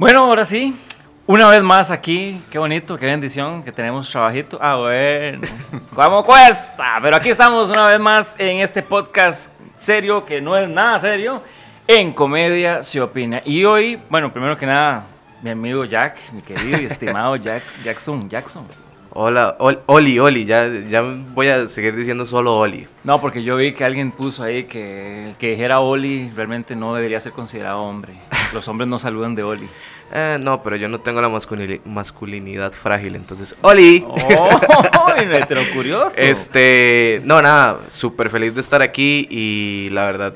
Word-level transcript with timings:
Bueno, 0.00 0.20
ahora 0.20 0.46
sí, 0.46 0.74
una 1.26 1.46
vez 1.50 1.62
más 1.62 1.90
aquí, 1.90 2.42
qué 2.50 2.58
bonito, 2.58 2.96
qué 2.96 3.04
bendición 3.04 3.62
que 3.62 3.70
tenemos 3.70 4.10
trabajito. 4.10 4.58
Ah, 4.58 4.76
bueno, 4.76 5.46
¿cómo 5.94 6.24
cuesta? 6.24 6.98
Pero 7.02 7.16
aquí 7.16 7.28
estamos 7.28 7.68
una 7.68 7.84
vez 7.84 8.00
más 8.00 8.34
en 8.40 8.60
este 8.60 8.82
podcast 8.82 9.52
serio, 9.76 10.24
que 10.24 10.40
no 10.40 10.56
es 10.56 10.66
nada 10.70 10.98
serio, 10.98 11.42
en 11.86 12.14
Comedia 12.14 12.82
se 12.82 12.98
opina. 12.98 13.42
Y 13.44 13.62
hoy, 13.66 14.00
bueno, 14.08 14.32
primero 14.32 14.56
que 14.56 14.64
nada, 14.64 15.04
mi 15.42 15.50
amigo 15.50 15.84
Jack, 15.84 16.32
mi 16.32 16.40
querido 16.40 16.80
y 16.80 16.86
estimado 16.86 17.36
Jack, 17.36 17.62
Jackson, 17.84 18.26
Jackson. 18.26 18.66
Hola, 19.12 19.56
Ol- 19.58 19.80
Oli, 19.86 20.18
Oli, 20.20 20.44
ya, 20.44 20.68
ya 20.68 21.02
voy 21.02 21.48
a 21.48 21.66
seguir 21.66 21.96
diciendo 21.96 22.24
solo 22.24 22.56
Oli. 22.58 22.86
No, 23.02 23.20
porque 23.20 23.42
yo 23.42 23.56
vi 23.56 23.72
que 23.72 23.84
alguien 23.84 24.12
puso 24.12 24.44
ahí 24.44 24.64
que 24.64 25.30
el 25.30 25.34
que 25.36 25.48
dijera 25.50 25.80
Oli 25.80 26.30
realmente 26.30 26.76
no 26.76 26.94
debería 26.94 27.18
ser 27.18 27.32
considerado 27.32 27.82
hombre. 27.82 28.14
Los 28.54 28.68
hombres 28.68 28.88
no 28.88 28.98
saludan 29.00 29.34
de 29.34 29.42
Oli. 29.42 29.68
Eh, 30.12 30.38
no, 30.40 30.62
pero 30.62 30.76
yo 30.76 30.88
no 30.88 31.00
tengo 31.00 31.20
la 31.20 31.28
masculini- 31.28 31.80
masculinidad 31.84 32.72
frágil, 32.72 33.16
entonces, 33.16 33.54
Oli. 33.62 34.04
¡Oh! 34.06 34.48
Curioso. 35.74 36.12
Este, 36.16 37.18
no, 37.24 37.40
nada, 37.42 37.80
súper 37.88 38.30
feliz 38.30 38.54
de 38.54 38.60
estar 38.60 38.80
aquí 38.82 39.26
y 39.30 39.88
la 39.90 40.04
verdad, 40.06 40.34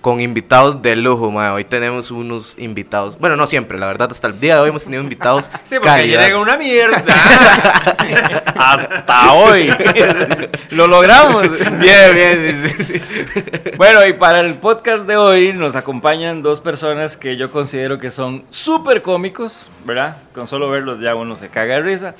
con 0.00 0.20
invitados 0.20 0.80
de 0.82 0.96
lujo, 0.96 1.30
mae. 1.30 1.50
Hoy 1.50 1.64
tenemos 1.64 2.10
unos 2.10 2.58
invitados, 2.58 3.18
bueno, 3.18 3.36
no 3.36 3.46
siempre, 3.46 3.78
la 3.78 3.86
verdad, 3.86 4.08
hasta 4.10 4.26
el 4.28 4.38
día 4.38 4.56
de 4.56 4.62
hoy 4.62 4.68
hemos 4.70 4.84
tenido 4.84 5.02
invitados. 5.02 5.50
Sí, 5.64 5.74
porque 5.74 5.90
calidad. 5.90 6.24
llega 6.24 6.38
una 6.38 6.56
mierda. 6.56 7.04
Hasta 8.56 9.32
hoy. 9.34 9.70
Lo 10.70 10.86
logramos. 10.86 11.50
Bien, 11.78 12.14
bien, 12.14 12.62
sí, 12.64 12.84
sí, 12.84 12.84
sí. 12.84 13.02
Bueno, 13.76 14.06
y 14.06 14.14
para 14.14 14.40
el 14.40 14.54
podcast 14.54 15.04
de 15.04 15.16
hoy 15.16 15.52
nos 15.52 15.76
acompañan 15.76 16.42
dos 16.42 16.60
personas 16.60 17.16
que 17.18 17.36
yo 17.36 17.50
considero 17.50 17.98
que 17.98 18.10
son 18.10 18.44
súper 18.48 19.02
cómicos, 19.02 19.70
¿verdad? 19.84 20.18
Con 20.34 20.46
solo 20.46 20.70
verlos 20.70 21.00
ya 21.00 21.14
uno 21.14 21.36
se 21.36 21.48
caga 21.48 21.74
de 21.74 21.80
risa. 21.82 22.14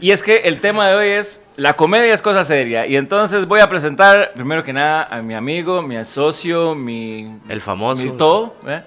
Y 0.00 0.10
es 0.10 0.22
que 0.22 0.38
el 0.38 0.60
tema 0.60 0.88
de 0.88 0.96
hoy 0.96 1.08
es 1.08 1.48
la 1.58 1.72
comedia 1.72 2.14
es 2.14 2.22
cosa 2.22 2.44
seria. 2.44 2.86
Y 2.86 2.96
entonces 2.96 3.44
voy 3.46 3.58
a 3.58 3.68
presentar, 3.68 4.30
primero 4.32 4.62
que 4.62 4.72
nada, 4.72 5.08
a 5.10 5.20
mi 5.22 5.34
amigo, 5.34 5.82
mi 5.82 6.02
socio, 6.04 6.76
mi... 6.76 7.17
El 7.48 7.60
famoso. 7.60 8.02
Mi 8.02 8.10
todo, 8.16 8.56
¿eh? 8.66 8.82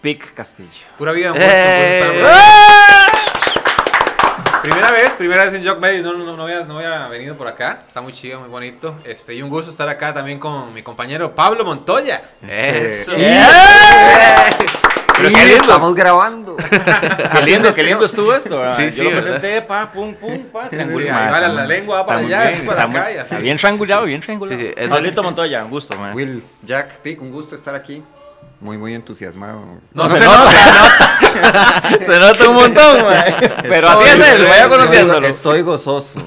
Pic 0.00 0.34
Castillo. 0.34 0.70
Pura 0.98 1.12
vida. 1.12 1.32
Eh. 1.36 2.24
Primera 4.62 4.90
vez, 4.90 5.14
primera 5.14 5.44
vez 5.44 5.54
en 5.54 5.64
Jock 5.64 5.78
Medios. 5.78 6.04
No, 6.04 6.12
no, 6.12 6.36
no, 6.36 6.42
había, 6.42 6.64
no 6.64 6.78
había 6.78 7.06
venido 7.08 7.36
por 7.36 7.46
acá. 7.46 7.84
Está 7.86 8.00
muy 8.00 8.12
chido, 8.12 8.40
muy 8.40 8.48
bonito. 8.48 8.96
Este, 9.04 9.34
y 9.34 9.42
un 9.42 9.48
gusto 9.48 9.70
estar 9.70 9.88
acá 9.88 10.12
también 10.12 10.38
con 10.38 10.74
mi 10.74 10.82
compañero 10.82 11.34
Pablo 11.34 11.64
Montoya. 11.64 12.22
Eso. 12.42 13.12
Pero 15.16 15.30
Y 15.30 15.34
qué 15.34 15.44
lindo. 15.46 15.62
estamos 15.62 15.94
grabando. 15.94 16.56
Qué 17.32 17.42
lindo, 17.44 17.72
qué 17.74 17.82
lindo 17.82 18.04
estuvo 18.04 18.34
esto. 18.34 18.58
¿verdad? 18.58 18.76
Sí, 18.76 18.84
Yo 18.84 18.90
sí, 18.90 19.02
lo 19.04 19.10
¿verdad? 19.10 19.22
presenté, 19.40 19.62
pa, 19.62 19.90
pum, 19.92 20.14
pum, 20.14 20.44
pa, 20.52 20.64
Sí, 20.64 20.68
triangulado. 20.76 21.48
la, 21.54 21.64
lengua 21.66 21.96
va 21.98 22.06
para 22.06 22.18
allá, 22.20 22.48
bien, 22.50 22.66
para 22.66 22.86
muy- 22.86 22.96
acá. 23.00 23.22
así. 23.22 23.36
Bien 23.36 23.56
triangulado, 23.56 24.04
bien 24.04 24.20
triangulado. 24.20 24.58
Sí, 24.58 24.66
sí, 24.66 24.74
eso- 24.76 24.94
Pablito 24.94 25.22
Montoya, 25.22 25.64
un 25.64 25.70
gusto, 25.70 25.96
man. 25.96 26.14
Will, 26.14 26.42
Jack, 26.62 26.98
Pic, 27.00 27.20
un 27.22 27.30
gusto 27.30 27.54
estar 27.54 27.74
aquí. 27.74 28.02
Muy, 28.60 28.78
muy 28.78 28.94
entusiasmado. 28.94 29.62
No, 29.92 30.08
se 30.08 30.18
se, 30.18 30.24
nota. 30.24 30.38
nota. 30.44 31.98
Se 32.06 32.18
nota 32.18 32.48
un 32.48 32.54
montón, 32.54 33.02
man. 33.06 33.24
Pero 33.62 33.88
así 33.90 34.04
es 34.08 34.28
él, 34.32 34.46
vaya 34.48 34.68
conociéndolo. 34.68 35.26
Estoy 35.26 35.60
gozoso. 35.62 36.18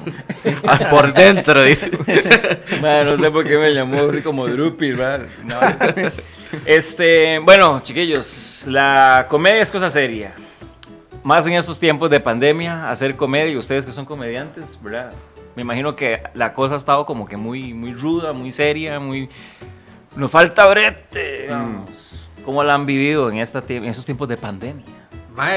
Ah, 0.66 0.78
Por 0.90 1.12
dentro, 1.12 1.62
dice. 1.64 1.90
Man, 2.80 3.06
no 3.06 3.16
sé 3.16 3.30
por 3.32 3.44
qué 3.44 3.58
me 3.58 3.72
llamó 3.74 4.08
así 4.10 4.22
como 4.22 4.46
Drupi, 4.46 4.92
man. 4.92 5.26
No, 5.44 5.58
Este, 6.64 7.38
bueno, 7.38 7.80
chiquillos, 7.80 8.64
la 8.66 9.26
comedia 9.28 9.62
es 9.62 9.70
cosa 9.70 9.90
seria. 9.90 10.34
Más 11.22 11.46
en 11.46 11.52
estos 11.54 11.78
tiempos 11.78 12.08
de 12.10 12.20
pandemia, 12.20 12.90
hacer 12.90 13.16
comedia, 13.16 13.52
y 13.52 13.56
ustedes 13.56 13.84
que 13.84 13.92
son 13.92 14.04
comediantes, 14.04 14.78
¿verdad? 14.82 15.12
Me 15.54 15.62
imagino 15.62 15.94
que 15.94 16.22
la 16.34 16.54
cosa 16.54 16.74
ha 16.74 16.76
estado 16.76 17.04
como 17.04 17.26
que 17.26 17.36
muy, 17.36 17.74
muy 17.74 17.92
ruda, 17.92 18.32
muy 18.32 18.52
seria, 18.52 18.98
muy... 18.98 19.28
Nos 20.16 20.30
falta 20.30 20.66
brete, 20.66 21.42
digamos. 21.42 21.90
¿Cómo 22.44 22.62
la 22.62 22.74
han 22.74 22.86
vivido 22.86 23.28
en, 23.30 23.38
esta, 23.38 23.62
en 23.68 23.84
estos 23.84 24.06
tiempos 24.06 24.28
de 24.28 24.36
pandemia? 24.36 24.86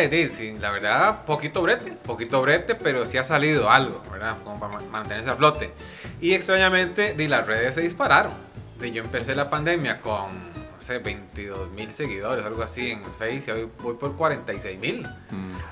Di, 0.10 0.30
sí, 0.30 0.56
la 0.60 0.72
verdad, 0.72 1.26
poquito 1.26 1.62
brete, 1.62 1.92
poquito 1.92 2.42
brete, 2.42 2.76
pero 2.76 3.06
sí 3.06 3.18
ha 3.18 3.24
salido 3.24 3.70
algo, 3.70 4.02
¿verdad? 4.12 4.38
Como 4.44 4.60
para 4.60 4.74
ma- 4.74 4.82
mantenerse 4.92 5.30
a 5.30 5.36
flote. 5.36 5.74
Y 6.22 6.34
extrañamente, 6.34 7.14
di, 7.14 7.28
las 7.28 7.46
redes 7.48 7.76
se 7.76 7.82
dispararon. 7.82 8.34
Di, 8.80 8.92
yo 8.92 9.04
empecé 9.04 9.36
la 9.36 9.50
pandemia 9.50 10.00
con, 10.00 10.28
sé, 10.84 11.00
22 11.00 11.72
mil 11.72 11.92
seguidores, 11.92 12.46
algo 12.46 12.62
así 12.62 12.92
en 12.92 13.04
Face, 13.06 13.44
y 13.48 13.52
hoy 13.52 13.70
voy 13.82 13.96
por 13.96 14.16
46 14.16 14.80
mil. 14.80 15.08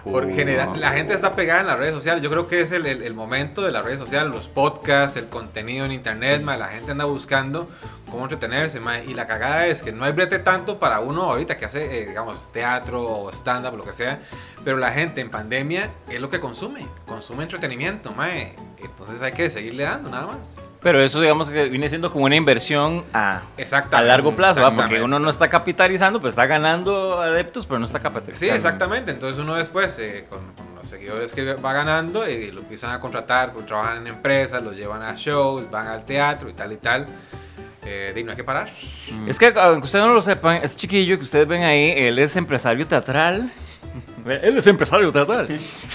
Porque 0.04 0.34
genera- 0.34 0.66
la 0.76 0.92
gente 0.92 1.14
está 1.14 1.34
pegada 1.34 1.62
en 1.62 1.68
las 1.68 1.78
redes 1.78 1.94
sociales. 1.94 2.24
Yo 2.24 2.30
creo 2.32 2.48
que 2.48 2.62
es 2.62 2.72
el, 2.72 2.86
el- 2.88 3.04
el 3.04 3.14
momento 3.14 3.62
de 3.62 3.72
las 3.72 3.86
redes 3.86 4.00
sociales, 4.00 4.34
los 4.34 4.48
podcasts, 4.48 5.18
el 5.18 5.28
contenido 5.28 5.86
en 5.86 5.92
internet, 5.92 6.42
mae, 6.42 6.58
la 6.58 6.70
gente 6.70 6.92
anda 6.92 7.06
buscando 7.06 7.70
cómo 8.10 8.24
entretenerse, 8.24 8.80
mae, 8.80 9.06
y 9.06 9.14
la 9.14 9.28
cagada 9.28 9.68
es 9.68 9.84
que 9.84 9.92
no 9.92 10.04
hay 10.06 10.12
brete 10.12 10.40
tanto 10.40 10.80
para 10.80 11.00
uno 11.00 11.24
ahorita 11.24 11.56
que 11.58 11.66
hace, 11.66 12.02
eh, 12.02 12.06
digamos, 12.08 12.52
teatro 12.52 13.04
o 13.04 13.30
stand-up, 13.32 13.78
lo 13.78 13.84
que 13.84 13.94
sea, 13.94 14.22
pero 14.66 14.78
la 14.78 14.92
gente 14.92 15.22
en 15.22 15.30
pandemia 15.30 15.92
es 16.10 16.20
lo 16.20 16.30
que 16.30 16.40
consume, 16.40 16.86
consume 17.06 17.44
entretenimiento, 17.44 18.12
mae. 18.14 18.56
entonces 18.78 19.22
hay 19.22 19.32
que 19.34 19.50
seguirle 19.50 19.84
dando, 19.84 20.10
nada 20.10 20.28
más. 20.28 20.58
Pero 20.82 21.00
eso 21.04 21.22
digamos 21.22 21.52
que 21.52 21.66
viene 21.70 21.88
siendo 21.90 22.12
como 22.12 22.26
una 22.26 22.36
inversión 22.36 23.04
a, 23.14 23.44
a 23.92 24.02
largo 24.02 24.32
plazo, 24.36 24.62
porque 24.76 25.02
uno 25.02 25.20
no 25.20 25.30
está 25.30 25.48
capitalizando, 25.48 26.20
pues 26.20 26.32
está 26.32 26.48
ganando 26.48 27.22
adeptos, 27.22 27.68
pero 27.68 27.78
no 27.78 27.86
está 27.86 28.00
Sí, 28.00 28.04
capitalizando. 28.04 28.56
exactamente. 28.56 29.12
Entonces 29.12 29.38
uno 29.44 29.54
después, 29.56 29.98
eh, 30.00 30.26
con, 30.28 30.40
con 30.56 30.76
los 30.76 30.88
seguidores 30.88 31.34
que 31.34 31.54
va 31.54 31.74
ganando, 31.74 32.26
eh, 32.26 32.52
lo 32.52 32.62
empiezan 32.62 32.92
a 32.94 33.00
contratar, 33.00 33.54
pues, 33.54 33.68
trabajan 33.68 33.98
en 33.98 34.08
empresas, 34.08 34.64
los 34.64 34.76
llevan 34.76 35.04
a 35.04 35.14
shows, 35.16 35.70
van 35.70 35.88
al 35.88 36.04
teatro 36.04 36.50
y 36.50 36.54
tal 36.54 36.72
y 36.72 36.78
tal. 36.78 37.06
Eh, 37.86 38.20
no 38.26 38.32
hay 38.32 38.38
que 38.38 38.44
parar. 38.44 38.70
Es 39.28 39.38
que 39.38 39.54
aunque 39.56 39.86
ustedes 39.86 40.06
no 40.06 40.14
lo 40.14 40.22
sepan, 40.24 40.62
es 40.64 40.76
chiquillo 40.76 41.18
que 41.18 41.24
ustedes 41.26 41.48
ven 41.48 41.62
ahí, 41.64 41.92
él 41.96 42.18
es 42.18 42.36
empresario 42.36 42.88
teatral. 42.88 43.52
Él 44.26 44.58
es 44.58 44.68
empresario 44.68 45.12
teatral. 45.12 45.48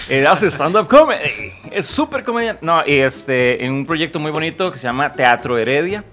Él 0.09 0.27
hace 0.27 0.47
stand-up 0.51 0.87
comedy. 0.87 1.53
Es 1.71 1.85
súper 1.85 2.23
comediante. 2.23 2.65
No, 2.65 2.81
y 2.85 2.95
este, 2.99 3.63
en 3.65 3.73
un 3.73 3.85
proyecto 3.85 4.19
muy 4.19 4.31
bonito 4.31 4.71
que 4.71 4.77
se 4.77 4.83
llama 4.87 5.11
Teatro 5.11 5.57
Heredia. 5.57 6.03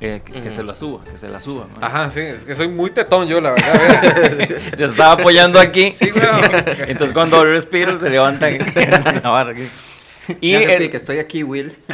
eh, 0.00 0.20
que, 0.24 0.42
que 0.42 0.50
se 0.50 0.62
la 0.62 0.74
suba, 0.74 1.02
que 1.04 1.16
se 1.16 1.28
la 1.28 1.40
suba. 1.40 1.66
¿no? 1.80 1.86
Ajá, 1.86 2.10
sí, 2.10 2.20
es 2.20 2.44
que 2.44 2.54
soy 2.54 2.68
muy 2.68 2.90
tetón 2.90 3.26
yo, 3.28 3.40
la 3.40 3.52
verdad. 3.52 4.48
Yo 4.78 4.86
estaba 4.86 5.12
apoyando 5.12 5.58
aquí. 5.60 5.92
Sí, 5.92 6.10
weón. 6.14 6.42
Entonces 6.88 7.12
cuando 7.12 7.44
respiro 7.44 7.98
se 7.98 8.10
levantan 8.10 8.58
la 9.22 9.30
barra 9.30 9.52
aquí. 9.52 9.68
Y 10.40 10.54
el- 10.54 10.78
Pic, 10.78 10.94
estoy 10.94 11.18
aquí, 11.18 11.42
Will. 11.42 11.74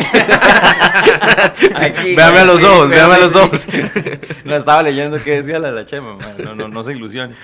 aquí- 1.77 2.15
Véame 2.15 2.39
a 2.41 2.45
los 2.45 2.63
ojos, 2.63 2.89
véame 2.89 3.15
a 3.15 3.19
los 3.19 3.35
ojos. 3.35 3.67
No 4.45 4.55
estaba 4.57 4.83
leyendo 4.83 5.19
qué 5.23 5.37
decía 5.43 5.59
la 5.59 5.69
de 5.69 5.75
la 5.75 5.85
chema, 5.87 6.15
man. 6.17 6.35
no, 6.39 6.55
no, 6.55 6.69
no 6.69 6.83
se 6.83 6.93
ilusione. 6.93 7.35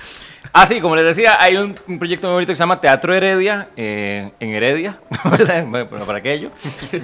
Ah, 0.52 0.66
sí, 0.66 0.80
como 0.80 0.96
les 0.96 1.04
decía, 1.04 1.36
hay 1.38 1.56
un, 1.56 1.74
un 1.86 1.98
proyecto 1.98 2.26
muy 2.28 2.34
bonito 2.34 2.52
que 2.52 2.56
se 2.56 2.60
llama 2.60 2.80
Teatro 2.80 3.14
Heredia, 3.14 3.68
eh, 3.76 4.32
en 4.40 4.50
Heredia, 4.50 4.98
¿verdad? 5.30 5.64
Bueno, 5.66 6.04
para 6.04 6.18
aquello. 6.18 6.50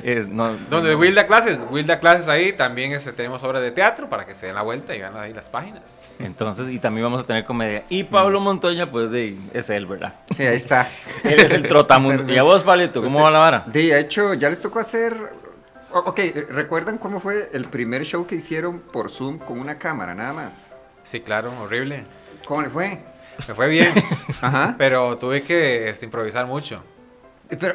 Es, 0.03 0.29
no, 0.29 0.57
Donde 0.71 0.95
Will 0.95 1.15
da 1.15 1.27
clases, 1.27 1.59
Will 1.71 1.87
da 1.87 1.99
clases 2.01 2.29
ahí, 2.29 2.53
también 2.53 2.93
este, 2.93 3.13
tenemos 3.13 3.43
obras 3.43 3.63
de 3.63 3.71
teatro 3.71 4.09
para 4.09 4.27
que 4.27 4.35
se 4.35 4.47
den 4.47 4.55
la 4.55 4.63
vuelta 4.63 4.95
y 4.95 4.99
vean 4.99 5.17
ahí 5.17 5.33
las 5.33 5.49
páginas. 5.49 6.17
Entonces, 6.19 6.69
y 6.69 6.79
también 6.79 7.05
vamos 7.05 7.21
a 7.21 7.25
tener 7.25 7.45
comedia. 7.45 7.85
Y 7.89 8.05
Pablo 8.05 8.41
Montoya, 8.41 8.91
pues, 8.91 9.11
de, 9.11 9.37
es 9.53 9.71
él, 9.71 9.87
¿verdad? 9.87 10.15
Sí, 10.35 10.45
ahí 10.45 10.57
está. 10.57 10.89
Él 11.25 11.41
es 11.41 11.51
el 11.51 11.67
trotamundo. 11.67 12.25
¿Y 12.33 12.39
a 12.39 12.43
vos, 12.43 12.65
Pablito, 12.65 13.03
cómo 13.03 13.23
va 13.23 13.31
la 13.31 13.39
vara? 13.39 13.65
De 13.67 13.99
hecho, 13.99 14.35
ya 14.35 14.49
les 14.49 14.61
tocó 14.61 14.79
hacer. 14.79 15.17
Ok, 15.93 16.21
¿recuerdan 16.49 16.97
cómo 16.97 17.21
fue 17.21 17.51
el 17.53 17.67
primer 17.67 18.05
show 18.05 18.27
que 18.27 18.37
hicieron 18.37 18.81
por 18.81 19.11
Zoom 19.11 19.39
con 19.39 19.61
una 19.61 19.79
cámara, 19.79 20.15
nada 20.15 20.33
más? 20.33 20.73
Sí, 21.05 21.21
claro, 21.21 21.53
horrible. 21.61 22.05
¿Cómo 22.47 22.63
le 22.63 22.71
fue? 22.71 23.12
Me 23.49 23.55
fue 23.55 23.69
bien, 23.69 23.93
Ajá. 24.41 24.75
pero 24.79 25.19
tuve 25.19 25.43
que 25.43 25.89
este, 25.89 26.05
improvisar 26.07 26.47
mucho. 26.47 26.83
Pero, 27.49 27.75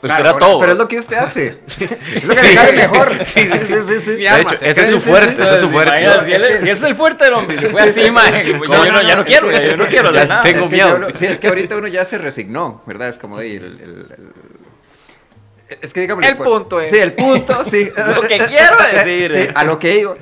Pues 0.00 0.12
claro, 0.12 0.20
era 0.24 0.32
pero- 0.34 0.46
todo. 0.46 0.60
Pero 0.60 0.72
es 0.72 0.78
lo 0.78 0.86
que 0.88 0.98
usted 0.98 1.16
hace. 1.16 1.58
Es 2.14 2.24
lo 2.24 2.34
que 2.34 2.42
le 2.42 2.54
sale 2.54 2.72
mejor. 2.72 3.18
Sí, 3.26 3.40
sí, 3.48 3.74
sí. 3.88 4.00
sí, 4.04 4.10
De 4.16 4.40
hecho, 4.40 4.54
ese 4.54 4.80
es 4.82 4.90
su 4.90 5.00
sí, 5.00 5.08
fuerte, 5.08 5.36
sí. 5.36 5.42
ese 5.42 5.54
es 5.54 5.60
su 5.60 5.70
fuerte. 5.70 6.00
Imagina, 6.02 6.24
si, 6.24 6.32
él 6.32 6.44
es- 6.44 6.50
si 6.62 6.70
ese 6.70 6.72
es 6.72 6.82
el 6.84 6.94
fuerte 6.96 7.24
del 7.24 7.34
hombre, 7.34 7.56
le 7.60 7.68
fue 7.70 7.82
así, 7.82 8.10
man. 8.10 8.32
Yo, 8.44 8.52
yo 8.64 8.92
no, 8.92 9.02
ya 9.02 9.16
no 9.16 9.24
quiero, 9.24 9.50
ya, 9.50 9.62
yo 9.62 9.76
no 9.76 9.86
quiero 9.86 10.12
Ya 10.12 10.24
nada. 10.26 10.42
tengo 10.42 10.64
Es 10.64 10.70
que 10.70 10.74
miedo. 10.76 10.98
sí, 11.14 11.26
es 11.26 11.40
que 11.40 11.48
ahorita 11.48 11.76
uno 11.76 11.88
ya 11.88 12.04
se 12.04 12.18
resignó, 12.18 12.82
¿verdad? 12.86 13.08
Es 13.08 13.18
como 13.18 13.38
de, 13.38 13.56
el, 13.56 13.64
el- 13.64 13.80
el- 13.80 14.32
es 15.80 15.92
que 15.92 16.00
digamos 16.00 16.24
El 16.26 16.36
punto 16.36 16.80
es- 16.80 16.90
Sí, 16.90 16.98
el 16.98 17.12
punto, 17.14 17.64
sí. 17.64 17.90
Lo 18.14 18.22
que 18.22 18.38
quiero 18.46 18.76
decir. 18.92 19.30
Sí, 19.32 19.48
a 19.54 19.64
lo 19.64 19.78
que 19.78 19.96
digo. 19.96 20.16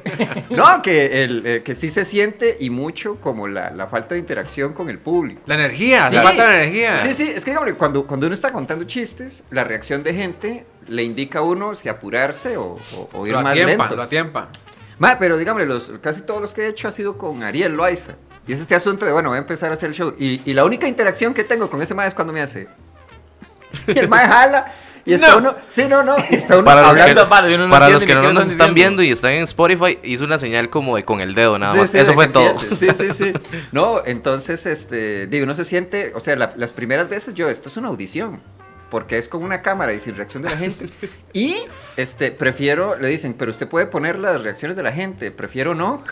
No, 0.50 0.82
que, 0.82 1.22
el, 1.24 1.42
eh, 1.46 1.62
que 1.62 1.74
sí 1.74 1.90
se 1.90 2.04
siente 2.04 2.56
y 2.60 2.70
mucho 2.70 3.16
como 3.20 3.46
la, 3.48 3.70
la 3.70 3.86
falta 3.86 4.14
de 4.14 4.20
interacción 4.20 4.72
con 4.72 4.88
el 4.90 4.98
público. 4.98 5.40
La 5.46 5.54
energía, 5.54 6.08
Sí. 6.08 6.16
la 6.16 6.22
falta 6.22 6.48
de 6.48 6.62
energía. 6.64 7.00
Sí, 7.02 7.12
sí, 7.14 7.32
es 7.34 7.44
que 7.44 7.52
digamos, 7.52 7.72
cuando, 7.74 8.06
cuando 8.06 8.26
uno 8.26 8.34
está 8.34 8.50
contando 8.52 8.84
chistes, 8.84 9.44
la 9.50 9.64
reacción 9.64 10.02
de 10.02 10.14
gente 10.14 10.66
le 10.88 11.02
indica 11.02 11.40
a 11.40 11.42
uno 11.42 11.74
si 11.74 11.88
apurarse 11.88 12.56
o, 12.56 12.78
o- 12.96 13.08
o 13.12 13.26
ir 13.26 13.32
Lo 13.32 13.42
más 13.42 13.52
atiempa, 13.52 13.84
lento. 13.84 13.96
lo 13.96 14.02
atiempa. 14.02 14.48
Ma, 14.98 15.18
pero 15.18 15.36
dígame, 15.36 15.66
los, 15.66 15.92
casi 16.00 16.22
todos 16.22 16.40
los 16.40 16.54
que 16.54 16.62
he 16.62 16.68
hecho 16.68 16.88
ha 16.88 16.92
sido 16.92 17.18
con 17.18 17.42
Ariel 17.42 17.72
Loaiza. 17.74 18.14
Y 18.48 18.52
es 18.52 18.60
este 18.60 18.74
asunto 18.74 19.04
de, 19.04 19.12
bueno, 19.12 19.28
voy 19.30 19.36
a 19.36 19.40
empezar 19.40 19.70
a 19.70 19.74
hacer 19.74 19.88
el 19.90 19.94
show. 19.94 20.14
Y, 20.18 20.40
y 20.48 20.54
la 20.54 20.64
única 20.64 20.86
interacción 20.88 21.34
que 21.34 21.44
tengo 21.44 21.68
con 21.68 21.82
ese 21.82 21.94
mae 21.94 22.08
es 22.08 22.14
cuando 22.14 22.32
me 22.32 22.40
hace. 22.40 22.68
Y 23.88 23.98
el 23.98 24.08
mae 24.08 24.26
jala. 24.26 24.72
Y 25.06 25.14
está 25.14 25.32
No. 25.32 25.38
uno. 25.38 25.54
Sí, 25.68 25.84
no, 25.88 26.02
no. 26.02 26.16
Y 26.30 26.34
está 26.34 26.54
uno 26.56 26.64
Para 26.64 26.80
los 26.82 26.90
Hablando 26.90 27.22
que, 27.24 27.30
para, 27.30 27.48
no 27.56 27.68
para 27.70 27.88
los 27.88 28.04
que 28.04 28.14
no 28.14 28.22
nos 28.32 28.48
están 28.50 28.74
diciendo. 28.74 28.74
viendo 28.74 29.02
y 29.04 29.10
están 29.12 29.32
en 29.32 29.44
Spotify, 29.44 29.98
hizo 30.02 30.24
una 30.24 30.36
señal 30.38 30.68
como 30.68 30.96
de 30.96 31.04
con 31.04 31.20
el 31.20 31.34
dedo 31.34 31.58
nada 31.58 31.72
Sí, 31.74 31.78
más. 31.80 31.90
sí, 31.90 31.98
Eso 31.98 32.12
fue 32.14 32.26
todo. 32.28 32.50
empiece. 32.50 32.92
Sí, 32.94 33.12
sí, 33.12 33.12
sí. 33.12 33.32
No, 33.72 34.02
entonces, 34.04 34.66
este, 34.66 35.26
digo, 35.28 35.44
uno 35.44 35.54
se 35.54 35.64
siente, 35.64 36.12
o 36.14 36.20
sea, 36.20 36.36
la- 36.36 36.52
las 36.56 36.72
primeras 36.72 37.08
veces 37.08 37.34
yo, 37.34 37.48
esto 37.48 37.68
es 37.68 37.76
una 37.76 37.88
audición, 37.88 38.40
porque 38.90 39.18
es 39.18 39.28
con 39.28 39.42
una 39.42 39.62
cámara 39.62 39.92
y 39.92 40.00
sin 40.00 40.14
reacción 40.16 40.42
de 40.42 40.50
la 40.50 40.56
gente. 40.56 40.88
Y, 41.32 41.56
este, 41.96 42.30
prefiero, 42.30 42.96
le 42.98 43.08
dicen, 43.08 43.34
pero 43.34 43.50
usted 43.50 43.68
puede 43.68 43.86
poner 43.86 44.18
las 44.18 44.42
reacciones 44.42 44.76
de 44.76 44.82
la 44.82 44.92
gente, 44.92 45.30
prefiero 45.30 45.74
no, 45.74 46.02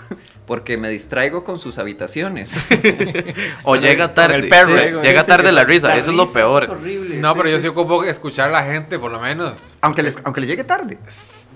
porque 0.47 0.77
me 0.77 0.91
distraigo 0.91 1.43
con 1.45 1.59
sus 1.59 1.79
habitaciones. 1.79 2.55
O 3.65 3.77
llega 3.77 4.13
tarde. 4.15 4.37
el 4.37 4.49
perro, 4.49 4.73
sí, 4.79 5.07
llega 5.07 5.25
tarde 5.25 5.51
la 5.53 5.65
risa, 5.65 5.89
la 5.89 5.97
eso 5.97 6.11
es 6.11 6.17
lo 6.17 6.31
peor. 6.31 6.65
horrible. 6.71 7.17
No, 7.17 7.35
pero 7.35 7.49
yo 7.49 7.57
sí 7.57 7.63
sí. 7.63 7.69
ocupo 7.69 8.05
escuchar 8.05 8.49
a 8.49 8.53
la 8.53 8.63
gente, 8.65 8.99
por 8.99 9.11
lo 9.11 9.19
menos. 9.21 9.75
Aunque, 9.81 10.03
les- 10.03 10.19
aunque 10.25 10.41
le 10.43 10.47
llegue 10.47 10.65
tarde. 10.65 10.99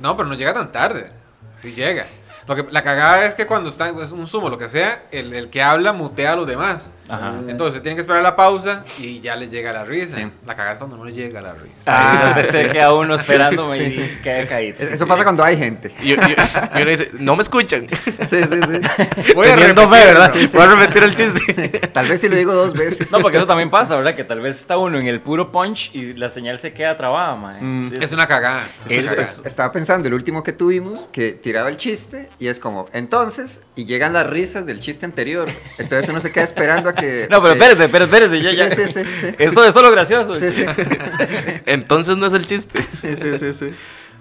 No, 0.01 0.17
pero 0.17 0.29
no 0.29 0.35
llega 0.35 0.55
tan 0.55 0.73
tarde. 0.73 1.11
Sí 1.57 1.73
llega. 1.73 2.07
Lo 2.49 2.57
que, 2.57 2.67
la 2.71 2.83
cagada 2.83 3.25
es 3.27 3.35
que 3.35 3.47
cuando 3.47 3.69
está 3.69 3.89
es 4.03 4.11
un 4.13 4.27
sumo, 4.27 4.49
lo 4.49 4.59
que 4.59 4.69
sea, 4.69 5.03
el, 5.13 5.33
el 5.35 5.51
que 5.51 5.63
habla 5.63 5.93
mutea 5.93 6.33
a 6.33 6.37
los 6.37 6.47
demás. 6.47 6.93
Ajá. 7.09 7.35
Entonces 7.47 7.81
tienen 7.83 7.97
que 7.97 8.01
esperar 8.03 8.23
la 8.23 8.37
pausa 8.37 8.85
y 8.99 9.21
ya 9.21 9.37
le 9.37 9.49
llega 9.49 9.73
la 9.73 9.85
risa. 9.85 10.17
Sí. 10.17 10.31
La 10.47 10.55
cagada 10.55 10.73
es 10.73 10.79
cuando 10.79 10.97
no 10.97 11.05
le 11.05 11.13
llega 11.13 11.41
la 11.41 11.53
risa. 11.55 11.75
Ah, 11.87 12.35
Ah, 12.37 12.45
se 12.45 12.65
sí. 12.67 12.71
queda 12.71 12.93
uno 12.95 13.15
esperándome 13.15 13.77
Sí, 13.77 13.83
y 13.85 13.91
sí. 13.93 14.19
queda 14.23 14.47
caído. 14.47 14.77
Eso 14.81 15.07
pasa 15.07 15.23
cuando 15.25 15.43
hay 15.45 15.57
gente. 15.57 15.93
Y, 16.03 16.13
y- 16.13 16.15
y 16.15 16.83
uno 16.83 16.91
dice, 16.91 17.11
no 17.15 17.37
me 17.37 17.43
escuchan. 17.43 17.87
Sí, 17.89 17.99
sí, 18.27 18.45
sí. 18.47 19.35
Voy 19.35 19.47
a 19.49 19.57
Teniendo 19.57 19.89
fe. 19.89 20.05
¿verdad? 20.07 20.31
Sí, 20.35 20.47
sí. 20.49 20.57
Voy 20.57 20.67
a 20.67 20.75
repetir 20.75 21.03
el 21.03 21.15
chiste. 21.15 21.69
Tal 21.93 22.09
vez 22.09 22.21
si 22.21 22.29
lo 22.29 22.37
digo 22.37 22.53
dos 22.55 22.73
veces. 22.75 23.11
No, 23.13 23.21
porque 23.21 23.39
eso 23.39 23.47
también 23.47 23.71
pasa, 23.71 23.97
¿verdad? 23.97 24.15
Que 24.15 24.25
tal 24.25 24.41
vez 24.41 24.57
está 24.57 24.77
uno 24.77 24.99
en 24.99 25.07
el 25.07 25.21
puro 25.21 25.51
punch 25.53 25.95
y 25.95 26.13
la 26.15 26.29
señal 26.31 26.59
se 26.59 26.73
queda 26.73 26.97
trabada, 26.97 27.35
mae. 27.37 27.61
Mm. 27.63 27.93
Es 28.03 28.13
una 28.13 28.27
cagada. 28.27 28.63
es 28.87 28.93
una 28.93 29.01
Eso 29.01 29.09
cagada. 29.11 29.23
es- 29.23 29.43
Estaba 29.45 29.73
pensando, 29.73 30.09
el 30.09 30.15
último 30.15 30.43
que 30.43 30.53
tuvimos, 30.53 31.09
que 31.13 31.33
tiraba 31.33 31.69
el 31.69 31.77
chiste 31.77 32.29
y 32.41 32.49
es 32.49 32.61
como, 32.61 32.87
entonces, 32.93 33.63
y 33.75 33.85
llegan 33.85 34.13
las 34.13 34.27
risas 34.27 34.65
del 34.65 34.79
chiste 34.79 35.05
anterior. 35.05 35.49
Entonces 35.77 36.09
uno 36.09 36.21
se 36.21 36.31
queda 36.31 36.45
esperando 36.45 36.91
a 36.91 36.95
que... 36.95 37.27
No, 37.31 37.43
pero 37.43 37.55
espérese, 37.55 37.89
pero 37.89 38.05
espérese, 38.05 38.41
ya, 38.41 38.53
ya. 38.53 38.71
Sí, 38.71 38.83
sí, 38.87 38.93
sí, 38.93 39.05
sí. 39.21 39.27
Esto, 39.39 39.65
esto 39.65 39.81
es 39.81 39.87
lo 39.87 39.91
gracioso. 39.91 40.35
Entonces 41.67 42.17
no 42.17 42.27
es 42.27 42.35
el 42.35 42.47
chiste. 42.47 42.83
Sí, 43.01 43.17
sí, 43.17 43.39
sí, 43.39 43.55
sí. 43.55 43.71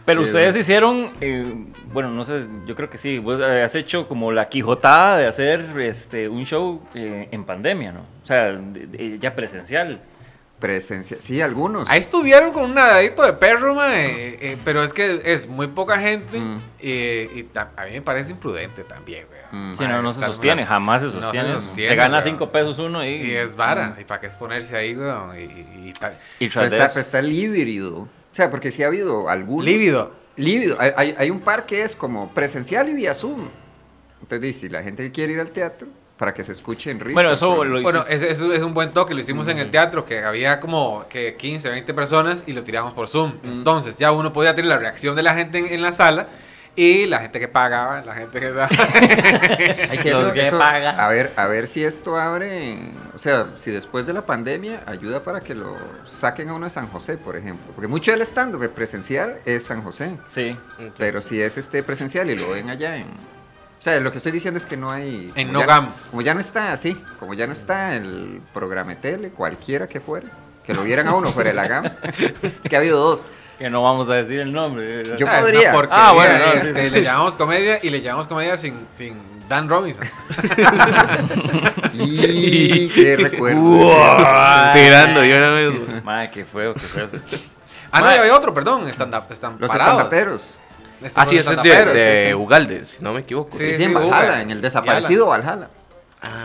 Pero 0.07 0.21
ustedes 0.21 0.55
hicieron, 0.55 1.11
eh, 1.19 1.45
bueno, 1.91 2.09
no 2.09 2.23
sé, 2.23 2.45
yo 2.65 2.75
creo 2.75 2.89
que 2.89 2.97
sí, 2.97 3.19
vos 3.19 3.41
eh, 3.41 3.61
has 3.61 3.75
hecho 3.75 4.07
como 4.07 4.31
la 4.31 4.47
quijotada 4.47 5.17
de 5.17 5.27
hacer 5.27 5.65
este 5.81 6.29
un 6.29 6.45
show 6.45 6.81
eh, 6.95 7.27
en 7.29 7.43
pandemia, 7.43 7.91
¿no? 7.91 7.99
O 8.23 8.25
sea, 8.25 8.57
ya 9.19 9.35
presencial. 9.35 9.99
Presencia. 10.59 11.17
Sí, 11.19 11.39
algunos. 11.41 11.87
Ahí 11.89 11.99
estuvieron 11.99 12.51
con 12.51 12.63
un 12.63 12.73
nadadito 12.73 13.23
de 13.23 13.33
perro, 13.33 13.75
mae, 13.75 14.37
eh, 14.41 14.57
pero 14.65 14.83
es 14.83 14.91
que 14.91 15.21
es 15.23 15.47
muy 15.47 15.67
poca 15.67 15.99
gente 15.99 16.39
Mm. 16.39 16.57
eh, 16.79 17.29
y 17.53 17.57
a 17.57 17.85
mí 17.85 17.91
me 17.91 18.01
parece 18.01 18.31
imprudente 18.31 18.83
también, 18.83 19.27
weón. 19.29 19.71
Mm. 19.71 19.75
Sí, 19.75 19.83
no, 19.87 20.01
no 20.01 20.11
se 20.11 20.21
sostiene, 20.21 20.65
jamás 20.65 21.01
se 21.01 21.05
no 21.07 21.13
se 21.13 21.21
sostiene. 21.21 21.59
Se, 21.59 21.95
gana 21.95 22.13
weón. 22.17 22.23
cinco 22.23 22.51
pesos 22.51 22.79
uno 22.79 23.05
y, 23.05 23.09
Y 23.09 23.35
es 23.35 23.55
vara, 23.55 23.95
y 24.01 24.03
para 24.03 24.19
qué 24.19 24.25
exponerse 24.27 24.75
ahí, 24.75 24.95
weón, 24.95 25.37
y, 25.37 25.43
y- 25.43 25.89
y 25.89 25.93
tal. 25.93 26.17
y 26.39 26.49
Pero 26.49 26.65
está, 26.65 26.87
pero 26.87 26.99
está 27.01 27.21
lívido. 27.21 27.99
O 27.99 28.07
sea, 28.31 28.49
porque 28.49 28.71
sí 28.71 28.83
ha 28.83 28.87
habido 28.87 29.29
algunos. 29.29 29.63
Lívido. 29.65 30.11
Lívido. 30.35 30.77
Hay, 30.79 30.91
hay, 30.97 31.15
hay 31.17 31.29
un 31.29 31.39
par 31.39 31.65
que 31.67 31.83
es 31.83 31.95
como 31.95 32.29
presencial 32.33 32.89
y 32.89 32.93
vía 32.93 33.13
Zoom. 33.13 33.47
Entonces 34.21 34.41
dice, 34.41 34.69
la 34.69 34.81
gente 34.83 35.03
que 35.03 35.11
quiere 35.11 35.33
ir 35.33 35.39
al 35.39 35.51
teatro 35.51 35.87
para 36.17 36.33
que 36.33 36.43
se 36.43 36.51
escuche 36.51 36.89
en 36.91 36.99
risa. 36.99 37.13
Bueno, 37.13 37.31
eso 37.31 37.63
lo 37.63 37.81
Bueno, 37.81 38.03
ese 38.09 38.29
es 38.31 38.39
un 38.41 38.73
buen 38.73 38.91
toque, 38.91 39.13
lo 39.13 39.21
hicimos 39.21 39.47
en 39.47 39.59
el 39.59 39.69
teatro, 39.69 40.03
que 40.03 40.23
había 40.23 40.59
como 40.59 41.05
que 41.09 41.35
15, 41.35 41.69
20 41.69 41.93
personas 41.93 42.43
y 42.47 42.53
lo 42.53 42.63
tiramos 42.63 42.93
por 42.93 43.07
Zoom. 43.07 43.33
Mm. 43.43 43.47
Entonces 43.59 43.97
ya 43.99 44.11
uno 44.11 44.33
podía 44.33 44.55
tener 44.55 44.69
la 44.69 44.77
reacción 44.79 45.15
de 45.15 45.23
la 45.23 45.35
gente 45.35 45.59
en, 45.59 45.67
en 45.67 45.81
la 45.81 45.91
sala 45.91 46.27
y 46.75 47.07
la 47.07 47.19
gente 47.19 47.39
que 47.39 47.47
pagaba, 47.47 48.01
la 48.01 48.13
gente 48.13 48.39
que... 48.39 48.47
Hay 49.89 49.97
que 49.99 50.09
eso- 50.09 50.31
que 50.33 50.47
eso- 50.47 50.59
pagan. 50.59 50.99
a 50.99 51.07
ver, 51.07 51.33
a 51.35 51.47
ver 51.47 51.67
si 51.67 51.83
esto 51.83 52.17
abre, 52.17 52.71
en- 52.71 52.93
o 53.15 53.17
sea, 53.17 53.47
si 53.55 53.71
después 53.71 54.05
de 54.05 54.13
la 54.13 54.25
pandemia 54.25 54.83
ayuda 54.85 55.23
para 55.23 55.41
que 55.41 55.55
lo 55.55 55.75
saquen 56.05 56.49
a 56.49 56.53
uno 56.53 56.65
de 56.65 56.69
San 56.69 56.87
José, 56.87 57.17
por 57.17 57.35
ejemplo, 57.35 57.71
porque 57.75 57.87
mucho 57.87 58.11
del 58.11 58.21
stand 58.21 58.55
up 58.55 58.69
presencial 58.73 59.37
es 59.45 59.63
San 59.63 59.81
José, 59.81 60.17
Sí. 60.27 60.55
pero 60.97 61.21
si 61.21 61.41
es 61.41 61.57
este 61.57 61.81
presencial 61.83 62.29
y 62.29 62.35
lo 62.35 62.49
ven 62.51 62.69
allá 62.69 62.97
en, 62.97 63.05
o 63.79 63.81
sea, 63.81 63.99
lo 63.99 64.11
que 64.11 64.17
estoy 64.17 64.31
diciendo 64.31 64.57
es 64.57 64.65
que 64.65 64.75
no 64.77 64.91
hay, 64.91 65.31
En 65.35 65.47
como 65.47 65.59
ya- 65.59 65.65
Nogam. 65.65 65.93
como 66.09 66.21
ya 66.21 66.33
no 66.33 66.39
está 66.39 66.71
así, 66.71 66.95
como 67.19 67.33
ya 67.33 67.45
no 67.47 67.53
está 67.53 67.95
el 67.95 68.41
programa 68.53 68.95
tele, 68.95 69.29
cualquiera 69.29 69.87
que 69.87 69.99
fuera, 69.99 70.27
que 70.65 70.73
lo 70.73 70.83
vieran 70.83 71.07
a 71.07 71.13
uno 71.13 71.31
fuera 71.31 71.49
de 71.51 71.55
la 71.55 71.67
gama, 71.67 71.91
es 72.03 72.69
que 72.69 72.75
ha 72.75 72.79
habido 72.79 72.99
dos. 72.99 73.25
Que 73.59 73.71
no 73.71 73.81
vamos 73.81 74.07
a 74.11 74.13
decir 74.13 74.39
el 74.39 74.53
nombre. 74.53 75.01
Yo 75.17 75.25
Ah, 75.27 75.31
una 75.31 75.39
podría. 75.41 75.73
Ah, 75.89 76.11
bueno, 76.13 76.33
no, 76.37 76.53
este, 76.53 76.85
sí, 76.89 76.93
le 76.93 77.01
llamamos 77.01 77.33
comedia 77.33 77.79
y 77.81 77.89
le 77.89 78.01
llamamos 78.03 78.27
comedia 78.27 78.55
sin, 78.55 78.85
sin 78.91 79.15
Dan 79.49 79.67
Robinson. 79.67 80.07
Y 81.93 82.87
qué 82.89 83.15
recuerdo. 83.17 83.95
Tirando, 84.73 85.23
yo 85.23 85.71
mismo. 85.71 86.01
Madre, 86.03 86.29
qué 86.31 86.45
feo, 86.45 86.73
qué 86.75 86.79
feo. 86.81 87.05
eso. 87.05 87.17
Ah, 87.91 87.99
no, 88.01 88.05
Mae. 88.07 88.15
y 88.17 88.19
había 88.19 88.35
otro, 88.35 88.53
perdón, 88.53 88.87
stand 88.89 89.15
up, 89.15 89.23
están 89.31 89.55
Los 89.59 89.71
parados. 89.71 90.59
Estandaperos. 91.01 91.07
Estos 91.07 91.17
Ah, 91.17 91.25
son 91.25 91.29
sí, 91.29 91.37
ese 91.37 91.53
es 91.53 91.63
de, 91.63 91.93
de 91.93 92.21
sí, 92.23 92.27
sí. 92.29 92.33
Ugalde, 92.33 92.85
si 92.85 93.03
no 93.03 93.13
me 93.13 93.21
equivoco. 93.21 93.57
Sí, 93.57 93.73
Sí, 93.73 93.83
en 93.83 93.93
Valhalla, 93.93 94.41
en 94.41 94.51
el 94.51 94.61
desaparecido 94.61 95.27
Valhalla. 95.27 95.69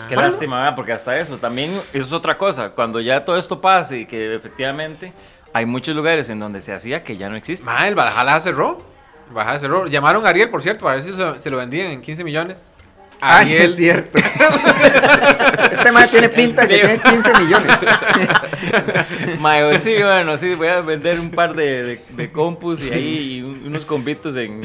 Qué 0.09 0.17
lástima, 0.17 0.59
¿verdad? 0.61 0.77
porque 0.77 0.93
hasta 0.93 1.19
eso 1.19 1.39
también 1.39 1.73
eso 1.93 2.07
es 2.07 2.13
otra 2.13 2.37
cosa. 2.37 2.71
Cuando 2.71 3.01
ya 3.01 3.25
todo 3.25 3.37
esto 3.37 3.61
pase 3.61 4.01
y 4.01 4.07
que 4.07 4.35
efectivamente 4.35 5.13
hay 5.53 5.65
muchos 5.67 5.95
lugares 5.97 6.29
en 6.29 6.39
donde 6.39 6.61
se 6.61 6.73
hacía 6.75 7.03
que 7.03 7.17
ya 7.17 7.29
no 7.29 7.37
existe. 7.37 7.65
Ma, 7.65 7.89
el 7.89 7.95
Valhalla 7.95 8.39
cerró. 8.41 8.83
Valhalla 9.31 9.59
cerró. 9.59 9.87
Llamaron 9.87 10.27
a 10.27 10.29
Ariel, 10.29 10.51
por 10.51 10.63
cierto, 10.63 10.85
para 10.85 10.97
ver 10.97 11.05
si 11.05 11.15
se, 11.15 11.39
se 11.41 11.51
lo 11.51 11.57
vendían 11.57 11.91
en 11.91 12.01
15 12.03 12.23
millones. 12.23 12.71
Ay, 13.25 13.47
Ariel. 13.47 13.63
es 13.63 13.77
cierto. 13.77 14.19
este 15.73 15.93
man 15.93 16.09
tiene 16.11 16.29
pinta 16.29 16.67
que 16.67 16.79
tiene 16.79 16.99
15 16.99 17.33
millones. 17.41 17.79
Mae, 19.39 19.79
sí, 19.79 19.95
bueno, 20.03 20.37
sí, 20.37 20.55
voy 20.55 20.69
a 20.69 20.81
vender 20.81 21.21
un 21.21 21.31
par 21.31 21.55
de, 21.55 21.83
de, 21.85 22.05
de 22.11 22.33
compus 22.33 22.83
y 22.83 22.91
ahí 22.91 23.19
y 23.39 23.43
unos 23.43 23.85
combitos 23.85 24.35
en... 24.37 24.61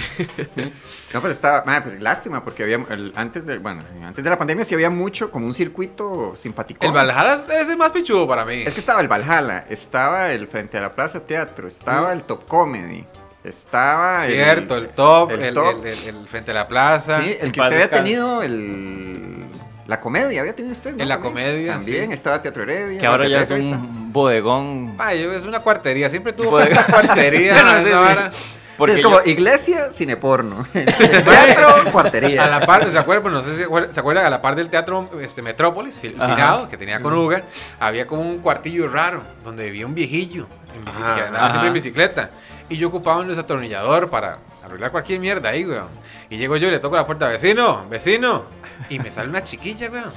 No, 1.13 1.21
pero 1.21 1.29
estaba, 1.31 1.63
man, 1.65 1.83
pero 1.85 1.99
lástima, 1.99 2.43
porque 2.43 2.63
había, 2.63 2.77
el- 2.89 3.13
antes, 3.15 3.45
de, 3.45 3.59
bueno, 3.59 3.83
antes 4.03 4.23
de 4.23 4.29
la 4.29 4.37
pandemia 4.37 4.65
sí 4.65 4.73
había 4.73 4.89
mucho, 4.89 5.31
como 5.31 5.45
un 5.45 5.53
circuito 5.53 6.33
simpático. 6.35 6.85
El 6.85 6.91
Valhalla 6.91 7.43
es 7.61 7.69
el 7.69 7.77
más 7.77 7.91
pichudo 7.91 8.27
para 8.27 8.43
mí. 8.45 8.63
Es 8.65 8.73
que 8.73 8.79
estaba 8.79 9.01
el 9.01 9.07
Valhalla, 9.07 9.65
estaba 9.69 10.31
el 10.31 10.47
Frente 10.47 10.77
a 10.77 10.81
la 10.81 10.93
Plaza 10.95 11.19
Teatro, 11.21 11.67
estaba 11.67 12.11
el 12.11 12.23
Top 12.23 12.47
Comedy, 12.47 13.05
estaba 13.47 14.25
el- 14.25 14.33
Cierto, 14.33 14.77
el 14.77 14.89
top, 14.89 15.31
el 15.31 15.43
el, 15.43 15.53
top. 15.53 15.85
el- 15.85 15.93
el- 16.07 16.15
el 16.17 16.27
frente 16.27 16.51
a 16.51 16.53
la 16.53 16.67
plaza. 16.67 17.21
Sí, 17.21 17.35
el 17.39 17.51
que 17.51 17.59
usted 17.59 17.73
había 17.73 17.89
tenido, 17.89 18.43
el, 18.43 19.45
la 19.87 19.99
comedia, 20.01 20.41
había 20.41 20.55
tenido 20.55 20.71
usted. 20.73 20.93
¿no? 20.95 21.01
En 21.01 21.09
la 21.09 21.19
comedia, 21.19 21.73
También 21.73 22.07
sí. 22.07 22.13
estaba 22.13 22.41
Teatro 22.41 22.63
Heredia. 22.63 22.99
Que 22.99 23.07
ahora 23.07 23.27
ya 23.27 23.39
es 23.41 23.49
un 23.51 24.11
bodegón. 24.13 24.95
Ay, 24.97 25.21
es 25.23 25.45
una 25.45 25.59
cuartería, 25.61 26.09
siempre 26.09 26.33
tuvo 26.33 26.57
una 26.57 26.85
cuartería. 26.85 27.55
Bueno, 28.77 28.93
sí, 28.93 28.99
es 28.99 29.03
como 29.03 29.23
yo- 29.23 29.31
iglesia, 29.31 29.91
cine 29.91 30.17
porno. 30.17 30.63
Teatro, 30.71 31.91
cuartería. 31.91 32.43
A 32.43 32.59
la 32.59 32.65
par, 32.67 32.87
¿se 32.91 32.95
acuerdan? 32.99 33.23
Bueno, 33.23 33.39
no 33.39 33.43
sé 33.43 33.55
si 33.55 33.63
se 33.91 33.99
acuerdan. 33.99 34.25
A 34.25 34.29
la 34.29 34.39
par 34.39 34.55
del 34.55 34.69
teatro 34.69 35.09
este, 35.19 35.41
Metrópolis, 35.41 35.99
finado, 35.99 36.69
que 36.69 36.77
tenía 36.77 36.99
con 37.01 37.11
Uga, 37.13 37.41
había 37.79 38.05
como 38.05 38.21
un 38.21 38.37
cuartillo 38.37 38.87
raro, 38.87 39.23
donde 39.43 39.63
vivía 39.65 39.87
un 39.87 39.95
viejillo, 39.95 40.45
en 40.77 40.85
bici- 40.85 41.03
Ajá. 41.03 41.15
que 41.15 41.21
andaba 41.23 41.47
siempre 41.49 41.67
en 41.67 41.73
bicicleta. 41.73 42.29
Y 42.69 42.77
yo 42.77 42.87
ocupaba 42.89 43.17
un 43.17 43.27
desatornillador 43.27 44.09
para 44.09 44.39
arreglar 44.63 44.91
cualquier 44.91 45.19
mierda 45.19 45.49
ahí, 45.49 45.65
weón. 45.65 45.87
Y 46.29 46.37
llego 46.37 46.57
yo 46.57 46.67
y 46.67 46.71
le 46.71 46.79
toco 46.79 46.95
la 46.95 47.05
puerta, 47.05 47.27
vecino, 47.27 47.85
vecino. 47.89 48.43
Y 48.89 48.99
me 48.99 49.11
sale 49.11 49.29
una 49.29 49.43
chiquilla, 49.43 49.89
weón. 49.89 50.11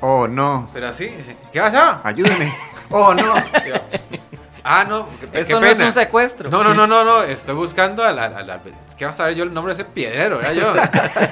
Oh, 0.00 0.28
no. 0.28 0.70
Pero 0.72 0.88
así, 0.88 1.12
¿qué 1.52 1.60
pasó? 1.60 2.00
Ayúdeme. 2.04 2.52
Oh, 2.90 3.12
no. 3.12 3.34
Ah, 4.64 4.82
no, 4.88 5.08
qué, 5.20 5.26
qué 5.26 5.40
Esto 5.40 5.60
no 5.60 5.66
es 5.66 5.78
un 5.78 5.92
secuestro. 5.92 6.48
No, 6.50 6.64
no, 6.64 6.72
no, 6.72 6.86
no, 6.86 7.04
no, 7.04 7.22
estoy 7.22 7.54
buscando 7.54 8.02
al, 8.04 8.18
al- 8.18 8.34
al- 8.50 8.60
es 8.86 8.94
que 8.94 9.04
vas 9.04 9.20
a 9.20 9.24
ver 9.26 9.34
yo 9.34 9.44
el 9.44 9.52
nombre 9.52 9.74
de 9.74 9.82
ese 9.82 9.90
piedrero, 9.90 10.40
era 10.40 10.52
yo. 10.54 10.74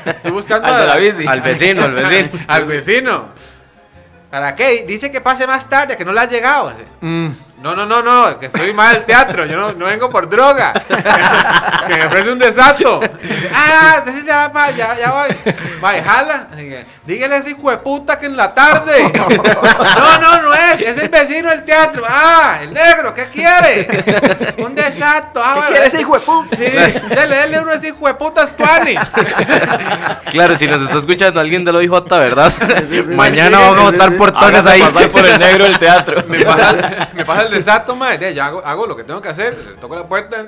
Estoy 0.05 0.31
buscando 0.33 0.69
Al 0.73 0.87
la 0.87 0.97
bici. 0.97 1.27
Al 1.27 1.41
vecino, 1.41 1.83
al 1.83 1.95
vecino. 1.95 2.29
al 2.49 2.65
vecino. 2.67 3.25
¿Para 4.31 4.55
qué? 4.55 4.85
Dice 4.87 5.11
que 5.11 5.21
pase 5.23 5.47
más 5.47 5.67
tarde, 5.69 5.97
que 5.97 6.05
no 6.05 6.13
le 6.13 6.21
ha 6.21 6.27
llegado. 6.27 6.73
Mm, 7.01 7.29
No, 7.59 7.75
no, 7.75 7.87
no, 7.87 8.03
no, 8.03 8.39
que 8.39 8.51
soy 8.51 8.73
mal 8.75 8.95
del 8.95 9.05
teatro, 9.07 9.47
yo 9.47 9.57
no, 9.57 9.73
no 9.73 9.87
vengo 9.87 10.11
por 10.11 10.29
droga. 10.29 10.75
que 11.87 11.95
me 11.97 12.07
ofrece 12.07 12.31
un 12.31 12.39
desato. 12.39 13.01
Ah, 13.55 13.95
entonces 13.99 14.25
ya, 14.27 14.51
ma, 14.53 14.71
ya, 14.71 14.95
ya 14.97 15.11
voy. 15.11 15.55
Mae, 15.81 16.03
jala. 16.03 16.49
Dígale 17.07 17.35
a 17.37 17.39
ese 17.39 17.51
hijo 17.51 17.71
de 17.71 17.79
puta 17.79 18.19
que 18.19 18.27
en 18.27 18.37
la 18.37 18.53
tarde. 18.53 19.11
no, 19.97 20.19
no, 20.21 20.43
no 20.43 20.55
es, 20.55 20.81
es 20.83 20.99
el 20.99 21.09
vecino 21.09 21.49
del 21.49 21.65
teatro. 21.65 22.03
Ah, 22.07 22.59
el 22.61 22.75
negro, 22.75 23.15
¿qué 23.15 23.27
quiere? 23.27 24.55
Un 24.59 24.75
desato. 24.75 25.43
Ah, 25.43 25.55
bueno. 25.55 25.71
quiere 25.71 25.87
ese 25.87 26.01
hijo 26.03 26.15
de 26.15 26.21
puta? 26.21 26.57
Sí, 26.57 26.63
dele, 27.15 27.37
dele 27.37 27.61
uno 27.61 27.71
a 27.73 27.75
ese 27.77 27.89
hijo 27.89 28.07
de 28.07 28.15
puta 28.15 28.47
Spanish. 28.47 28.99
Claro, 30.31 30.57
si 30.57 30.67
nos 30.67 30.83
está 30.83 30.99
escuchando 30.99 31.41
alguien 31.41 31.65
de 31.65 31.73
lo 31.73 31.81
IJ, 31.81 31.93
¿verdad? 32.11 32.53
sí, 32.91 32.97
sí. 32.97 33.03
Mañana 33.15 33.57
Sí, 33.59 33.63
vamos 33.65 33.79
a 33.79 33.87
sí, 33.87 33.93
botar 33.93 34.11
sí. 34.11 34.17
portones 34.19 34.67
ahí. 34.67 34.81
pasar 34.83 35.11
por 35.11 35.25
el 35.25 35.39
negro 35.39 35.65
del 35.65 35.79
teatro. 35.79 36.25
me 36.29 36.45
pasa, 36.45 37.09
me 37.15 37.25
pasa 37.25 37.46
el 37.47 37.55
desato, 37.55 37.97
madre. 37.97 38.19
Ya, 38.19 38.31
Yo 38.31 38.43
hago, 38.45 38.65
hago 38.65 38.87
lo 38.87 38.97
que 38.97 39.05
tengo 39.05 39.21
que 39.21 39.29
hacer. 39.29 39.57
Le 39.57 39.77
toco 39.77 39.95
la 39.95 40.07
puerta. 40.07 40.47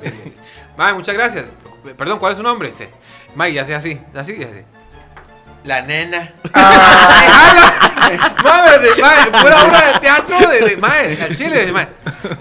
Madre, 0.76 0.94
muchas 0.94 1.14
gracias. 1.14 1.50
Perdón, 1.96 2.18
¿cuál 2.18 2.32
es 2.32 2.38
su 2.38 2.42
nombre? 2.42 2.68
Dice, 2.68 2.90
Madre, 3.34 3.52
ya 3.54 3.62
hace 3.62 3.74
así, 3.74 4.00
así, 4.14 4.36
y 4.38 4.42
así. 4.42 4.62
La 5.64 5.82
nena. 5.82 6.32
Madre, 8.42 8.78
de, 8.78 9.02
madre, 9.02 9.30
pura 9.42 9.64
obra 9.64 9.92
de 9.92 9.98
teatro 10.00 10.38
de, 10.48 10.60
de 10.60 10.76
madre, 10.78 11.18
al 11.22 11.36
chile, 11.36 11.66
de, 11.66 11.72
madre. 11.72 11.88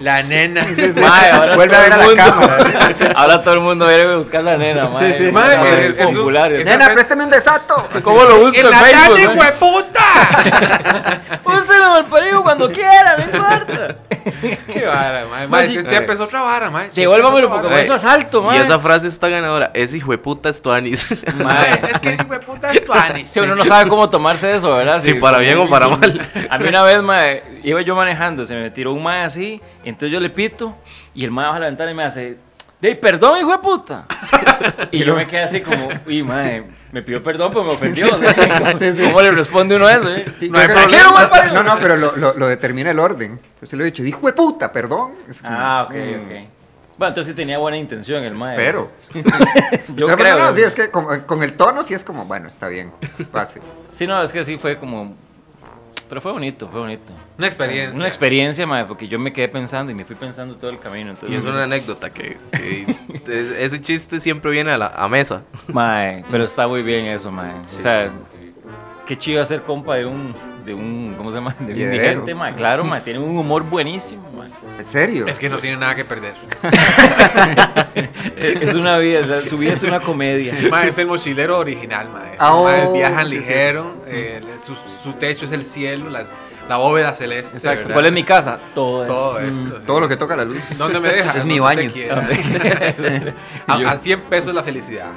La 0.00 0.22
nena. 0.22 0.62
Mae, 0.64 1.30
ahora 1.30 1.56
Vuelve 1.56 1.74
todo 1.76 1.82
a 1.82 1.82
ver 1.82 1.92
el 1.92 1.92
a 1.92 1.96
la 1.98 2.04
mundo- 2.06 2.16
cámara. 2.24 3.12
Ahora 3.16 3.42
todo 3.42 3.54
el 3.54 3.60
mundo 3.60 3.86
viene 3.86 4.02
a 4.12 4.16
buscar 4.16 4.42
la 4.44 4.56
nena, 4.56 4.88
mae. 4.88 5.12
sí. 5.18 5.30
Mae, 5.30 5.58
Mae, 5.58 5.74
es 5.74 5.90
es- 5.92 5.98
es 5.98 6.06
un- 6.06 6.14
popular. 6.16 6.52
es- 6.52 6.64
Nena, 6.64 6.88
préstame 6.94 7.24
un 7.24 7.30
desato. 7.30 7.86
¿Cómo 8.02 8.22
lo 8.24 8.38
busco 8.38 8.58
¡En 8.58 8.64
en 8.66 8.70
la 8.70 8.78
Facebook? 8.78 9.02
tarde, 9.08 9.26
mae? 9.26 9.34
hijo 9.34 9.44
de 9.44 9.52
puta! 9.52 11.20
Úselo 11.44 11.94
al 11.94 12.06
perigo 12.06 12.42
cuando 12.42 12.70
quiera, 12.72 13.16
no 13.18 13.24
importa. 13.24 13.96
Qué 14.72 14.86
vara, 14.86 15.26
madre. 15.26 15.48
Mae, 15.48 15.66
sí. 15.66 15.76
es 15.76 15.82
que 15.84 15.88
siempre 15.90 16.14
es 16.14 16.20
otra 16.20 16.40
vara, 16.42 16.70
madre. 16.70 16.90
Devuélvamelo 16.94 17.48
porque 17.50 17.66
Mae, 17.68 17.76
por 17.76 17.84
eso 17.84 17.94
asalto, 17.94 18.40
Y 18.40 18.46
mae. 18.46 18.62
esa 18.62 18.78
frase 18.78 19.08
está 19.08 19.28
ganadora. 19.28 19.70
Ese 19.74 19.98
hijo 19.98 20.12
de 20.12 20.18
puta 20.18 20.48
es 20.48 20.62
Tuanis. 20.62 21.06
Mae. 21.36 21.80
Es 21.90 22.00
que 22.00 22.08
ese 22.10 22.22
hijo 22.22 22.32
de 22.32 22.40
puta 22.40 22.70
es 22.72 22.84
Tuanis. 23.08 23.28
Si 23.30 23.40
uno 23.40 23.54
no 23.54 23.64
sabe 23.64 23.88
cómo 23.88 24.08
tomarse 24.10 24.54
eso, 24.54 24.74
¿verdad? 24.76 24.98
Si 25.00 25.14
para 25.14 25.38
bien 25.38 25.58
o 25.58 25.68
para 25.68 25.88
mal. 25.88 26.30
A 26.50 26.58
mí 26.58 26.68
una 26.68 26.82
vez, 26.82 27.02
mae, 27.02 27.60
iba 27.64 27.80
yo 27.82 27.94
manejando, 27.94 28.44
se 28.44 28.54
me 28.56 28.70
tiró 28.70 28.92
un 28.92 29.02
mae 29.02 29.24
así, 29.24 29.60
entonces 29.84 30.12
yo 30.12 30.20
le 30.20 30.30
pito 30.30 30.76
y 31.14 31.24
el 31.24 31.30
mae 31.30 31.46
baja 31.46 31.58
la 31.60 31.66
ventana 31.66 31.90
y 31.90 31.94
me 31.94 32.04
hace, 32.04 32.36
de 32.80 32.94
perdón, 32.96 33.38
hijo 33.40 33.52
de 33.52 33.58
puta. 33.58 34.06
Y 34.90 35.04
yo 35.04 35.14
me 35.14 35.26
quedé 35.26 35.42
así 35.42 35.60
como, 35.60 35.88
uy, 36.06 36.22
mae, 36.24 36.64
me 36.90 37.02
pidió 37.02 37.22
perdón, 37.22 37.50
pero 37.52 37.64
me 37.64 37.70
ofendió. 37.72 38.06
¿no? 38.06 38.78
Sí, 38.78 38.92
sí. 38.92 39.04
¿Cómo 39.04 39.20
le 39.22 39.30
responde 39.30 39.76
uno 39.76 39.86
a 39.86 39.92
eso? 39.94 40.12
eh? 40.12 40.24
Sí, 40.40 40.48
No 40.50 40.58
hay 40.58 40.66
problema. 40.68 41.30
No, 41.52 41.62
no, 41.62 41.78
pero 41.78 41.96
lo, 41.96 42.16
lo, 42.16 42.34
lo 42.34 42.48
determina 42.48 42.90
el 42.90 42.98
orden. 42.98 43.38
Yo 43.60 43.66
se 43.68 43.76
lo 43.76 43.82
he 43.84 43.86
dicho, 43.86 44.02
hijo 44.04 44.26
de 44.26 44.32
puta, 44.32 44.72
perdón. 44.72 45.12
Es 45.28 45.40
como, 45.40 45.54
Ah, 45.56 45.84
ok, 45.88 45.94
mm, 45.94 46.24
ok. 46.24 46.48
Bueno, 46.98 47.08
entonces 47.10 47.30
sí 47.32 47.36
tenía 47.36 47.58
buena 47.58 47.76
intención 47.76 48.24
el 48.24 48.34
mae. 48.34 48.50
Espero. 48.56 48.90
Yo 49.94 50.06
Pero, 50.06 50.16
creo. 50.16 50.38
No, 50.38 50.46
no, 50.50 50.54
sí, 50.54 50.62
es 50.62 50.74
que 50.74 50.90
con, 50.90 51.20
con 51.22 51.42
el 51.44 51.52
tono 51.54 51.82
sí 51.84 51.94
es 51.94 52.02
como, 52.04 52.24
bueno, 52.24 52.48
está 52.48 52.66
bien, 52.68 52.92
pase. 53.32 53.60
Sí, 53.92 54.06
no, 54.06 54.20
es 54.22 54.32
que 54.32 54.42
sí 54.44 54.56
fue 54.56 54.76
como... 54.78 55.14
Pero 56.08 56.20
fue 56.22 56.32
bonito, 56.32 56.68
fue 56.70 56.80
bonito. 56.80 57.12
Una 57.36 57.46
experiencia. 57.46 57.94
Una 57.96 58.08
experiencia, 58.08 58.66
mae, 58.66 58.86
porque 58.86 59.06
yo 59.08 59.18
me 59.18 59.30
quedé 59.32 59.46
pensando 59.48 59.92
y 59.92 59.94
me 59.94 60.04
fui 60.06 60.16
pensando 60.16 60.56
todo 60.56 60.70
el 60.70 60.78
camino. 60.78 61.08
Y 61.10 61.10
Entonces, 61.10 61.38
es 61.38 61.44
una 61.44 61.64
anécdota 61.64 62.08
que, 62.08 62.38
que 62.50 62.86
es- 63.26 63.52
ese 63.58 63.80
chiste 63.82 64.18
siempre 64.18 64.50
viene 64.50 64.72
a 64.72 64.78
la 64.78 64.86
a 64.88 65.06
mesa. 65.08 65.42
Mae, 65.68 66.24
pero 66.30 66.44
está 66.44 66.66
muy 66.66 66.82
bien 66.82 67.04
eso, 67.04 67.30
mae. 67.30 67.52
o 67.60 67.68
sea, 67.68 68.10
qué 69.06 69.18
chido 69.18 69.44
ser 69.44 69.62
compa 69.62 69.96
de 69.96 70.06
un, 70.06 70.34
de 70.64 70.72
un, 70.72 71.14
¿cómo 71.18 71.30
se 71.30 71.36
llama? 71.36 71.54
De 71.60 71.74
un 71.74 71.78
indigente, 71.78 72.34
mae. 72.34 72.54
Claro, 72.54 72.84
mae, 72.84 73.02
tiene 73.02 73.18
un 73.18 73.36
humor 73.36 73.62
buenísimo, 73.64 74.26
mae. 74.34 74.48
¿En 74.78 74.86
serio? 74.86 75.26
Es 75.26 75.38
que 75.38 75.48
no 75.48 75.58
tiene 75.58 75.76
nada 75.76 75.94
que 75.94 76.04
perder. 76.04 76.34
Es, 78.36 78.74
una 78.74 78.98
vida, 78.98 79.20
la- 79.22 79.42
su 79.42 79.58
vida 79.58 79.72
es 79.72 79.82
una 79.82 79.98
comedia. 80.00 80.54
Ma, 80.70 80.84
es 80.86 80.96
el 80.98 81.06
mochilero 81.08 81.58
original, 81.58 82.08
ma. 82.08 82.22
Ah, 82.38 82.54
oh, 82.54 82.64
maes 82.64 82.92
viajan 82.92 83.26
sí. 83.26 83.30
ligero, 83.34 83.94
eh, 84.06 84.40
su, 84.64 84.76
su 84.76 85.12
techo 85.14 85.44
es 85.46 85.52
el 85.52 85.64
cielo, 85.64 86.08
las, 86.08 86.28
la 86.68 86.76
bóveda 86.76 87.12
celeste. 87.14 87.56
Exacto. 87.56 87.80
¿verdad? 87.80 87.94
¿Cuál 87.94 88.06
es 88.06 88.12
mi 88.12 88.22
casa? 88.22 88.58
Todo, 88.74 89.04
Todo 89.06 89.40
es. 89.40 89.48
esto. 89.48 89.78
sí. 89.80 89.84
Todo 89.86 90.00
lo 90.00 90.08
que 90.08 90.16
toca 90.16 90.36
la 90.36 90.44
luz. 90.44 90.62
¿Dónde 90.78 91.00
me 91.00 91.08
deja? 91.08 91.32
Es 91.38 91.44
mi 91.44 91.58
baño. 91.58 91.90
a, 93.66 93.74
a 93.74 93.98
100 93.98 94.20
pesos 94.22 94.54
la 94.54 94.62
felicidad. 94.62 95.10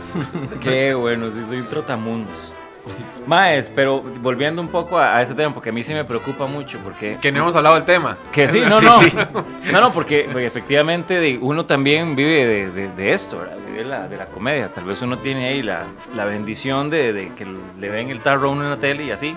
Qué 0.62 0.94
bueno, 0.96 1.30
sí, 1.32 1.42
soy 1.48 1.60
un 1.60 1.68
trotamundos. 1.68 2.54
Maes, 3.28 3.70
pero 3.74 4.02
volviendo 4.02 4.62
un 4.62 4.68
poco 4.68 4.98
a, 4.98 5.18
a 5.18 5.22
ese 5.22 5.36
tema, 5.36 5.54
porque 5.54 5.70
a 5.70 5.72
mí 5.74 5.84
sí 5.84 5.94
me 5.94 6.04
preocupa 6.04 6.48
mucho, 6.48 6.80
porque 6.84 7.18
Que 7.22 7.32
no 7.32 7.40
hemos 7.40 7.56
hablado 7.56 7.76
del 7.76 7.86
tema. 7.86 8.18
Que 8.32 8.48
sí, 8.48 8.62
no, 8.68 8.82
no. 8.82 9.00
No, 9.72 9.82
no, 9.82 9.92
porque, 9.94 10.28
porque 10.32 10.48
efectivamente 10.48 11.38
uno 11.42 11.66
también 11.66 12.16
vive 12.16 12.46
de, 12.46 12.72
de- 12.72 12.90
de 12.90 13.14
esto, 13.14 13.38
¿verdad? 13.38 13.58
Vive 13.70 13.84
la, 13.86 14.08
de 14.08 14.18
la 14.18 14.26
comedia. 14.26 14.70
Tal 14.74 14.86
vez 14.86 15.02
uno 15.04 15.18
tiene 15.20 15.48
ahí 15.50 15.62
la, 15.62 15.84
la 16.16 16.26
bendición 16.26 16.90
de, 16.90 17.14
de 17.14 17.30
que 17.36 17.46
le 17.80 17.90
ven 17.90 18.10
el 18.10 18.22
tarro 18.22 18.50
a 18.50 18.52
uno 18.52 18.64
en 18.64 18.72
la 18.72 18.78
tele 18.78 19.04
y 19.04 19.12
así. 19.12 19.36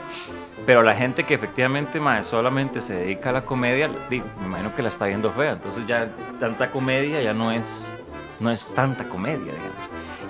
Pero 0.67 0.83
la 0.83 0.95
gente 0.97 1.25
que 1.25 1.35
efectivamente 1.35 2.01
mae, 2.01 2.25
solamente 2.25 2.81
se 2.81 2.95
dedica 2.95 3.29
a 3.29 3.33
la 3.35 3.43
comedia, 3.45 3.91
di- 4.09 4.23
me 4.41 4.47
imagino 4.47 4.75
que 4.75 4.83
la 4.83 4.89
está 4.89 5.05
viendo 5.07 5.31
fea. 5.31 5.53
Entonces 5.53 5.85
ya 5.87 6.09
tanta 6.41 6.71
comedia 6.71 7.21
ya 7.21 7.35
no 7.35 7.53
es, 7.53 7.95
no 8.41 8.51
es 8.51 8.73
tanta 8.75 9.05
comedia, 9.11 9.53
digamos. 9.53 9.77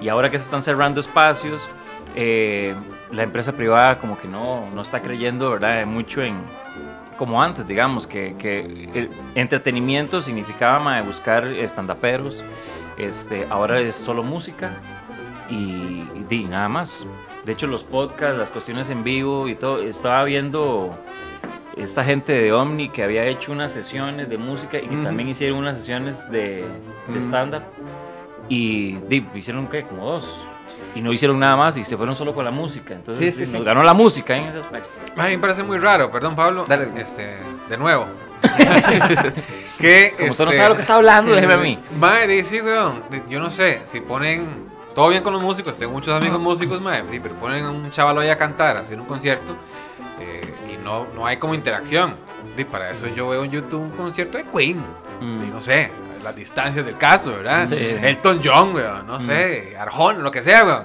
Y 0.00 0.08
ahora 0.08 0.28
que 0.30 0.38
se 0.38 0.44
están 0.46 0.60
cerrando 0.60 0.98
espacios, 1.00 1.68
eh, 2.16 2.74
la 3.14 3.22
empresa 3.22 3.52
privada 3.52 3.98
como 3.98 4.18
que 4.18 4.28
no, 4.28 4.68
no 4.70 4.82
está 4.82 5.02
creyendo, 5.02 5.50
¿verdad? 5.50 5.86
Mucho 5.86 6.22
en, 6.22 6.36
como 7.16 7.42
antes, 7.42 7.66
digamos, 7.66 8.06
que, 8.06 8.36
que 8.38 8.88
el 8.94 9.10
entretenimiento 9.34 10.20
significaba 10.20 10.78
mae, 10.78 11.02
buscar 11.02 11.46
estandaperos, 11.46 12.42
este, 12.98 13.46
ahora 13.50 13.80
es 13.80 13.96
solo 13.96 14.22
música 14.22 14.70
y, 15.50 16.04
y 16.30 16.44
nada 16.44 16.68
más. 16.68 17.06
De 17.44 17.52
hecho, 17.52 17.66
los 17.66 17.84
podcasts, 17.84 18.38
las 18.38 18.50
cuestiones 18.50 18.88
en 18.90 19.04
vivo 19.04 19.48
y 19.48 19.54
todo, 19.54 19.82
estaba 19.82 20.24
viendo 20.24 20.98
esta 21.76 22.04
gente 22.04 22.32
de 22.32 22.52
Omni 22.52 22.88
que 22.88 23.02
había 23.02 23.24
hecho 23.26 23.52
unas 23.52 23.72
sesiones 23.72 24.28
de 24.28 24.38
música 24.38 24.78
y 24.78 24.86
que 24.86 24.96
también 24.96 25.28
hicieron 25.28 25.58
unas 25.58 25.76
sesiones 25.76 26.30
de, 26.30 26.64
de 27.08 27.18
stand-up 27.20 27.62
y 28.48 28.94
di, 29.08 29.26
hicieron, 29.34 29.66
¿qué? 29.66 29.82
Como 29.82 30.04
dos. 30.04 30.46
Y 30.94 31.00
no 31.00 31.12
hicieron 31.12 31.38
nada 31.40 31.56
más 31.56 31.76
y 31.76 31.84
se 31.84 31.96
fueron 31.96 32.14
solo 32.14 32.34
con 32.34 32.44
la 32.44 32.50
música. 32.50 32.94
Entonces, 32.94 33.34
Sí, 33.34 33.40
sí, 33.40 33.46
di, 33.46 33.50
sí. 33.52 33.56
nos 33.56 33.64
ganó 33.66 33.82
la 33.82 33.94
música 33.94 34.36
en 34.36 34.44
ese 34.44 34.58
aspecto. 34.60 34.88
A 35.16 35.24
mí 35.24 35.30
me 35.32 35.38
parece 35.38 35.62
muy 35.62 35.78
raro, 35.78 36.10
perdón 36.10 36.36
Pablo. 36.36 36.64
Dale. 36.68 36.88
Este, 36.96 37.36
de 37.68 37.76
nuevo. 37.78 38.06
que, 39.78 40.14
Como 40.18 40.30
usted 40.30 40.44
no 40.44 40.50
este, 40.50 40.56
sabe 40.58 40.68
lo 40.68 40.74
que 40.76 40.80
está 40.80 40.94
hablando, 40.94 41.32
déjeme 41.34 41.54
a 41.54 41.58
mí. 41.58 41.78
Mae, 41.98 42.26
dice, 42.26 42.62
weón, 42.62 43.02
yo 43.28 43.40
no 43.40 43.50
sé, 43.50 43.82
si 43.86 44.00
ponen 44.00 44.46
todo 44.94 45.08
bien 45.08 45.22
con 45.22 45.32
los 45.32 45.42
músicos, 45.42 45.76
tengo 45.76 45.92
muchos 45.92 46.14
amigos 46.14 46.38
músicos, 46.40 46.80
mae, 46.80 47.02
sí, 47.10 47.20
pero 47.20 47.34
ponen 47.36 47.64
a 47.64 47.70
un 47.70 47.90
chaval 47.90 48.18
ahí 48.18 48.28
a 48.28 48.36
cantar, 48.36 48.76
a 48.76 48.80
hacer 48.80 49.00
un 49.00 49.06
concierto 49.06 49.56
eh, 50.20 50.54
y 50.72 50.76
no, 50.76 51.06
no 51.14 51.26
hay 51.26 51.36
como 51.38 51.54
interacción. 51.54 52.14
Y 52.56 52.64
para 52.64 52.90
eso 52.90 53.06
yo 53.08 53.28
veo 53.28 53.44
en 53.44 53.50
YouTube 53.50 53.80
un 53.82 53.90
concierto 53.90 54.38
de 54.38 54.44
Queen, 54.44 54.84
Mm. 55.20 55.44
y 55.44 55.46
no 55.46 55.62
sé, 55.62 55.90
las 56.24 56.34
distancias 56.34 56.84
del 56.84 56.96
caso, 56.96 57.30
¿verdad? 57.36 57.68
Sí. 57.68 57.76
Elton 57.76 58.40
John, 58.42 58.74
weón, 58.74 59.06
no 59.06 59.20
sé, 59.20 59.76
Arjona, 59.78 60.20
lo 60.20 60.30
que 60.30 60.42
sea, 60.42 60.64
weón. 60.64 60.84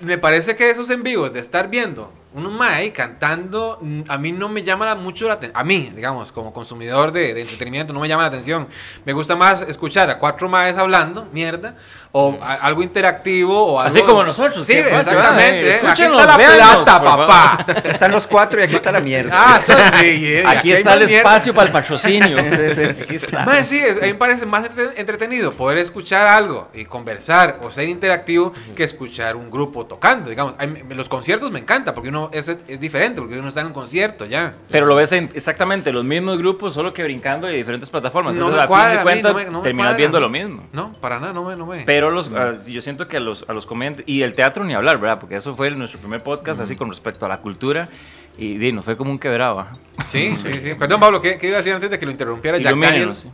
Me 0.00 0.18
parece 0.18 0.56
que 0.56 0.70
esos 0.70 0.90
en 0.90 1.02
vivos 1.02 1.32
de 1.32 1.40
estar 1.40 1.68
viendo 1.68 2.12
unos 2.32 2.52
mae 2.52 2.92
cantando, 2.92 3.78
mm, 3.80 4.02
a 4.08 4.16
mí 4.16 4.30
no 4.32 4.48
me 4.48 4.62
llama 4.62 4.86
la- 4.86 4.94
mucho 4.94 5.26
la 5.26 5.34
atención. 5.34 5.60
A 5.60 5.64
mí, 5.64 5.92
digamos, 5.94 6.30
como 6.30 6.52
consumidor 6.52 7.10
de, 7.12 7.34
de 7.34 7.40
entretenimiento, 7.42 7.92
no 7.92 7.98
me 8.00 8.06
llama 8.08 8.22
la 8.22 8.28
atención. 8.28 8.68
Me 9.04 9.12
gusta 9.12 9.34
más 9.34 9.62
escuchar 9.62 10.08
a 10.10 10.18
cuatro 10.18 10.48
maes 10.48 10.76
hablando, 10.76 11.26
mierda, 11.32 11.74
o 12.12 12.38
a- 12.40 12.54
algo 12.54 12.82
interactivo, 12.82 13.54
o 13.74 13.80
algo. 13.80 13.88
Así 13.96 14.02
como 14.02 14.22
nosotros, 14.22 14.64
Sí, 14.64 14.74
exactamente. 14.74 15.70
eh. 15.70 15.74
Aquí 15.74 15.86
escúchenos, 15.86 16.20
está 16.20 16.26
la 16.32 16.36
véannos, 16.36 16.74
plata, 16.84 17.02
papá. 17.04 17.64
Aquí 17.66 17.88
están 17.88 18.12
los 18.12 18.26
cuatro 18.26 18.60
y 18.60 18.64
aquí 18.64 18.76
está 18.76 18.92
la 18.92 19.00
mierda. 19.00 19.32
Ah, 19.34 19.58
eso 19.60 19.72
sí. 19.98 20.06
eh, 20.36 20.44
Aquí 20.46 20.70
hay 20.72 20.78
está 20.78 20.92
el 20.94 20.98
mierda. 21.06 21.16
espacio 21.18 21.52
para 21.54 21.66
el 21.66 21.72
patrocinio. 21.80 22.38
Sí, 22.38 22.74
sí. 22.74 22.82
Aquí 23.02 23.16
está. 23.16 23.44
Mae, 23.44 23.64
sí, 23.64 23.78
es- 23.78 23.98
a 23.98 24.02
mí 24.02 24.08
me 24.08 24.14
parece 24.14 24.46
más 24.46 24.66
entre- 24.66 25.00
entretenido 25.00 25.52
poder 25.54 25.78
escuchar 25.78 26.26
algo 26.28 26.68
y 26.74 26.84
conversar 26.84 27.58
o 27.62 27.70
ser 27.72 27.88
interactivo 27.88 28.52
que 28.76 28.84
escuchar 28.84 29.34
un 29.36 29.50
grupo 29.50 29.84
tocando. 29.86 30.30
Digamos, 30.30 30.54
los 30.90 31.08
conciertos 31.08 31.50
me 31.50 31.58
encantan 31.58 31.94
porque 31.94 32.08
uno 32.08 32.19
es, 32.32 32.48
es 32.48 32.80
diferente, 32.80 33.20
porque 33.20 33.38
uno 33.38 33.48
está 33.48 33.60
en 33.62 33.68
un 33.68 33.72
concierto 33.72 34.26
ya. 34.26 34.54
Pero 34.70 34.84
lo 34.86 34.94
ves 34.94 35.12
en 35.12 35.30
exactamente 35.34 35.92
los 35.92 36.04
mismos 36.04 36.36
grupos, 36.38 36.74
solo 36.74 36.92
que 36.92 37.02
brincando 37.02 37.46
de 37.46 37.54
diferentes 37.54 37.88
plataformas. 37.88 38.34
No 38.34 38.46
Entonces, 38.46 38.62
me 38.62 38.66
cuadra, 38.68 38.88
fin 38.88 38.94
de 38.94 39.00
a 39.00 39.02
cuentas, 39.32 39.46
no 39.46 39.52
no 39.58 39.62
terminas 39.62 39.96
viendo 39.96 40.20
lo 40.20 40.28
mismo. 40.28 40.66
No, 40.72 40.92
para 40.94 41.18
nada, 41.18 41.32
no 41.32 41.44
me. 41.44 41.56
No 41.56 41.66
me. 41.66 41.84
Pero 41.84 42.10
los, 42.10 42.30
yo 42.66 42.82
siento 42.82 43.08
que 43.08 43.16
a 43.16 43.20
los, 43.20 43.44
a 43.48 43.52
los 43.54 43.66
comediantes, 43.66 44.04
y 44.06 44.22
el 44.22 44.32
teatro 44.34 44.64
ni 44.64 44.74
hablar, 44.74 44.98
¿verdad? 45.00 45.18
Porque 45.18 45.36
eso 45.36 45.54
fue 45.54 45.70
nuestro 45.70 46.00
primer 46.00 46.22
podcast, 46.22 46.60
así 46.60 46.76
con 46.76 46.90
respecto 46.90 47.26
a 47.26 47.28
la 47.28 47.38
cultura, 47.38 47.88
y 48.36 48.58
di, 48.58 48.72
nos 48.72 48.84
fue 48.84 48.96
como 48.96 49.10
un 49.10 49.18
quebrado. 49.18 49.66
Sí, 50.06 50.34
sí, 50.36 50.52
sí. 50.62 50.74
Perdón, 50.74 51.00
Pablo, 51.00 51.20
¿qué, 51.20 51.38
qué 51.38 51.48
iba 51.48 51.56
a 51.56 51.58
decir 51.58 51.72
antes 51.72 51.90
de 51.90 51.98
que 51.98 52.06
lo 52.06 52.12
interrumpiera 52.12 52.58
Jack 52.58 53.14
sí. 53.14 53.30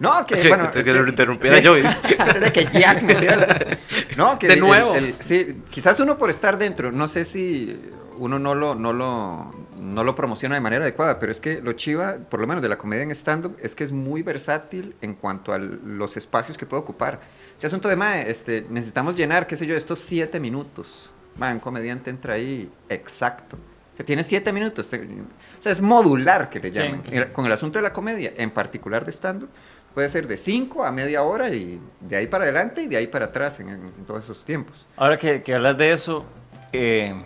No, 0.00 0.24
que 0.26 0.36
bueno. 0.48 0.70
lo 1.02 1.08
interrumpiera 1.08 1.56
sí. 1.58 1.62
yo. 1.64 1.74
Antes 2.18 2.40
de 2.40 2.52
que 2.52 2.66
Jack 2.66 3.02
me 3.02 3.14
diera 3.16 3.36
la- 3.36 3.78
No, 4.16 4.38
que 4.38 4.46
De 4.46 4.54
el- 4.54 4.60
nuevo. 4.60 4.94
el- 4.94 5.14
sí, 5.18 5.62
quizás 5.70 5.98
uno 6.00 6.16
por 6.16 6.30
estar 6.30 6.56
dentro, 6.56 6.92
no 6.92 7.08
sé 7.08 7.24
si 7.24 7.76
uno 8.18 8.38
no 8.38 8.54
lo, 8.54 8.74
no, 8.74 8.92
lo, 8.92 9.50
no 9.80 10.04
lo 10.04 10.14
promociona 10.14 10.54
de 10.56 10.60
manera 10.60 10.82
adecuada, 10.84 11.18
pero 11.18 11.32
es 11.32 11.40
que 11.40 11.60
lo 11.62 11.72
chiva, 11.72 12.16
por 12.28 12.40
lo 12.40 12.46
menos 12.46 12.62
de 12.62 12.68
la 12.68 12.76
comedia 12.78 13.02
en 13.02 13.10
stand-up, 13.12 13.56
es 13.62 13.74
que 13.74 13.84
es 13.84 13.92
muy 13.92 14.22
versátil 14.22 14.94
en 15.00 15.14
cuanto 15.14 15.52
a 15.52 15.58
los 15.58 16.16
espacios 16.16 16.58
que 16.58 16.66
puede 16.66 16.82
ocupar. 16.82 17.20
Ese 17.56 17.66
asunto 17.68 17.88
de, 17.88 17.96
mae, 17.96 18.30
este, 18.30 18.66
necesitamos 18.68 19.16
llenar, 19.16 19.46
qué 19.46 19.56
sé 19.56 19.66
yo, 19.66 19.74
estos 19.76 19.98
siete 19.98 20.38
minutos. 20.40 21.10
Mae, 21.36 21.54
un 21.54 21.60
comediante 21.60 22.10
entra 22.10 22.34
ahí 22.34 22.70
exacto. 22.88 23.56
Que 23.96 24.04
tiene 24.04 24.22
siete 24.22 24.52
minutos. 24.52 24.88
te- 24.88 24.98
o 25.02 25.62
sea, 25.62 25.72
es 25.72 25.80
modular 25.80 26.50
que 26.50 26.60
le 26.60 26.70
llaman. 26.70 27.02
Con 27.32 27.46
el 27.46 27.52
asunto 27.52 27.78
de 27.78 27.82
la 27.82 27.92
comedia, 27.92 28.32
en 28.36 28.50
particular 28.50 29.04
de 29.04 29.10
stand-up, 29.12 29.48
puede 29.94 30.08
ser 30.08 30.28
de 30.28 30.36
cinco 30.36 30.84
a 30.84 30.92
media 30.92 31.22
hora 31.24 31.48
y 31.50 31.80
de 32.00 32.16
ahí 32.16 32.26
para 32.28 32.44
adelante 32.44 32.82
y 32.82 32.86
de 32.86 32.96
ahí 32.96 33.08
para 33.08 33.26
atrás 33.26 33.58
en, 33.58 33.68
en 33.70 34.04
todos 34.06 34.22
esos 34.22 34.44
tiempos. 34.44 34.86
Ahora 34.96 35.16
que, 35.18 35.42
que 35.42 35.54
hablas 35.54 35.76
de 35.78 35.92
eso, 35.92 36.24
eh, 36.72 37.20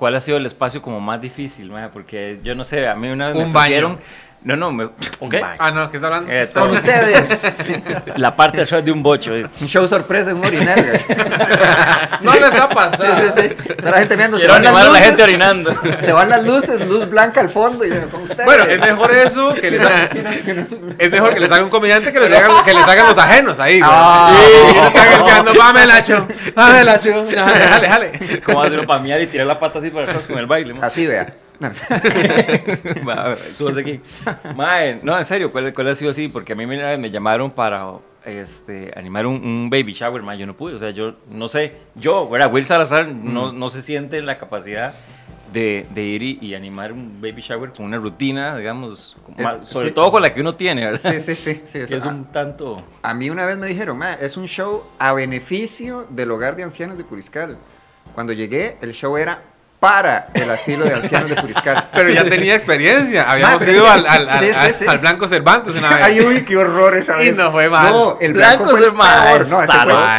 ¿cuál 0.00 0.16
ha 0.16 0.20
sido 0.20 0.38
el 0.38 0.46
espacio 0.46 0.80
como 0.80 0.98
más 0.98 1.20
difícil? 1.20 1.70
mae? 1.70 1.90
Porque 1.90 2.40
yo 2.42 2.54
no 2.54 2.64
sé, 2.64 2.88
a 2.88 2.94
mí 2.96 3.08
una 3.08 3.26
vez 3.28 3.36
me 3.36 3.44
Un 3.44 3.52
baño. 3.52 3.60
ofrecieron... 3.64 3.98
No, 4.42 4.56
no, 4.56 4.72
me, 4.72 4.88
un 5.20 5.28
qué? 5.28 5.44
Ah, 5.58 5.70
no, 5.70 5.90
¿qué 5.90 5.98
está 5.98 6.06
hablando? 6.06 6.32
Eh, 6.32 6.46
todo- 6.46 6.64
Con 6.68 6.76
ustedes, 6.78 7.52
la 8.16 8.34
parte 8.34 8.56
de 8.56 8.62
atrás 8.62 8.82
de 8.82 8.90
un 8.90 9.02
bocho. 9.02 9.36
eh. 9.36 9.46
un 9.60 9.68
show 9.68 9.86
sorpresa 9.86 10.30
en 10.30 10.38
un 10.38 10.46
orinal. 10.46 10.98
Sí, 11.06 11.14
No 12.22 12.34
les 12.34 12.54
ha 12.54 12.68
pasado. 12.68 13.04
sí, 13.16 13.40
sí. 13.42 13.56
Está 13.68 13.90
la 13.90 13.98
gente 13.98 14.16
viendo, 14.16 14.38
se 14.38 14.46
van 14.46 14.62
las 14.62 14.72
animar 14.72 14.82
a 14.82 14.84
la 14.84 14.90
luces, 14.92 15.06
gente 15.06 15.22
orinando. 15.22 15.74
Se 16.00 16.12
van 16.12 16.28
las 16.30 16.44
luces, 16.44 16.86
luz 16.88 17.08
blanca 17.08 17.40
al 17.40 17.50
fondo 17.50 17.84
y 17.84 17.90
yo, 17.90 18.06
con 18.10 18.22
ustedes. 18.22 18.44
Bueno, 18.46 18.64
es 18.64 18.80
mejor 18.80 19.10
eso 19.14 19.54
que 19.54 19.70
les 19.70 19.80
haga, 19.82 20.08
es 20.98 21.10
mejor 21.10 21.34
que 21.34 21.40
les 21.40 21.50
haga 21.52 21.62
un 21.64 21.70
comediante 21.70 22.12
que 22.12 22.20
les 22.20 22.32
hagan, 22.32 22.64
que 22.64 22.74
les 22.74 22.82
hagan 22.86 23.06
los 23.08 23.18
ajenos 23.18 23.58
ahí. 23.58 23.80
Ah. 23.82 24.34
Sí, 24.34 24.52
y 24.52 24.70
ellos 24.70 24.86
están 24.86 25.18
golpeando, 25.20 25.52
Pamela 25.54 26.02
Chu, 26.02 26.28
Pamela 26.54 26.98
Chu. 27.02 27.10
Jale, 27.34 27.66
jale, 27.66 27.88
jale. 27.88 28.40
¿Cómo 28.42 28.62
hacerlo 28.62 28.86
para 28.86 29.00
miar 29.00 29.20
y 29.20 29.26
tirar 29.26 29.46
la 29.46 29.58
pata 29.58 29.78
así 29.80 29.90
para 29.90 30.04
atrás 30.06 30.26
con 30.26 30.38
el 30.38 30.46
baile? 30.46 30.74
mae? 30.74 30.86
Así 30.86 31.06
vea. 31.06 31.32
No. 31.60 31.68
Va, 33.06 33.36
súbase 33.54 33.80
aquí. 33.80 34.00
Mae, 34.56 35.00
no, 35.02 35.16
en 35.16 35.24
serio, 35.24 35.52
¿cuál, 35.52 35.72
cuál 35.74 35.88
ha 35.88 35.94
sido 35.94 36.10
así? 36.10 36.28
Porque 36.28 36.52
a 36.54 36.56
mí 36.56 36.64
vez 36.66 36.98
me 36.98 37.10
llamaron 37.10 37.50
para 37.50 37.86
este, 38.24 38.92
animar 38.96 39.26
un, 39.26 39.34
un 39.44 39.70
baby 39.70 39.92
shower, 39.92 40.22
mae, 40.22 40.38
yo 40.38 40.46
no 40.46 40.56
pude. 40.56 40.74
O 40.74 40.78
sea, 40.78 40.90
yo 40.90 41.14
no 41.30 41.48
sé, 41.48 41.74
yo, 41.94 42.28
¿verdad? 42.28 42.52
Will 42.52 42.64
Salazar 42.64 43.08
no, 43.08 43.52
no 43.52 43.68
se 43.68 43.82
siente 43.82 44.18
en 44.18 44.26
la 44.26 44.38
capacidad 44.38 44.94
de, 45.52 45.86
de 45.92 46.02
ir 46.02 46.22
y, 46.22 46.38
y 46.40 46.54
animar 46.54 46.92
un 46.92 47.20
baby 47.20 47.42
shower 47.42 47.70
con 47.72 47.84
una 47.86 47.98
rutina, 47.98 48.56
digamos, 48.56 49.16
mal- 49.36 49.66
sobre 49.66 49.88
sí. 49.88 49.94
todo 49.94 50.10
con 50.12 50.22
la 50.22 50.32
que 50.32 50.40
uno 50.40 50.54
tiene, 50.54 50.84
¿verdad? 50.84 51.12
Sí, 51.12 51.20
sí, 51.20 51.34
sí. 51.34 51.60
sí, 51.64 51.78
eso. 51.80 51.96
Es 51.96 52.04
un 52.04 52.24
tanto... 52.26 52.76
A 53.02 53.12
mí 53.14 53.28
una 53.30 53.44
vez 53.44 53.58
me 53.58 53.66
dijeron, 53.66 53.98
"Ma, 53.98 54.14
es 54.14 54.36
un 54.36 54.46
show 54.46 54.84
a 54.98 55.12
beneficio 55.12 56.06
del 56.08 56.30
hogar 56.30 56.56
de 56.56 56.62
ancianos 56.62 56.96
de 56.96 57.04
Puriscal. 57.04 57.58
Cuando 58.14 58.32
llegué, 58.32 58.76
el 58.80 58.92
show 58.92 59.16
era 59.16 59.42
para 59.80 60.28
el 60.34 60.50
asilo 60.50 60.84
de 60.84 60.94
ancianos 60.94 61.30
de 61.30 61.36
Puriscal. 61.36 61.88
Pero 61.94 62.10
ya 62.10 62.24
tenía 62.24 62.54
experiencia. 62.54 63.30
Habíamos 63.30 63.56
Ah, 63.62 63.64
pero 63.64 63.72
ido 63.72 63.90
al, 63.90 64.06
al, 64.06 64.28
al, 64.28 64.38
sí, 64.40 64.52
sí, 64.52 64.58
al- 64.58 64.74
sí. 64.74 64.84
al 64.86 64.98
Blanco 64.98 65.26
Cervantes 65.26 65.74
una 65.76 65.88
vez. 65.88 65.98
Ay, 66.02 66.20
uy, 66.20 66.42
qué 66.44 66.56
horror 66.58 66.96
esa 66.98 67.20
Y 67.22 67.28
vez. 67.28 67.36
no 67.36 67.50
fue 67.50 67.68
mal. 67.70 67.90
No, 67.90 68.18
el 68.20 68.34
Blanco 68.34 68.64
blanco, 68.64 68.76
fue 68.76 68.84
Cervantes, 68.84 69.48
peor. 69.48 69.48
No, 69.48 69.62
ese 69.62 69.72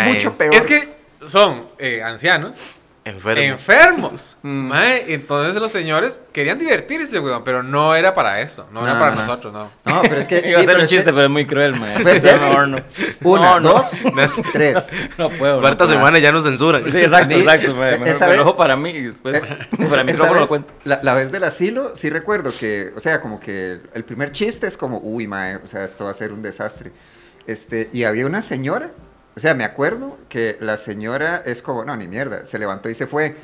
fue 0.04 0.14
mucho 0.14 0.34
peor. 0.34 0.56
Es 0.56 0.66
que 0.66 0.90
son 1.28 1.68
eh, 1.78 2.02
ancianos 2.04 2.58
Enfermo. 3.04 3.42
enfermos. 3.44 4.38
Mm. 4.44 4.50
Mae, 4.68 5.14
entonces 5.14 5.60
los 5.60 5.72
señores 5.72 6.22
querían 6.32 6.60
divertirse, 6.60 7.20
weón, 7.20 7.44
pero 7.44 7.64
no 7.64 7.96
era 7.96 8.14
para 8.14 8.42
eso. 8.42 8.68
No, 8.72 8.84
era 8.84 9.00
para 9.00 9.12
no, 9.16 9.22
no. 9.22 9.28
nosotros, 9.28 9.54
no. 9.54 9.72
No, 9.86 10.02
pero 10.04 10.18
es 10.18 10.28
que... 10.28 10.44
Iba 10.48 10.60
a 10.60 10.64
ser 10.64 10.76
un 10.76 10.82
que- 10.82 10.88
chiste, 10.88 11.12
pero 11.12 11.24
es 11.26 11.30
muy 11.32 11.46
cruel, 11.48 11.76
mae. 11.80 11.98
Una, 13.24 13.42
No, 13.56 13.60
no. 13.60 13.70
dos, 13.74 13.92
tres. 14.54 14.92
No 15.18 15.30
puedo. 15.30 15.56
no 15.56 15.62
Cuarta 15.62 15.88
semana 15.88 16.20
ya 16.20 16.32
nos 16.32 16.44
censuran. 16.44 16.84
Sí, 16.92 16.98
exacto, 17.00 17.34
exacto. 17.36 17.76
Me, 17.76 17.96
e- 17.96 17.98
me 18.00 18.06
vez- 18.14 18.20
lo 18.20 18.28
dejo 18.30 18.56
para 18.56 18.76
mí 18.76 18.90
y 18.92 19.02
después 19.08 19.44
Es- 19.44 19.88
para 19.90 20.04
mí 20.04 20.14
lo 20.14 20.48
cuento. 20.48 20.72
La, 20.84 21.00
la 21.02 21.14
vez 21.16 21.32
del 21.32 21.44
asilo, 21.44 21.96
sí 21.96 22.10
recuerdo 22.10 22.52
que, 22.58 22.92
o 22.96 23.00
sea, 23.00 23.20
como 23.22 23.40
que 23.40 23.80
el 23.94 24.04
primer 24.04 24.32
chiste 24.32 24.68
es 24.68 24.78
como, 24.78 25.00
uy, 25.00 25.28
mae, 25.28 25.56
o 25.58 25.68
sea, 25.68 25.84
esto 25.84 26.06
va 26.06 26.12
a 26.12 26.14
ser 26.16 26.34
un 26.34 26.42
desastre. 26.42 26.92
Este, 27.48 27.90
y 27.92 28.04
había 28.04 28.26
una 28.28 28.42
señora, 28.44 28.92
o 29.34 29.40
sea, 29.40 29.54
me 29.54 29.64
acuerdo 29.64 30.18
que 30.28 30.58
la 30.60 30.76
señora 30.78 31.42
es 31.46 31.62
como, 31.62 31.86
no, 31.86 31.96
ni 31.96 32.08
mierda, 32.08 32.44
se 32.44 32.60
levantó 32.60 32.90
y 32.90 32.96
se 32.96 33.08
fue. 33.08 33.38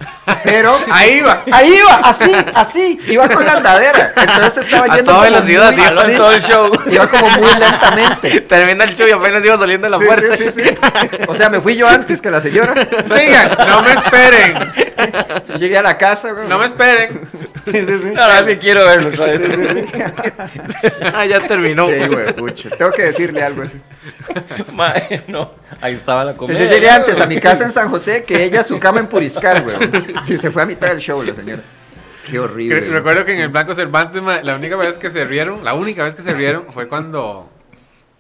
Pero 0.44 0.78
Ahí 0.92 1.22
va. 1.22 1.44
ahí 1.52 1.76
iba, 1.76 1.96
así, 2.04 2.32
así, 2.54 3.00
iba 3.08 3.30
con 3.30 3.46
la 3.46 3.54
andadera. 3.54 4.14
Entonces 4.18 4.66
estaba 4.66 4.86
A 4.86 4.96
yendo 4.98 5.12
toda 5.14 5.26
como 5.28 5.32
velocidad, 5.32 5.72
muy- 5.74 6.12
sí, 6.12 6.18
todo 6.18 6.32
el 6.34 6.42
show. 6.44 6.72
Iba 6.88 7.08
como 7.10 7.30
muy 7.30 7.50
lentamente. 7.58 8.42
Termina 8.50 8.84
el 8.84 8.96
show 8.96 9.08
y 9.08 9.12
apenas 9.12 9.44
iba 9.46 9.58
saliendo 9.58 9.86
de 9.86 9.92
la 9.92 10.00
Sí, 10.00 10.06
puerta. 10.06 10.38
sí, 10.38 10.44
sí, 10.52 10.62
sí. 10.64 10.78
O 11.28 11.36
sea, 11.36 11.50
me 11.50 11.62
fui 11.62 11.76
yo 11.78 11.88
antes 11.88 12.22
que 12.22 12.32
la 12.32 12.42
señora. 12.42 12.74
Sigan, 13.06 13.52
no 13.68 13.82
me 13.82 13.94
esperen. 13.94 14.58
Llegué 15.58 15.78
a 15.78 15.82
la 15.82 15.98
casa, 15.98 16.32
güey. 16.32 16.48
No 16.48 16.58
me 16.60 16.66
esperen. 16.66 17.22
Sí, 17.66 17.86
sí, 17.86 18.00
sí. 18.04 18.14
Ahora 18.18 18.46
sí 18.46 18.58
quiero 18.58 18.86
verlo 18.86 19.10
otra 19.10 19.26
vez. 19.26 19.90
ah, 21.14 21.26
ya 21.26 21.46
terminó. 21.48 21.90
Sí, 21.90 22.08
güey, 22.08 22.34
pucho. 22.34 22.70
Tengo 22.70 22.92
que 22.92 23.04
decirle 23.04 23.44
algo 23.44 23.64
así. 23.64 23.82
Mae, 24.74 25.24
no, 25.28 25.52
ahí 25.82 25.94
estaba 25.96 26.24
la 26.24 26.34
comedia. 26.36 26.64
yo 26.66 26.70
llegué 26.72 26.90
antes 26.90 27.20
a 27.20 27.26
mi 27.26 27.40
casa 27.40 27.66
en 27.66 27.72
San 27.72 27.90
José 27.90 28.24
que 28.24 28.44
ella 28.44 28.64
su 28.64 28.80
cama 28.80 29.00
en 29.00 29.08
Puriscal, 29.08 29.64
güey. 29.64 29.76
Y 30.28 30.38
se 30.38 30.52
fue 30.52 30.62
a 30.64 30.66
mitad 30.66 30.88
del 30.90 31.00
show 31.00 31.22
la 31.24 31.34
señora. 31.36 31.62
Qué 32.30 32.40
horrible. 32.40 32.82
Recuerdo 32.82 33.24
que 33.26 33.34
en 33.34 33.40
el 33.42 33.50
Blanco 33.50 33.74
Cervantes, 33.76 34.22
ma, 34.22 34.42
la 34.42 34.56
única 34.56 34.76
vez 34.76 34.98
que 34.98 35.10
se 35.10 35.24
rieron, 35.26 35.64
la 35.64 35.74
única 35.74 36.04
vez 36.04 36.14
que 36.16 36.22
se 36.24 36.34
rieron 36.34 36.66
fue 36.74 36.88
cuando 36.88 37.50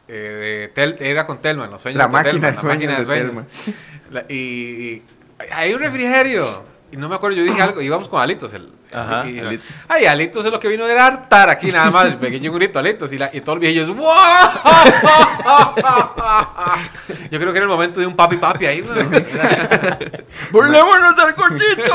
eh, 0.07 0.69
de 0.73 0.73
Tel- 0.73 0.95
era 1.01 1.25
con 1.25 1.39
Telma, 1.39 1.67
los 1.67 1.81
sueños 1.81 1.97
La 1.97 2.05
de 2.07 2.11
máquina 2.13 2.31
Telma, 2.33 2.51
de 2.51 2.55
sueños 2.57 3.07
de 3.07 3.13
Telma. 3.15 3.45
La- 4.11 4.25
y, 4.29 4.35
y 4.35 5.03
hay 5.51 5.73
un 5.73 5.79
refrigerio. 5.79 6.77
Y 6.89 6.95
no 6.95 7.09
me 7.09 7.15
acuerdo, 7.15 7.35
yo 7.35 7.43
dije 7.43 7.61
algo, 7.61 7.81
íbamos 7.81 8.07
con 8.07 8.21
Alitos. 8.21 8.53
El, 8.53 8.71
Ajá, 8.93 9.27
y- 9.29 9.39
Alitos. 9.39 9.67
Ay, 9.89 10.05
Alitos 10.05 10.45
es 10.45 10.51
lo 10.51 10.57
que 10.59 10.69
vino 10.69 10.87
de 10.87 10.97
hartar 10.97 11.49
aquí 11.49 11.69
nada 11.69 11.91
más, 11.91 12.05
el 12.05 12.15
pequeño 12.15 12.53
grito, 12.53 12.79
Alitos. 12.79 13.11
Y, 13.11 13.17
la, 13.17 13.29
y 13.33 13.41
todo 13.41 13.55
el 13.55 13.59
viejillo 13.59 13.83
es 13.83 13.89
¡Wow! 13.89 14.07
Yo 17.29 17.39
creo 17.39 17.51
que 17.51 17.57
era 17.57 17.63
el 17.63 17.67
momento 17.67 17.99
de 17.99 18.05
un 18.07 18.15
papi 18.15 18.37
papi 18.37 18.65
ahí. 18.67 18.81
¡Burlémonos 20.51 21.15
del 21.17 21.35
cortito! 21.35 21.93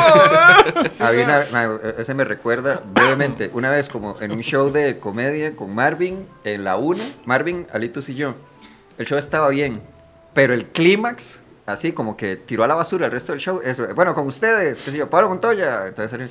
Había 1.05 1.24
una- 1.24 1.46
ma- 1.52 1.78
ese 1.98 2.12
me 2.14 2.24
recuerda 2.24 2.83
brevemente, 2.85 3.50
una 3.55 3.70
vez 3.70 3.88
como 3.88 4.20
en 4.20 4.33
un 4.33 4.40
show 4.42 4.70
de 4.70 4.98
comedia 4.98 5.57
con 5.57 5.74
Marvin 5.74 6.28
en 6.44 6.64
la 6.64 6.76
una, 6.76 7.02
Marvin, 7.24 7.66
Alitos 7.72 8.09
y 8.11 8.14
yo. 8.14 8.35
El 8.98 9.07
show 9.07 9.16
estaba 9.18 9.48
bien, 9.48 9.83
pero 10.35 10.52
el 10.52 10.66
clímax, 10.66 11.40
así 11.66 11.92
como 11.92 12.16
que 12.16 12.37
tiró 12.37 12.64
a 12.64 12.66
la 12.66 12.75
basura 12.75 13.07
el 13.07 13.12
resto 13.12 13.33
del 13.33 13.40
show, 13.40 13.61
eso, 13.64 13.87
bueno, 13.94 14.14
con 14.14 14.27
ustedes, 14.27 14.83
qué 14.83 14.90
sé 14.90 14.98
yo, 14.98 15.09
Pablo 15.09 15.29
Montoya, 15.29 15.87
entonces 15.87 16.31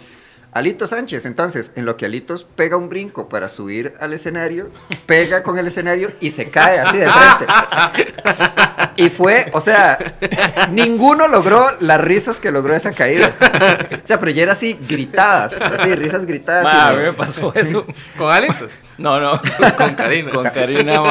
Alito 0.54 0.86
Sánchez, 0.86 1.26
entonces, 1.26 1.72
en 1.78 1.86
lo 1.86 1.96
que 1.96 2.06
Alitos 2.06 2.44
pega 2.44 2.76
un 2.76 2.90
brinco 2.90 3.30
para 3.30 3.48
subir 3.48 3.94
al 4.02 4.12
escenario, 4.12 4.70
pega 5.06 5.44
con 5.44 5.58
el 5.58 5.68
escenario 5.68 6.12
y 6.20 6.32
se 6.32 6.50
cae 6.50 6.80
así 6.80 6.98
de 6.98 7.10
frente. 7.10 8.14
Y 8.98 9.10
fue, 9.10 9.50
o 9.54 9.62
sea, 9.62 10.18
ninguno 10.72 11.30
logró 11.30 11.72
las 11.80 12.02
risas 12.02 12.42
que 12.42 12.52
logró 12.52 12.76
esa 12.76 12.92
caída. 12.92 13.34
O 14.04 14.08
sea, 14.08 14.20
pero 14.20 14.32
ya 14.32 14.44
era 14.44 14.52
así, 14.52 14.78
gritadas, 14.90 15.54
así, 15.54 15.96
risas 15.96 16.26
gritadas. 16.26 16.66
Mae, 16.66 16.82
a 16.82 17.00
mí 17.00 17.04
me 17.06 17.14
pasó 17.14 17.54
eso. 17.56 17.86
Con 18.18 18.30
Alitos. 18.30 18.74
No, 18.98 19.22
no. 19.22 19.42
Con 19.78 19.96
Karina. 19.96 20.32
Con 20.32 20.44
Karina. 20.50 21.02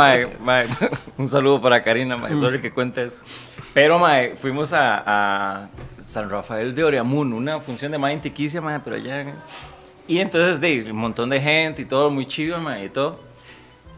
Un 1.16 1.28
saludo 1.28 1.62
para 1.62 1.82
Karina, 1.82 2.18
mae. 2.18 2.38
Sorry 2.38 2.60
que 2.60 2.70
cuentes. 2.70 3.16
Pero, 3.72 3.98
mae, 3.98 4.36
fuimos 4.36 4.72
a, 4.72 5.68
San 6.00 6.28
Rafael 6.28 6.74
de 6.74 6.82
Oriamun, 6.82 7.32
una 7.32 7.60
función 7.60 7.92
de 7.92 7.98
mae 7.98 8.14
en 8.14 8.20
Tiquicia, 8.20 8.60
mae, 8.60 8.80
pero 8.80 8.96
allá. 8.96 9.34
Y 10.08 10.18
entonces, 10.18 10.60
de 10.60 10.90
un 10.90 10.96
montón 10.96 11.30
de 11.30 11.40
gente 11.40 11.82
y 11.82 11.84
todo, 11.84 12.10
muy 12.10 12.26
chido, 12.26 12.58
mae, 12.58 12.86
y 12.86 12.88
todo. 12.88 13.20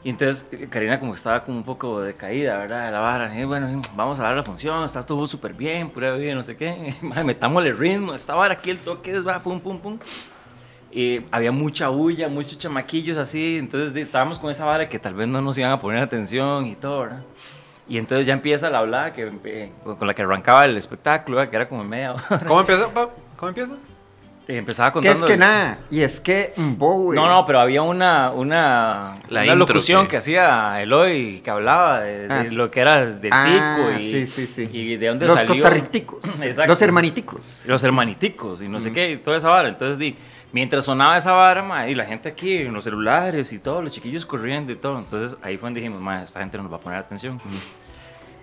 Y 0.05 0.11
entonces, 0.11 0.49
Karina 0.69 0.99
como 0.99 1.15
estaba 1.15 1.45
como 1.45 1.57
un 1.57 1.65
poco 1.65 2.01
decaída, 2.01 2.59
¿verdad? 2.59 2.87
De 2.87 2.93
la 2.93 3.01
vara. 3.01 3.41
Y 3.41 3.45
bueno, 3.45 3.81
vamos 3.95 4.19
a 4.19 4.25
dar 4.25 4.37
la 4.37 4.43
función, 4.43 4.85
está 4.85 5.03
todo 5.05 5.27
súper 5.27 5.55
bien, 5.55 5.91
pura 5.91 6.15
vida, 6.17 6.35
no 6.35 6.43
sé 6.43 6.57
qué. 6.57 6.95
Metámosle 7.25 7.73
ritmo, 7.73 8.13
esta 8.13 8.35
vara 8.35 8.55
aquí, 8.55 8.71
el 8.71 8.79
toque 8.79 9.13
es, 9.13 9.27
va, 9.27 9.39
pum, 9.39 9.61
pum, 9.61 9.79
pum. 9.79 9.99
Y 10.91 11.21
había 11.31 11.53
mucha 11.53 11.89
bulla, 11.89 12.29
muchos 12.29 12.59
chamaquillos 12.59 13.17
así, 13.17 13.57
entonces 13.57 13.97
estábamos 13.97 14.39
con 14.39 14.51
esa 14.51 14.67
vara 14.67 14.89
que 14.91 14.99
tal 14.99 15.15
vez 15.15 15.27
no 15.27 15.41
nos 15.41 15.57
iban 15.57 15.71
a 15.71 15.81
poner 15.81 16.03
atención 16.03 16.67
y 16.67 16.75
todo, 16.75 17.01
¿verdad? 17.01 17.23
Y 17.93 17.99
entonces 17.99 18.27
ya 18.27 18.33
empieza 18.33 18.71
la 18.71 18.79
hablada 18.79 19.13
que, 19.13 19.31
eh, 19.45 19.71
con 19.99 20.07
la 20.07 20.15
que 20.15 20.23
arrancaba 20.23 20.65
el 20.65 20.79
espectáculo, 20.79 21.51
que 21.51 21.55
era 21.57 21.69
como 21.69 21.83
en 21.83 21.89
media 21.91 22.13
hora. 22.31 22.39
¿Cómo 22.47 22.61
empieza? 22.61 22.89
pa? 22.89 23.11
¿Cómo 23.37 23.49
empieza? 23.51 23.75
Y 24.49 24.55
empezaba 24.57 24.89
Que 24.89 24.95
contando... 24.95 25.27
es 25.27 25.31
que 25.33 25.37
nada, 25.39 25.79
y 25.91 26.01
es 26.01 26.19
que 26.21 26.55
mm, 26.57 26.79
Bowie. 26.79 27.15
No, 27.21 27.29
no, 27.29 27.45
pero 27.45 27.61
había 27.61 27.83
una, 27.83 28.31
una, 28.31 29.19
La 29.29 29.43
una 29.43 29.53
intro 29.53 29.57
locución 29.75 30.05
que- 30.07 30.13
que... 30.13 30.17
hacía 30.17 30.81
Eloy, 30.81 31.43
que 31.43 31.51
hablaba 31.51 32.01
de, 32.01 32.29
de 32.29 32.35
Ah. 32.35 32.45
lo 32.51 32.71
que 32.71 32.81
era 32.81 33.05
del 33.07 33.31
Ah, 33.31 33.77
tico 33.77 33.91
y, 34.01 34.11
sí, 34.11 34.27
sí, 34.27 34.47
sí. 34.47 34.69
y 34.73 34.97
de 34.97 35.07
dónde 35.09 35.27
Los 35.27 35.35
salió. 35.37 35.49
costarriticos. 35.49 36.25
Exacto. 36.43 36.73
Los 36.73 36.81
hermaniticos. 36.81 37.63
los 37.67 37.85
hermaniticos 37.85 38.63
y 38.63 38.69
no 38.69 38.81
sé 38.81 38.91
qué, 38.91 39.11
y 39.13 39.17
toda 39.19 39.37
esa 39.37 39.49
vara. 39.51 39.69
Entonces, 39.69 39.97
di, 39.99 40.17
mientras 40.51 40.85
sonaba 40.87 41.17
esa 41.17 41.33
vara, 41.33 41.63
ma, 41.63 41.89
y 41.89 41.95
la 41.95 42.05
gente 42.07 42.31
aquí 42.31 42.57
en 42.57 42.73
los 42.73 42.85
celulares 42.85 43.53
y 43.53 43.59
todo, 43.59 43.81
los 43.83 43.93
chiquillos 43.93 44.25
corriendo 44.27 44.73
y 44.73 44.77
todo. 44.77 44.99
Entonces, 44.99 45.39
ahí 45.43 45.57
fue 45.57 45.69
donde 45.69 45.81
dijimos, 45.81 46.01
ma, 46.03 46.25
esta 46.25 46.41
gente 46.41 46.57
no 46.57 46.65
nos 46.65 46.73
va 46.73 46.77
a 46.79 46.81
poner 46.81 46.99
atención. 46.99 47.41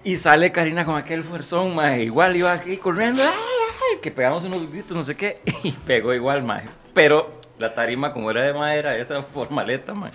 Y 0.03 0.17
sale 0.17 0.51
Karina 0.51 0.85
con 0.85 0.95
aquel 0.95 1.23
fuerzón, 1.23 1.75
ma, 1.75 1.97
igual 1.97 2.35
iba 2.35 2.51
aquí 2.53 2.77
corriendo, 2.77 3.21
¡ay, 3.21 3.29
ay, 3.29 3.99
que 4.01 4.11
pegamos 4.11 4.43
unos 4.45 4.69
gritos, 4.71 4.95
no 4.95 5.03
sé 5.03 5.15
qué, 5.15 5.37
y 5.63 5.71
pegó 5.71 6.13
igual, 6.13 6.41
mae. 6.43 6.63
Pero 6.93 7.37
la 7.57 7.73
tarima, 7.75 8.13
como 8.13 8.31
era 8.31 8.41
de 8.43 8.53
madera, 8.53 8.95
esa 8.95 9.21
formaleta, 9.21 9.93
mae, 9.93 10.11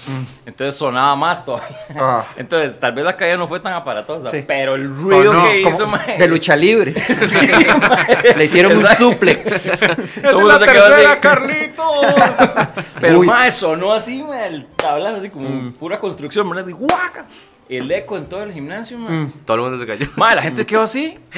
entonces 0.46 0.74
sonaba 0.76 1.14
más 1.16 1.44
todavía. 1.44 1.76
Ah. 1.94 2.24
Entonces, 2.38 2.80
tal 2.80 2.92
vez 2.94 3.04
la 3.04 3.14
caída 3.14 3.36
no 3.36 3.46
fue 3.46 3.60
tan 3.60 3.74
aparatosa, 3.74 4.30
Sí. 4.30 4.42
pero 4.46 4.74
el 4.76 4.88
ruido 4.88 5.24
Sonó 5.34 5.44
que 5.44 5.60
hizo, 5.60 5.86
mae. 5.86 6.16
de 6.18 6.28
lucha 6.28 6.56
libre. 6.56 6.94
Sí, 7.28 7.34
mae. 7.36 8.34
Le 8.38 8.44
hicieron 8.46 8.78
un 8.78 8.86
suplex. 8.96 9.52
Se 9.52 9.86
quedó 10.26 10.50
así. 10.50 11.20
Carlitos! 11.20 12.06
Pero 13.00 13.22
mae, 13.22 13.52
sonó 13.52 13.92
así, 13.92 14.22
mae, 14.22 14.46
el 14.46 14.66
tablazo 14.76 15.18
así 15.18 15.28
como 15.28 15.48
Mm. 15.50 15.72
pura 15.74 16.00
construcción, 16.00 16.48
¿verdad? 16.48 16.66
Y 16.68 16.72
guaca. 16.72 17.26
El 17.68 17.90
eco 17.90 18.16
en 18.16 18.26
todo 18.26 18.42
el 18.42 18.52
gimnasio. 18.52 18.98
Mm. 18.98 19.32
Todo 19.44 19.56
el 19.56 19.62
mundo 19.62 19.78
se 19.78 19.86
cayó. 19.86 20.06
Mae, 20.16 20.36
la 20.36 20.42
gente 20.42 20.66
quedó 20.66 20.82
así. 20.82 21.18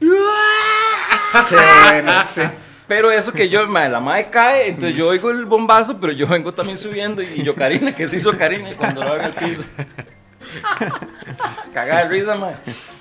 Qué 0.00 1.56
bueno, 1.56 2.12
sí. 2.28 2.42
Pero 2.88 3.10
eso 3.10 3.32
que 3.32 3.48
yo, 3.48 3.66
mae, 3.66 3.88
la 3.88 4.00
madre 4.00 4.28
cae, 4.30 4.68
entonces 4.68 4.96
yo 4.96 5.08
oigo 5.08 5.30
el 5.30 5.44
bombazo, 5.44 5.98
pero 5.98 6.12
yo 6.12 6.26
vengo 6.26 6.54
también 6.54 6.78
subiendo 6.78 7.20
y, 7.20 7.26
y 7.36 7.42
yo, 7.42 7.54
Karina, 7.54 7.94
¿qué 7.94 8.06
se 8.06 8.18
hizo 8.18 8.36
Karina? 8.36 8.70
Y 8.70 8.74
cuando 8.74 9.02
lo 9.02 9.14
hago 9.14 9.24
el 9.24 9.32
piso. 9.32 9.64
Cagada 11.74 12.04
de 12.04 12.08
risa, 12.08 12.36
mae. 12.36 12.54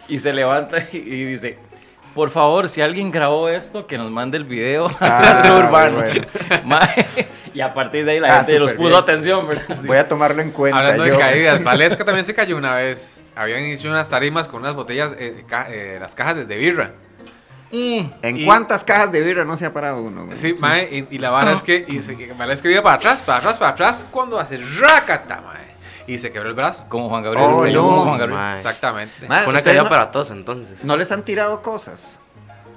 Y 0.07 0.17
se 0.17 0.33
levanta 0.33 0.77
y, 0.91 0.97
y 0.97 1.25
dice, 1.25 1.59
por 2.15 2.30
favor, 2.32 2.67
si 2.69 2.82
alguien 2.82 3.12
grabó 3.12 3.47
esto, 3.49 3.86
que 3.86 3.97
nos 3.97 4.10
mande 4.10 4.38
el 4.38 4.45
video 4.45 4.88
Ah, 4.99 5.19
Teatro 5.43 5.60
Urbano. 5.60 5.97
bueno. 5.97 6.25
Y 7.54 7.62
a 7.62 7.73
partir 7.73 8.04
de 8.06 8.13
ahí 8.13 8.19
la 8.19 8.39
Ah, 8.39 8.43
gente 8.43 8.58
súper 8.58 8.75
puso 8.78 8.89
bien. 8.89 8.99
atención. 8.99 9.47
Voy 9.86 9.97
a 9.97 10.08
tomarlo 10.08 10.41
en 10.41 10.51
cuenta. 10.51 10.80
Hablando 10.80 11.04
de 11.04 11.17
caídas, 11.17 11.63
Valesca 11.63 12.04
también 12.04 12.25
se 12.25 12.34
cayó 12.34 12.58
una 12.58 12.73
vez. 12.75 13.21
Habían 13.36 13.62
hecho 13.63 13.89
unas 13.89 14.10
tarimas 14.10 14.47
con 14.47 14.62
unas 14.62 14.73
botellas, 14.75 15.12
eh, 15.19 15.43
ca- 15.47 15.67
eh, 15.69 15.97
las 15.99 16.15
cajas 16.15 16.47
de 16.47 16.58
birra. 16.58 16.93
Mm. 17.71 17.99
¿En 18.21 18.38
Y- 18.38 18.45
cuántas 18.45 18.84
cajas 18.84 19.12
de 19.12 19.21
birra 19.21 19.43
no 19.45 19.58
se 19.58 19.65
ha 19.65 19.73
parado 19.73 20.01
uno? 20.01 20.25
güey? 20.25 20.38
Sí, 20.38 20.56
mae, 20.60 20.88
y, 21.10 21.15
y 21.15 21.19
la 21.19 21.30
vara 21.32 21.51
es 21.54 21.62
que 21.63 21.84
y 21.88 22.01
se, 22.01 22.15
Valesca 22.34 22.69
iba 22.69 22.82
para 22.84 22.95
atrás, 22.97 23.21
para 23.23 23.39
atrás, 23.39 23.58
para 23.58 23.71
atrás, 23.71 24.06
cuando 24.12 24.39
hace 24.39 24.58
rácata, 24.80 25.41
mae. 25.41 25.74
Y 26.07 26.19
se 26.19 26.31
quebró 26.31 26.49
el 26.49 26.55
brazo. 26.55 26.85
Como 26.89 27.09
Juan 27.09 27.23
Gabriel. 27.23 27.45
Oh, 27.49 27.65
no, 27.67 27.81
como 27.89 28.03
Juan 28.05 28.19
Gabriel. 28.19 28.55
Exactamente. 28.55 29.13
Fue 29.25 29.27
una 29.27 29.39
¿ustedes 29.47 29.63
caída 29.63 29.83
no- 29.83 29.89
para 29.89 30.11
todos 30.11 30.29
entonces. 30.31 30.83
¿No 30.83 30.95
les 30.97 31.11
han 31.11 31.23
tirado 31.23 31.61
cosas? 31.61 32.19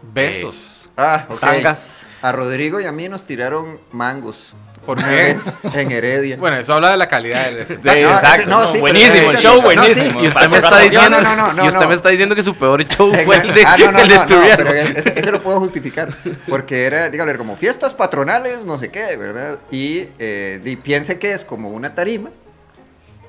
Besos. 0.03 0.91
Ah, 0.97 1.27
ok. 1.29 1.41
Tangas. 1.41 2.07
A 2.23 2.33
Rodrigo 2.33 2.81
y 2.81 2.87
a 2.87 2.93
mí 2.93 3.09
nos 3.09 3.25
tiraron 3.25 3.79
mangos. 3.93 4.57
¿Por 4.87 5.05
qué? 5.05 5.37
En 5.75 5.93
Heredia. 5.93 6.37
Bueno, 6.39 6.57
eso 6.57 6.73
habla 6.73 6.91
de 6.93 6.97
la 6.97 7.07
calidad 7.07 7.45
del 7.45 7.57
Sí, 7.67 7.75
espectáculo. 7.75 8.09
No, 8.09 8.15
exacto. 8.15 8.39
ese- 8.41 8.47
no, 8.49 8.61
no, 8.63 8.73
sí, 8.73 8.79
buenísimo, 8.81 9.31
el 9.31 9.37
show 9.37 9.55
no, 9.57 9.69
sí. 9.71 9.77
buenísimo. 9.77 10.25
Y 10.25 10.29
usted 10.29 10.49
me 10.49 10.59
está 10.59 10.79
diciendo, 10.81 11.21
No, 11.21 11.37
no, 11.37 11.53
no, 11.53 11.65
y 11.65 11.69
usted 11.69 11.81
no. 11.83 11.89
me 11.89 11.95
está 11.95 12.09
diciendo 12.09 12.35
que 12.35 12.43
su 12.43 12.55
peor 12.55 12.83
show 12.87 13.13
En- 13.15 13.27
fue 13.27 13.37
el 13.37 13.53
de, 13.55 13.65
ah, 13.67 13.77
no, 13.79 13.93
no, 13.93 13.99
el 13.99 14.09
de 14.09 14.15
no, 14.15 14.21
no, 14.23 14.27
Turrialba. 14.27 14.57
pero 14.57 14.73
ese, 14.73 15.13
ese 15.21 15.31
lo 15.33 15.43
puedo 15.43 15.59
justificar. 15.61 16.09
Porque 16.49 16.87
era, 16.87 17.11
dígale, 17.11 17.37
como 17.37 17.57
fiestas 17.57 17.93
patronales, 17.95 18.65
no 18.65 18.79
sé 18.79 18.91
qué, 18.91 19.17
¿verdad? 19.17 19.59
Y, 19.71 20.07
eh, 20.19 20.61
y 20.65 20.77
piense 20.77 21.19
que 21.19 21.33
es 21.35 21.45
como 21.45 21.69
una 21.69 21.95
tarima. 21.95 22.31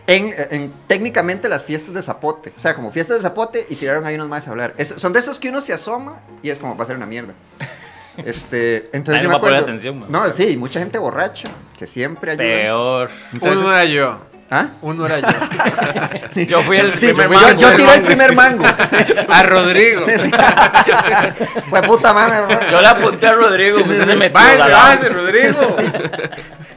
En, 0.09 0.33
en- 0.51 0.73
técnicamente 0.87 1.47
las 1.49 1.63
fiestas 1.63 1.93
de 1.93 2.01
Zapote. 2.01 2.53
O 2.57 2.59
sea, 2.59 2.73
como 2.75 2.91
fiestas 2.91 3.17
de 3.17 3.23
Zapote 3.23 3.65
y 3.69 3.75
tiraron 3.75 4.05
ahí 4.05 4.15
unos 4.15 4.27
más 4.29 4.47
a 4.47 4.51
hablar. 4.51 4.73
Es- 4.77 4.93
son 4.97 5.13
de 5.13 5.19
esos 5.19 5.39
que 5.39 5.49
uno 5.49 5.61
se 5.61 5.73
asoma 5.73 6.19
y 6.43 6.49
es 6.49 6.59
como 6.59 6.75
va 6.75 6.83
a 6.83 6.87
ser 6.87 6.95
una 6.97 7.05
mierda. 7.05 7.33
Este, 8.17 8.89
entonces 8.91 9.23
yo 9.23 9.29
me 9.29 9.35
a 9.35 9.39
poner 9.39 9.55
acuerdo. 9.55 9.59
atención, 9.63 10.05
no, 10.09 10.29
sí, 10.31 10.57
mucha 10.57 10.79
gente 10.81 10.97
borracha 10.97 11.47
que 11.77 11.87
siempre 11.87 12.31
ayuda. 12.31 12.43
Peor. 12.43 13.09
Entonces- 13.31 13.59
Uno 13.59 13.69
era 13.71 13.85
yo. 13.85 14.19
¿Ah? 14.51 14.65
Uno 14.81 15.05
era 15.05 15.19
yo. 15.19 15.27
Yo 16.47 16.63
fui 16.63 16.77
el 16.77 16.93
Sí, 16.99 17.13
primer 17.13 17.29
mango. 17.29 17.59
yo 17.59 17.75
tiré 17.75 17.93
el 17.95 18.01
primer 18.03 18.29
sí. 18.31 18.35
mango. 18.35 18.63
A 19.29 19.43
Rodrigo. 19.43 20.05
Fue 21.69 21.81
puta 21.83 22.13
madre. 22.13 22.57
Yo 22.71 22.81
le 22.81 22.87
apunté 22.87 23.27
a 23.27 23.33
Rodrigo, 23.33 23.79
pues 23.85 23.97
se 24.07 24.15
metió 24.15 24.33
Váyase, 24.33 24.57
la 24.57 24.67
lava. 24.67 24.83
váyase, 24.85 25.09
Rodrigo. 25.09 25.75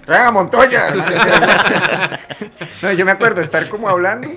Traigan 0.05 0.27
a 0.27 0.31
Montoya. 0.33 0.95
No, 2.83 2.93
yo 2.93 3.05
me 3.07 3.13
acuerdo 3.13 3.41
estar 3.41 3.69
como 3.69 3.89
hablando, 3.89 4.29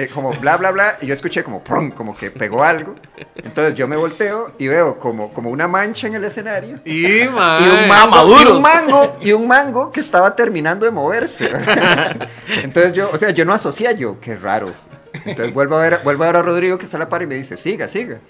eh, 0.00 0.08
como 0.08 0.32
bla, 0.32 0.56
bla, 0.56 0.70
bla, 0.70 0.96
y 1.00 1.06
yo 1.06 1.14
escuché 1.14 1.44
como 1.44 1.62
prum, 1.62 1.90
como 1.90 2.16
que 2.16 2.30
pegó 2.30 2.64
algo. 2.64 2.94
Entonces 3.36 3.74
yo 3.74 3.86
me 3.86 3.96
volteo 3.96 4.52
y 4.58 4.68
veo 4.68 4.98
como, 4.98 5.32
como 5.32 5.50
una 5.50 5.68
mancha 5.68 6.06
en 6.06 6.14
el 6.14 6.24
escenario. 6.24 6.80
Y, 6.84 7.06
Y 7.20 7.26
un, 7.26 7.34
mango, 7.34 8.26
y 8.28 8.46
un 8.46 8.62
mango, 8.62 9.16
y 9.20 9.32
un 9.32 9.46
mango 9.46 9.92
que 9.92 10.00
estaba 10.00 10.34
terminando 10.34 10.86
de 10.86 10.92
moverse. 10.92 11.50
Entonces 12.48 12.94
yo, 12.94 13.10
o 13.12 13.18
sea, 13.18 13.30
yo 13.30 13.44
no 13.44 13.52
asocié 13.52 13.94
yo, 13.96 14.18
qué 14.20 14.36
raro. 14.36 14.72
Entonces 15.12 15.52
vuelvo 15.52 15.76
a 15.76 15.82
ver, 15.82 16.00
vuelvo 16.02 16.24
a 16.24 16.28
ver 16.28 16.36
a 16.36 16.42
Rodrigo 16.42 16.78
que 16.78 16.84
está 16.84 16.96
a 16.96 17.00
la 17.00 17.08
par 17.08 17.22
y 17.22 17.26
me 17.26 17.34
dice, 17.34 17.56
siga, 17.56 17.86
siga. 17.88 18.20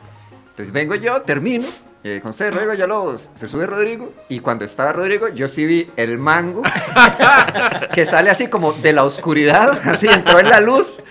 Entonces 0.50 0.72
vengo 0.72 0.94
yo, 0.96 1.22
termino, 1.22 1.68
eh, 2.02 2.20
con 2.22 2.34
luego 2.38 2.72
ya 2.72 2.86
los, 2.86 3.30
se 3.34 3.46
sube 3.46 3.66
Rodrigo, 3.66 4.12
y 4.28 4.40
cuando 4.40 4.64
estaba 4.64 4.92
Rodrigo, 4.92 5.28
yo 5.28 5.48
sí 5.48 5.66
vi 5.66 5.90
el 5.96 6.16
mango, 6.16 6.62
que 7.94 8.06
sale 8.06 8.30
así 8.30 8.46
como 8.46 8.72
de 8.72 8.94
la 8.94 9.04
oscuridad, 9.04 9.78
así 9.84 10.06
entró 10.06 10.38
en 10.38 10.48
la 10.48 10.60
luz, 10.60 11.02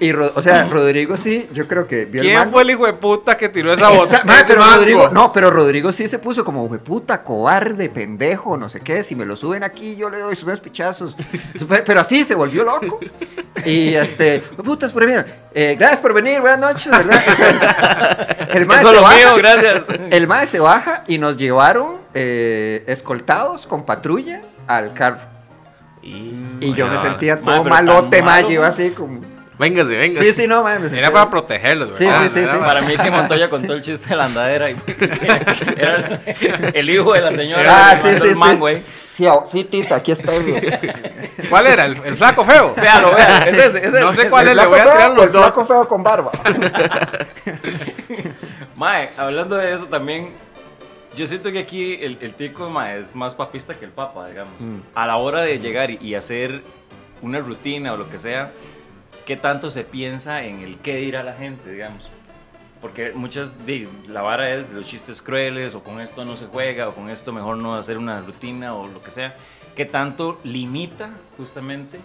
y, 0.00 0.12
o 0.12 0.42
sea, 0.42 0.64
Rodrigo 0.66 1.16
sí, 1.16 1.48
yo 1.52 1.66
creo 1.66 1.86
que 1.88 2.04
vio 2.04 2.20
el 2.22 2.28
¿Quién 2.28 2.38
mango. 2.38 2.52
fue 2.52 2.62
el 2.62 2.70
hijo 2.70 2.86
de 2.86 2.92
puta 2.92 3.36
que 3.36 3.48
tiró 3.48 3.72
esa 3.72 3.88
bota? 3.90 4.22
Pero? 4.46 4.62
Rodrigo, 4.64 5.08
no, 5.08 5.32
pero 5.32 5.50
Rodrigo 5.50 5.90
sí 5.92 6.06
se 6.06 6.18
puso 6.20 6.44
como, 6.44 6.64
"Hue 6.66 6.78
puta, 6.78 7.24
cobarde, 7.24 7.88
pendejo, 7.90 8.56
no 8.56 8.68
sé 8.68 8.80
qué, 8.80 9.02
si 9.02 9.16
me 9.16 9.26
lo 9.26 9.34
suben 9.34 9.64
aquí, 9.64 9.96
yo 9.96 10.08
le 10.08 10.20
doy 10.20 10.36
sus 10.36 10.60
pichazos. 10.60 11.16
Pero- 11.86 12.00
así 12.00 12.22
se 12.24 12.34
volvió 12.36 12.62
loco. 12.64 13.00
Y 13.64 13.94
este, 13.94 14.44
"Hue 14.56 14.62
putas, 14.64 14.92
pero 14.92 15.06
mira, 15.08 15.26
eh, 15.52 15.74
gracias 15.78 16.00
por 16.00 16.12
venir, 16.14 16.40
buenas 16.40 16.60
noches, 16.60 16.90
¿verdad? 16.90 17.22
Entonces, 17.26 17.68
el 18.54 18.66
mae 18.66 18.80
Eso 18.82 18.94
se 18.94 19.00
baja, 19.00 19.16
mío, 19.16 19.36
gracias. 19.36 19.82
el 20.10 20.28
mae 20.28 20.46
se 20.46 20.60
baja 20.60 21.02
y 21.08 21.18
nos 21.18 21.36
llevaron 21.36 21.96
eh, 22.14 22.84
escoltados 22.86 23.66
con 23.66 23.84
patrulla 23.84 24.42
al 24.68 24.92
carro. 24.94 25.18
Y, 26.02 26.34
Y 26.60 26.74
yo 26.74 26.86
me 26.86 26.98
sentía 27.00 27.40
todo 27.40 27.64
malote, 27.64 28.22
malo, 28.22 28.48
yo 28.50 28.64
así 28.64 28.90
como... 28.90 29.20
Véngase, 29.58 29.96
véngase. 29.96 30.22
Sí, 30.32 30.42
sí, 30.42 30.46
no, 30.46 30.62
mae, 30.62 30.78
me 30.78 30.86
Era 30.86 30.94
sentía- 30.94 31.12
para 31.12 31.30
protegerlos, 31.30 31.96
Sí, 31.96 32.04
¿verdad? 32.04 32.22
sí, 32.22 32.28
sí, 32.28 32.38
Era 32.40 32.52
sí. 32.52 32.58
Para 32.60 32.80
mí 32.82 32.96
que 32.96 33.10
Montoya 33.10 33.50
contó 33.50 33.72
el 33.72 33.82
chiste 33.82 34.08
de 34.10 34.16
la 34.16 34.24
andadera 34.26 34.70
y 34.70 34.76
era 35.76 36.20
el 36.74 36.90
hijo 36.90 37.12
de 37.12 37.20
la 37.20 37.32
señora 37.32 37.90
Ah, 37.90 37.96
sí, 38.00 38.08
sí, 38.20 38.28
el 38.28 38.36
sí. 38.36 38.82
Sí, 39.08 39.26
oh, 39.26 39.42
sí, 39.44 39.64
Tita, 39.64 39.96
aquí 39.96 40.12
está. 40.12 40.30
güey. 40.30 40.54
¿Cuál 41.50 41.66
era? 41.66 41.86
¿El, 41.86 41.96
el 42.04 42.16
flaco 42.16 42.44
feo? 42.44 42.72
Véalo, 42.76 43.12
véalo, 43.16 43.50
es 43.50 43.58
ese, 43.58 43.84
es 43.86 43.92
No 43.92 44.12
sé 44.12 44.30
cuál 44.30 44.46
¿El 44.46 44.56
es, 44.56 44.62
le 44.62 44.66
voy 44.68 44.78
a 44.78 44.82
tirar 44.84 45.10
los 45.10 45.24
el 45.26 45.32
dos. 45.32 45.42
flaco 45.46 45.66
feo 45.66 45.88
con 45.88 46.04
barba. 46.04 46.30
Mae, 48.76 49.10
hablando 49.16 49.56
de 49.56 49.74
eso 49.74 49.86
también, 49.86 50.30
yo 51.16 51.26
siento 51.26 51.50
que 51.50 51.58
aquí 51.58 51.94
el, 52.00 52.18
el 52.20 52.34
tico 52.34 52.70
mae, 52.70 53.00
es 53.00 53.14
más 53.14 53.34
papista 53.34 53.74
que 53.74 53.84
el 53.84 53.90
papa, 53.90 54.28
digamos. 54.28 54.54
Mm. 54.60 54.78
A 54.94 55.06
la 55.06 55.16
hora 55.16 55.42
de 55.42 55.58
llegar 55.58 55.90
y, 55.90 55.98
y 56.00 56.14
hacer 56.14 56.62
una 57.20 57.40
rutina 57.40 57.92
o 57.94 57.96
lo 57.96 58.08
que 58.08 58.18
sea, 58.18 58.52
¿qué 59.28 59.36
tanto 59.36 59.70
se 59.70 59.84
piensa 59.84 60.42
en 60.42 60.60
el 60.62 60.78
qué 60.78 60.96
dirá 60.96 61.22
la 61.22 61.34
gente, 61.34 61.70
digamos? 61.70 62.08
Porque 62.80 63.12
muchas, 63.12 63.52
la 64.08 64.22
vara 64.22 64.54
es 64.54 64.70
los 64.70 64.86
chistes 64.86 65.20
crueles, 65.20 65.74
o 65.74 65.82
con 65.82 66.00
esto 66.00 66.24
no 66.24 66.34
se 66.38 66.46
juega, 66.46 66.88
o 66.88 66.94
con 66.94 67.10
esto 67.10 67.30
mejor 67.30 67.58
no 67.58 67.74
hacer 67.74 67.98
una 67.98 68.22
rutina, 68.22 68.74
o 68.74 68.88
lo 68.88 69.02
que 69.02 69.10
sea. 69.10 69.36
¿Qué 69.76 69.84
tanto 69.84 70.40
limita 70.44 71.10
justamente 71.36 71.98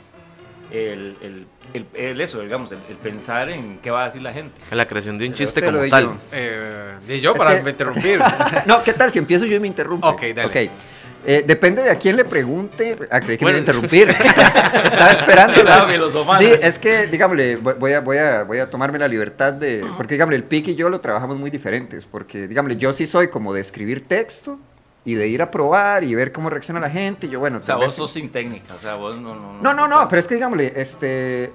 el, 0.70 1.16
el, 1.22 1.48
el- 1.74 1.86
el 1.94 2.20
eso, 2.20 2.42
digamos, 2.42 2.74
el, 2.74 2.80
el 2.90 2.98
pensar 2.98 3.50
en 3.52 3.78
qué 3.80 3.90
va 3.90 4.02
a 4.02 4.06
decir 4.08 4.22
la 4.22 4.34
gente? 4.34 4.60
En 4.70 4.78
la 4.78 4.86
creación 4.86 5.18
de 5.18 5.26
un 5.28 5.32
Pero 5.32 5.38
chiste 5.46 5.64
como 5.64 5.88
tal. 5.88 6.04
yo. 6.04 6.16
Eh, 6.34 6.96
y 7.08 7.20
yo 7.22 7.32
Es 7.32 7.38
para 7.38 7.64
que- 7.64 7.70
interrumpir. 7.70 8.20
No, 8.66 8.84
¿qué 8.84 8.92
tal 8.92 9.12
si 9.12 9.20
empiezo 9.20 9.46
yo 9.46 9.56
y 9.56 9.60
me 9.62 9.68
interrumpe? 9.68 10.08
Ok, 10.08 10.22
dale. 10.36 10.66
Ok. 10.66 10.72
Eh, 11.26 11.44
depende 11.48 11.82
de 11.84 11.90
a 11.90 11.98
quién 11.98 12.16
le 12.18 12.26
pregunte. 12.26 12.98
Ah, 13.10 13.22
creí 13.22 13.38
que 13.38 13.46
me 13.46 13.52
iba 13.52 13.60
a 13.60 13.64
Bueno. 13.64 13.80
interrumpir. 13.82 14.10
Estaba 14.84 15.12
esperando. 15.12 15.54
Estaba. 16.08 16.38
Sí, 16.38 16.52
es 16.62 16.78
que, 16.80 17.08
dígame, 17.08 17.56
voy 17.56 17.94
a, 17.94 18.02
voy, 18.02 18.18
a, 18.18 18.44
voy 18.44 18.58
a 18.60 18.70
tomarme 18.70 19.00
la 19.00 19.08
libertad 19.08 19.54
de... 19.54 19.86
Porque, 19.96 20.16
dígame, 20.16 20.36
el 20.36 20.44
PIC 20.44 20.70
y 20.70 20.76
yo 20.76 20.90
lo 20.90 21.00
trabajamos 21.00 21.38
muy 21.38 21.50
diferentes. 21.50 22.06
Porque, 22.06 22.48
dígame, 22.48 22.76
yo 22.76 22.92
sí 22.94 23.08
soy 23.08 23.30
como 23.30 23.54
de 23.54 23.62
escribir 23.62 24.06
texto 24.08 24.60
y 25.06 25.16
de 25.16 25.28
ir 25.28 25.42
a 25.42 25.50
probar 25.52 26.04
y 26.04 26.14
ver 26.16 26.32
cómo 26.34 26.50
reacciona 26.50 26.80
la 26.82 26.90
gente. 26.90 27.28
Y 27.28 27.30
yo, 27.30 27.40
bueno, 27.40 27.60
O 27.60 27.64
sea, 27.64 27.76
vos 27.76 27.86
vez- 27.86 27.94
sos 27.96 28.12
sin 28.12 28.30
técnica, 28.30 28.74
o 28.76 28.80
sea, 28.80 28.96
vos 28.96 29.16
no... 29.18 29.34
No, 29.36 29.62
No, 29.62 29.74
no, 29.74 29.88
no, 29.88 30.10
pero 30.10 30.20
es 30.20 30.28
que 30.28 30.36
digámosle, 30.36 30.74
este. 30.76 31.52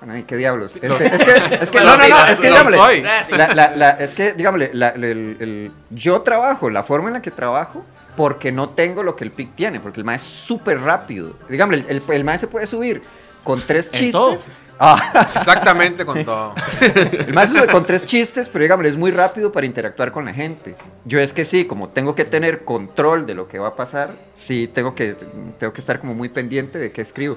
Bueno, 0.00 0.14
ay, 0.14 0.22
qué 0.24 0.36
diablos. 0.36 0.76
Este, 0.76 0.86
es 0.88 0.94
que, 1.24 1.54
es 1.62 1.70
que, 1.70 1.78
Bueno, 1.78 1.96
no, 1.96 2.08
no, 2.08 2.08
no, 2.08 2.26
es 2.26 2.38
que 2.40 2.48
soy. 2.70 3.02
La, 3.02 3.54
la, 3.54 3.72
la, 3.76 3.90
es 3.90 4.14
que, 4.14 4.32
digámosle, 4.32 4.70
la- 4.72 4.90
el, 4.90 5.36
el- 5.40 5.72
yo 5.90 6.20
trabajo, 6.22 6.70
la 6.70 6.84
forma 6.84 7.08
en 7.08 7.14
la 7.14 7.22
que 7.22 7.32
trabajo, 7.32 7.84
porque 8.18 8.50
no 8.50 8.70
tengo 8.70 9.04
lo 9.04 9.14
que 9.14 9.22
el 9.22 9.30
PIC 9.30 9.54
tiene, 9.54 9.78
porque 9.78 10.00
el 10.00 10.04
MAE 10.04 10.16
es 10.16 10.22
súper 10.22 10.80
rápido. 10.80 11.36
Digámosle, 11.48 11.84
el, 11.88 12.02
el, 12.02 12.14
el 12.14 12.24
MAE 12.24 12.40
se 12.40 12.48
puede 12.48 12.66
subir 12.66 13.00
con 13.44 13.62
tres 13.64 13.92
chistes. 13.92 14.10
todo. 14.10 14.36
Ah, 14.76 15.30
Exactamente 15.36 16.04
con 16.04 16.24
todo. 16.24 16.52
el 16.80 17.32
MAE 17.32 17.46
se 17.46 17.52
sube 17.56 17.68
con 17.68 17.86
tres 17.86 18.04
chistes, 18.04 18.48
pero 18.48 18.64
digámosle, 18.64 18.88
es 18.88 18.96
muy 18.96 19.12
rápido 19.12 19.52
para 19.52 19.66
interactuar 19.66 20.10
con 20.10 20.24
la 20.24 20.34
gente. 20.34 20.74
Yo 21.04 21.20
es 21.20 21.32
que 21.32 21.44
sí, 21.44 21.64
como 21.66 21.90
tengo 21.90 22.16
que 22.16 22.24
tener 22.24 22.64
control 22.64 23.24
de 23.24 23.36
lo 23.36 23.46
que 23.46 23.60
va 23.60 23.68
a 23.68 23.76
pasar, 23.76 24.16
sí, 24.34 24.66
tengo 24.66 24.96
que, 24.96 25.14
tengo 25.60 25.72
que 25.72 25.80
estar 25.80 26.00
como 26.00 26.12
muy 26.12 26.28
pendiente 26.28 26.80
de 26.80 26.90
qué 26.90 27.02
escribo. 27.02 27.36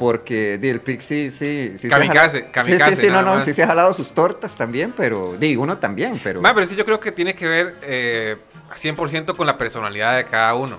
Porque 0.00 0.56
di, 0.56 0.70
el 0.70 0.80
Pic 0.80 1.02
sí, 1.02 1.30
sí, 1.30 1.72
sí. 1.72 1.78
se 1.78 1.88
Kamikaze, 1.88 2.50
kamikaze, 2.50 2.96
Sí, 2.96 3.02
sí, 3.02 3.10
no, 3.10 3.20
no, 3.20 3.34
más. 3.34 3.44
sí 3.44 3.52
se 3.52 3.62
ha 3.62 3.66
jalado 3.66 3.92
sus 3.92 4.12
tortas 4.12 4.56
también, 4.56 4.94
pero 4.96 5.36
digo, 5.38 5.62
uno 5.62 5.76
también, 5.76 6.18
pero. 6.24 6.40
Ma, 6.40 6.54
pero 6.54 6.64
es 6.64 6.70
que 6.70 6.74
yo 6.74 6.86
creo 6.86 6.98
que 6.98 7.12
tiene 7.12 7.34
que 7.34 7.46
ver 7.46 7.74
eh, 7.82 8.38
100% 8.74 9.36
con 9.36 9.46
la 9.46 9.58
personalidad 9.58 10.16
de 10.16 10.24
cada 10.24 10.54
uno. 10.54 10.78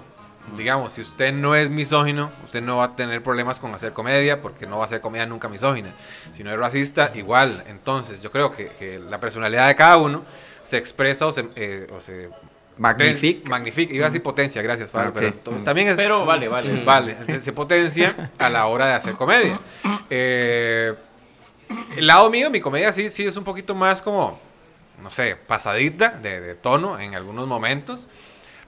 Digamos, 0.58 0.94
si 0.94 1.02
usted 1.02 1.32
no 1.32 1.54
es 1.54 1.70
misógino, 1.70 2.32
usted 2.44 2.64
no 2.64 2.78
va 2.78 2.86
a 2.86 2.96
tener 2.96 3.22
problemas 3.22 3.60
con 3.60 3.76
hacer 3.76 3.94
comedia, 3.94 4.42
porque 4.42 4.66
no 4.66 4.78
va 4.78 4.86
a 4.86 4.86
hacer 4.86 5.02
comedia 5.02 5.28
nunca 5.28 5.48
misógina. 5.48 5.90
Si 6.34 6.44
no 6.44 6.52
es 6.52 6.58
racista, 6.58 7.12
igual. 7.14 7.64
Entonces, 7.68 8.24
yo 8.24 8.32
creo 8.32 8.52
que, 8.52 8.70
que 8.70 8.98
la 8.98 9.20
personalidad 9.20 9.68
de 9.68 9.76
cada 9.76 9.98
uno 9.98 10.24
se 10.64 10.78
expresa 10.78 11.28
o 11.28 11.32
se, 11.32 11.46
eh, 11.56 11.86
o 11.96 12.02
se 12.02 12.30
Magnifica. 12.78 13.50
Magnifica, 13.50 13.94
iba 13.94 14.06
a 14.06 14.10
decir 14.10 14.24
potencia, 14.24 14.62
gracias, 14.62 14.92
Fabio, 14.92 15.10
Ok. 15.10 15.16
pero 15.16 15.58
también 15.64 15.90
es... 15.90 15.96
Pero 15.96 16.26
vale, 16.26 16.48
vale. 16.48 16.84
Vale, 16.84 17.12
entonces 17.12 17.44
se 17.44 17.54
potencia 17.54 18.32
a 18.38 18.50
la 18.50 18.66
hora 18.66 18.88
de 18.88 18.94
hacer 18.94 19.14
comedia. 19.16 19.60
Eh, 20.10 20.94
el 21.96 22.08
lado 22.08 22.30
mío, 22.30 22.50
mi 22.50 22.60
comedia 22.60 22.92
sí, 22.92 23.10
sí 23.10 23.26
es 23.26 23.38
un 23.38 23.44
poquito 23.44 23.76
más 23.76 24.02
como, 24.02 24.40
no 25.02 25.12
sé, 25.12 25.36
pasadita 25.36 26.10
de, 26.10 26.42
de 26.42 26.56
tono 26.56 27.00
en 27.00 27.16
algunos 27.16 27.48
momentos, 27.48 28.10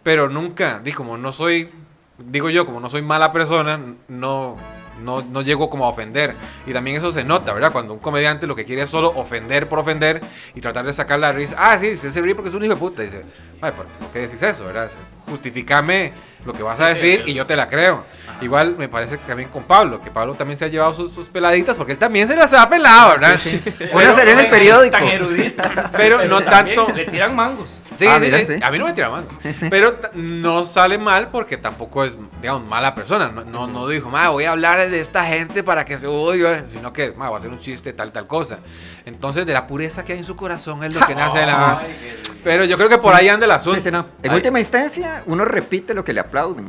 pero 0.04 0.30
nunca, 0.30 0.80
di, 0.84 0.92
como 0.92 1.18
no 1.18 1.32
soy, 1.34 1.70
digo 2.18 2.50
yo, 2.50 2.66
como 2.66 2.80
no 2.80 2.90
soy 2.90 3.02
mala 3.02 3.32
persona, 3.34 3.80
no, 4.08 4.58
no, 5.02 5.22
no 5.22 5.42
llego 5.42 5.70
como 5.70 5.86
a 5.86 5.90
ofender. 5.90 6.36
Y 6.66 6.74
también 6.74 6.98
eso 6.98 7.12
se 7.12 7.24
nota, 7.24 7.54
¿verdad? 7.54 7.72
Cuando 7.72 7.94
un 7.94 8.00
comediante 8.00 8.48
lo 8.48 8.56
que 8.56 8.66
quiere 8.66 8.84
es 8.84 8.90
solo 8.90 9.10
ofender 9.16 9.70
por 9.70 9.80
ofender 9.80 10.22
y 10.56 10.62
tratar 10.62 10.86
de 10.86 10.94
sacar 10.94 11.20
la 11.20 11.32
risa. 11.32 11.56
Ah, 11.58 11.78
sí, 11.80 11.96
se 11.96 12.22
ríe 12.22 12.36
porque 12.36 12.50
es 12.50 12.56
un 12.56 12.64
hijo 12.64 12.74
de 12.74 12.80
puta. 12.80 13.02
Dice, 13.02 13.24
ay, 13.62 13.72
¿por 13.72 13.86
qué 14.12 14.20
decís 14.20 14.42
eso, 14.42 14.66
verdad? 14.66 14.92
Justificame 15.28 16.14
lo 16.46 16.54
que 16.54 16.64
vas 16.64 16.80
a 16.80 16.88
decir 16.88 17.24
y 17.26 17.34
yo 17.34 17.46
te 17.46 17.56
la 17.56 17.68
creo. 17.70 18.04
Igual 18.42 18.76
me 18.78 18.90
parece 18.90 19.18
que 19.18 19.26
también 19.26 19.50
con 19.50 19.64
Pablo, 19.64 20.02
que 20.02 20.12
Pablo 20.12 20.34
también 20.34 20.58
se 20.58 20.66
ha 20.66 20.68
llevado 20.68 20.94
sus, 20.94 21.12
sus 21.12 21.30
peladitas 21.30 21.76
porque 21.78 21.94
él 21.94 21.98
también 21.98 22.28
se 22.28 22.36
las 22.36 22.54
ha 22.54 22.70
pelado, 22.70 23.12
¿verdad? 23.12 23.38
Sí, 23.38 23.50
sí. 23.62 23.72
Pero- 23.78 23.96
Uno 23.98 24.14
salió 24.14 24.34
en 24.34 24.40
el 24.40 24.50
periódico. 24.50 24.92
Tan 24.98 25.08
erudito. 25.08 25.64
Pero 25.98 26.26
no 26.26 26.42
tanto- 26.44 26.92
Le 26.94 27.06
tiran 27.06 27.36
mangos. 27.36 27.80
Sí, 27.96 28.06
Ah, 28.08 28.18
sí, 28.20 28.26
mira, 28.26 28.40
sí. 28.40 28.46
sí. 28.48 28.54
a 28.62 28.72
mí 28.72 28.80
no 28.80 28.86
me 28.86 28.94
tira 28.94 29.10
mal. 29.10 29.26
Pero 29.70 29.98
no 30.14 30.66
sale 30.66 30.98
mal 30.98 31.30
porque 31.30 31.58
tampoco 31.58 32.04
es, 32.04 32.18
digamos, 32.42 32.64
mala 32.68 32.94
persona. 32.96 33.30
No, 33.30 33.44
no, 33.46 33.68
no 33.68 33.88
dijo, 33.88 34.10
ma, 34.10 34.30
voy 34.30 34.44
a 34.46 34.52
hablar 34.52 34.90
de 34.90 35.00
esta 35.00 35.24
gente 35.26 35.64
para 35.64 35.86
que 35.86 35.98
se 35.98 36.08
odie, 36.08 36.64
sino 36.68 36.92
que, 36.92 37.12
ma, 37.12 37.30
voy 37.30 37.36
a 37.36 37.38
hacer 37.38 37.50
un 37.52 37.60
chiste, 37.60 37.94
tal, 37.94 38.12
tal 38.12 38.28
cosa. 38.28 38.60
Entonces, 39.06 39.46
de 39.46 39.54
la 39.54 39.68
pureza 39.68 40.04
que 40.04 40.14
hay 40.14 40.20
en 40.20 40.26
su 40.26 40.36
corazón 40.36 40.84
es 40.84 40.94
lo 40.94 41.06
que 41.06 41.16
nace 41.16 41.40
de 41.40 41.46
la... 41.46 41.80
Ay, 41.84 41.96
Pero 42.44 42.66
yo 42.66 42.76
creo 42.78 42.90
que 42.90 42.98
por 42.98 43.14
ahí 43.14 43.30
anda 43.30 43.46
el 43.46 43.52
asunto. 43.52 43.80
Sí, 43.80 43.86
sí, 43.86 43.92
no. 43.92 44.06
En 44.22 44.32
Ay, 44.32 44.38
última 44.38 44.60
instancia, 44.60 45.24
uno 45.28 45.46
repite 45.46 45.94
lo 45.94 46.04
que 46.04 46.12
le 46.14 46.20
aplauden. 46.34 46.68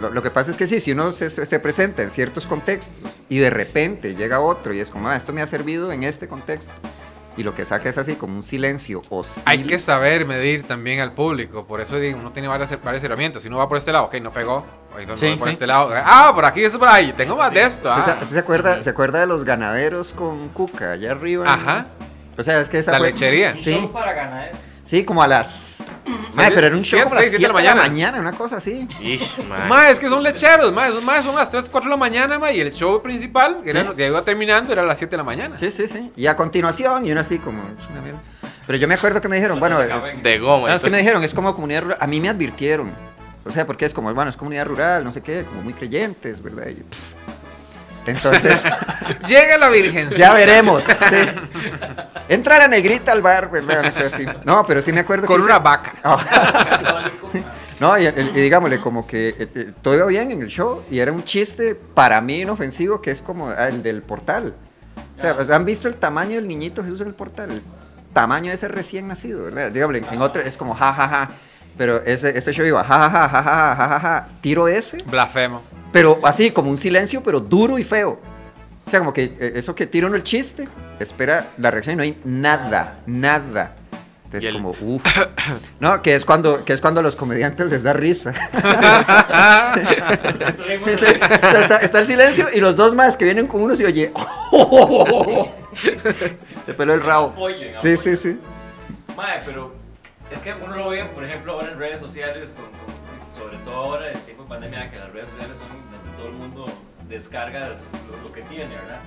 Lo, 0.00 0.10
lo 0.10 0.22
que 0.22 0.30
pasa 0.30 0.50
es 0.50 0.56
que 0.56 0.66
sí, 0.66 0.80
si 0.80 0.92
uno 0.92 1.12
se, 1.12 1.28
se- 1.28 1.44
se 1.44 1.60
presenta 1.60 2.02
en 2.02 2.10
ciertos 2.10 2.46
contextos 2.46 3.22
y 3.28 3.38
de 3.38 3.50
repente 3.50 4.14
llega 4.14 4.40
otro 4.40 4.72
y 4.72 4.80
es 4.80 4.88
como, 4.88 5.08
ah, 5.10 5.16
esto 5.16 5.32
me 5.34 5.42
ha 5.42 5.46
servido 5.46 5.92
en 5.92 6.02
este 6.02 6.26
contexto. 6.28 6.72
Y 7.36 7.42
lo 7.44 7.54
que 7.54 7.64
saca 7.64 7.88
es 7.88 7.96
así 7.96 8.14
como 8.14 8.34
un 8.34 8.42
silencio 8.42 9.00
hostil. 9.08 9.42
Hay 9.46 9.64
que 9.64 9.78
saber 9.78 10.26
medir 10.26 10.64
también 10.64 11.00
al 11.00 11.12
público. 11.12 11.66
Por 11.66 11.80
eso 11.80 11.96
digo, 11.98 12.18
uno 12.18 12.30
tiene 12.32 12.46
varias, 12.48 12.70
varias 12.82 13.02
herramientas. 13.04 13.40
Si 13.42 13.48
uno 13.48 13.56
va 13.58 13.68
por 13.68 13.78
este 13.78 13.90
lado, 13.92 14.04
ok, 14.06 14.14
no 14.16 14.32
pegó. 14.32 14.64
No 15.06 15.16
Sí, 15.16 15.28
voy 15.28 15.36
por 15.38 15.48
sí. 15.48 15.52
este 15.54 15.66
lado. 15.66 15.90
Ah, 15.94 16.32
por 16.34 16.44
aquí, 16.44 16.62
eso 16.62 16.78
por 16.78 16.88
ahí. 16.88 17.12
Tengo 17.14 17.36
más 17.36 17.50
de 17.52 17.62
esto. 17.62 17.88
¿Usted, 17.90 18.12
ah. 18.20 18.24
se- 18.24 18.34
se, 18.34 18.38
acuerda, 18.38 18.82
se 18.82 18.90
acuerda 18.90 19.20
de 19.20 19.26
los 19.26 19.44
ganaderos 19.44 20.12
con 20.12 20.48
cuca 20.50 20.92
allá 20.92 21.12
arriba? 21.12 21.46
Ajá. 21.50 21.86
O 22.36 22.42
sea, 22.42 22.60
es 22.60 22.68
que 22.68 22.78
esa 22.78 22.92
La 22.92 22.98
fue- 22.98 23.08
lechería. 23.08 23.54
Sí. 23.58 23.88
para 23.92 24.12
ganar. 24.12 24.52
Sí, 24.92 25.04
como 25.04 25.22
a 25.22 25.26
las... 25.26 25.82
Mae, 26.36 26.50
pero 26.50 26.66
era 26.66 26.76
un 26.76 26.82
show 26.82 27.02
como 27.04 27.14
a 27.14 27.20
las 27.20 27.24
seis, 27.24 27.30
7 27.30 27.38
siete 27.38 27.40
de 27.40 27.48
la 27.48 27.54
mañana. 27.54 27.80
mañana, 27.80 28.20
una 28.20 28.32
cosa 28.32 28.56
así. 28.58 28.86
Ish, 29.00 29.38
es 29.90 29.98
que 29.98 30.06
son 30.06 30.22
lecheros, 30.22 30.70
ma, 30.70 30.86
esos 30.88 31.02
más 31.02 31.24
son 31.24 31.34
las 31.34 31.50
3, 31.50 31.70
4 31.70 31.88
de 31.88 31.90
la 31.94 31.96
mañana, 31.96 32.38
ma, 32.38 32.52
y 32.52 32.60
el 32.60 32.74
show 32.74 33.00
principal, 33.00 33.62
que 33.64 33.70
era, 33.70 33.94
iba 33.96 34.22
terminando, 34.22 34.70
era 34.70 34.82
a 34.82 34.84
las 34.84 34.98
7 34.98 35.12
de 35.12 35.16
la 35.16 35.24
mañana. 35.24 35.56
Sí, 35.56 35.70
sí, 35.70 35.88
sí. 35.88 36.12
Y 36.14 36.26
a 36.26 36.36
continuación, 36.36 37.06
y 37.06 37.12
uno 37.12 37.22
así 37.22 37.38
como... 37.38 37.62
es 37.62 37.88
una 37.90 38.02
mierda. 38.02 38.20
Pero 38.66 38.76
yo 38.78 38.86
me 38.86 38.92
acuerdo 38.92 39.22
que 39.22 39.28
me 39.28 39.36
dijeron, 39.36 39.58
bueno, 39.60 39.80
es- 39.80 40.22
De 40.22 40.38
goma. 40.38 40.68
No, 40.68 40.74
es 40.74 40.82
que 40.82 40.90
me 40.90 40.98
dijeron, 40.98 41.24
es 41.24 41.32
como 41.32 41.54
comunidad 41.54 41.84
rural. 41.84 41.98
A 41.98 42.06
mí 42.06 42.20
me 42.20 42.28
advirtieron. 42.28 42.92
O 43.46 43.50
sea, 43.50 43.66
porque 43.66 43.86
es 43.86 43.94
como, 43.94 44.12
bueno, 44.12 44.28
es 44.28 44.36
comunidad 44.36 44.66
rural, 44.66 45.04
no 45.04 45.12
sé 45.12 45.22
qué, 45.22 45.44
como 45.48 45.62
muy 45.62 45.72
creyentes, 45.72 46.42
¿verdad? 46.42 46.66
Y 46.68 46.74
yo, 46.74 46.84
pff. 46.84 47.14
Entonces, 48.06 48.60
Llega 49.28 49.58
la 49.58 49.68
virgen. 49.68 50.08
ya 50.10 50.32
veremos. 50.32 50.84
sí. 51.10 51.26
Entra 52.28 52.58
la 52.58 52.68
negrita 52.68 53.12
al 53.12 53.22
bar. 53.22 53.50
No, 54.44 54.66
pero 54.66 54.82
sí 54.82 54.92
me 54.92 55.00
acuerdo 55.00 55.26
Con 55.26 55.36
que 55.38 55.42
una 55.44 55.56
hice- 55.56 55.62
vaca. 55.62 55.92
No, 57.80 57.98
y, 57.98 58.08
digámosle, 58.12 58.80
como 58.80 59.08
que 59.08 59.30
eh, 59.30 59.48
eh, 59.56 59.72
todo 59.82 59.96
iba 59.96 60.06
bien 60.06 60.30
en 60.30 60.40
el 60.42 60.46
show 60.48 60.84
y 60.88 61.00
era 61.00 61.10
un 61.10 61.24
chiste 61.24 61.74
para 61.74 62.20
mí 62.20 62.42
inofensivo 62.42 63.02
que 63.02 63.10
es 63.10 63.20
como 63.20 63.48
ah, 63.50 63.66
el 63.66 63.82
del 63.82 64.02
portal. 64.02 64.54
O 65.18 65.20
sea, 65.20 65.34
pues, 65.34 65.50
¿han 65.50 65.64
visto 65.64 65.88
el 65.88 65.96
tamaño 65.96 66.36
del 66.36 66.46
niñito 66.46 66.84
Jesús 66.84 67.00
en 67.00 67.08
el 67.08 67.14
portal? 67.14 67.50
El 67.50 67.62
tamaño 68.12 68.50
de 68.50 68.54
ese 68.54 68.68
recién 68.68 69.08
nacido, 69.08 69.42
¿verdad? 69.44 69.72
Dígame, 69.72 69.98
en, 69.98 70.04
en 70.12 70.22
otro 70.22 70.42
es 70.42 70.56
como 70.56 70.76
ja, 70.76 70.92
ja, 70.92 71.08
ja. 71.08 71.30
Pero 71.78 72.02
ese, 72.04 72.36
ese 72.36 72.52
show 72.52 72.64
iba 72.66 72.84
ja, 72.84 73.10
ja, 73.10 73.10
ja, 73.10 73.28
ja, 73.28 73.42
ja, 73.42 73.74
ja, 73.76 73.88
ja, 73.88 74.00
ja. 74.00 74.28
Tiro 74.40 74.68
ese, 74.68 75.02
Blasfemo. 75.04 75.62
pero 75.92 76.20
así, 76.24 76.50
como 76.50 76.70
un 76.70 76.76
silencio, 76.76 77.22
pero 77.22 77.40
duro 77.40 77.78
y 77.78 77.84
feo. 77.84 78.20
O 78.86 78.90
sea, 78.90 78.98
como 79.00 79.12
que 79.12 79.24
eh, 79.38 79.52
eso 79.56 79.74
que 79.74 79.86
tira 79.86 80.06
uno 80.08 80.16
el 80.16 80.22
chiste, 80.24 80.68
espera 80.98 81.50
la 81.56 81.70
reacción 81.70 81.94
y 81.94 81.96
no 81.96 82.02
hay 82.02 82.18
nada, 82.24 82.98
nada. 83.06 83.76
Entonces, 84.24 84.44
Y 84.44 84.46
el- 84.48 84.54
como, 84.62 84.74
uff. 84.80 85.04
No, 85.80 86.02
que 86.02 86.14
es, 86.14 86.24
cuando, 86.24 86.64
que 86.64 86.72
es 86.72 86.80
cuando 86.80 87.00
a 87.00 87.02
los 87.02 87.16
comediantes 87.16 87.70
les 87.70 87.82
da 87.82 87.92
risa. 87.92 88.32
Sí, 89.74 90.96
sí. 90.98 91.04
Está, 91.06 91.76
está 91.78 91.98
el 92.00 92.06
silencio 92.06 92.48
y 92.52 92.60
los 92.60 92.76
dos 92.76 92.94
más 92.94 93.16
que 93.16 93.24
vienen 93.24 93.46
con 93.46 93.62
uno 93.62 93.74
se 93.76 93.86
oye. 93.86 94.12
Se 96.66 96.74
peló 96.74 96.92
el 96.94 97.02
rabo. 97.02 97.28
Apoyen, 97.28 97.74
Sí, 97.80 97.94
apoyen. 97.94 97.98
sí, 97.98 98.16
sí. 98.16 98.38
Mae, 99.16 99.40
pero 99.44 99.74
es 100.32 100.42
que 100.42 100.52
uno 100.54 100.76
lo 100.76 100.88
ve, 100.88 101.04
por 101.06 101.24
ejemplo, 101.24 101.52
ahora 101.52 101.68
en 101.72 101.78
redes 101.78 102.00
sociales, 102.00 102.54
con- 102.56 102.64
con- 102.66 103.34
sobre 103.42 103.56
todo 103.64 103.74
ahora 103.74 104.12
en 104.12 104.18
tiempo 104.20 104.42
de 104.44 104.48
pandemia, 104.48 104.90
que 104.90 104.98
las 104.98 105.12
redes 105.12 105.30
sociales 105.30 105.58
son 105.58 105.68
donde 105.68 106.16
todo 106.16 106.26
el 106.28 106.34
mundo 106.34 106.66
descarga 107.08 107.68
lo, 108.10 108.22
lo 108.28 108.32
que 108.32 108.42
tiene, 108.42 108.74
¿verdad? 108.74 109.00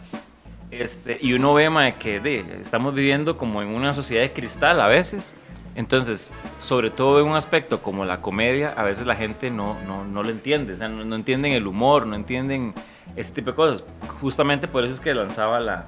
Este, 0.71 1.17
y 1.21 1.33
uno 1.33 1.53
ve, 1.53 1.69
mae, 1.69 1.95
que 1.95 2.19
de, 2.19 2.59
estamos 2.61 2.93
viviendo 2.95 3.37
como 3.37 3.61
en 3.61 3.69
una 3.69 3.93
sociedad 3.93 4.23
de 4.23 4.33
cristal 4.33 4.81
a 4.81 4.87
veces. 4.87 5.35
Entonces, 5.75 6.31
sobre 6.57 6.89
todo 6.89 7.19
en 7.19 7.27
un 7.27 7.35
aspecto 7.35 7.81
como 7.81 8.05
la 8.05 8.21
comedia, 8.21 8.73
a 8.77 8.83
veces 8.83 9.05
la 9.05 9.15
gente 9.15 9.49
no, 9.51 9.77
no, 9.85 10.05
no 10.05 10.23
lo 10.23 10.29
entiende, 10.29 10.73
o 10.73 10.77
sea, 10.77 10.87
no, 10.87 11.03
no 11.03 11.15
entienden 11.17 11.51
el 11.51 11.67
humor, 11.67 12.07
no 12.07 12.15
entienden 12.15 12.73
ese 13.17 13.33
tipo 13.33 13.51
de 13.51 13.55
cosas. 13.57 13.83
Justamente 14.21 14.69
por 14.69 14.85
eso 14.85 14.93
es 14.93 14.99
que 15.01 15.13
lanzaba 15.13 15.59
la... 15.59 15.87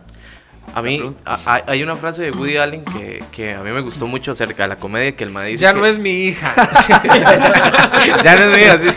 A 0.74 0.82
mí, 0.82 1.02
a- 1.26 1.40
a- 1.46 1.64
hay 1.68 1.82
una 1.82 1.96
frase 1.96 2.24
de 2.24 2.32
Woody 2.32 2.58
Allen 2.58 2.84
que, 2.86 3.24
que 3.32 3.54
a 3.56 3.62
mí 3.62 3.72
me 3.72 3.82
gustó 3.82 4.06
mucho 4.06 4.32
acerca 4.34 4.64
de 4.64 4.70
la 4.70 4.76
comedia, 4.76 5.16
que 5.16 5.24
el 5.24 5.32
ma 5.32 5.44
dice 5.44 5.62
Ya 5.64 5.74
que- 5.74 5.80
no 5.80 5.86
es 5.86 5.98
mi 5.98 6.10
hija. 6.26 6.54
ya 8.24 8.36
no 8.36 8.44
es 8.46 8.58
mía, 8.58 8.78
sí. 8.80 8.88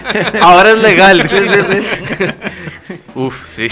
Ahora 0.41 0.71
es 0.73 0.79
legal. 0.79 1.23
Sí, 1.31 1.37
sí, 1.39 1.63
sí. 1.71 2.27
Uf, 3.15 3.49
sí. 3.51 3.69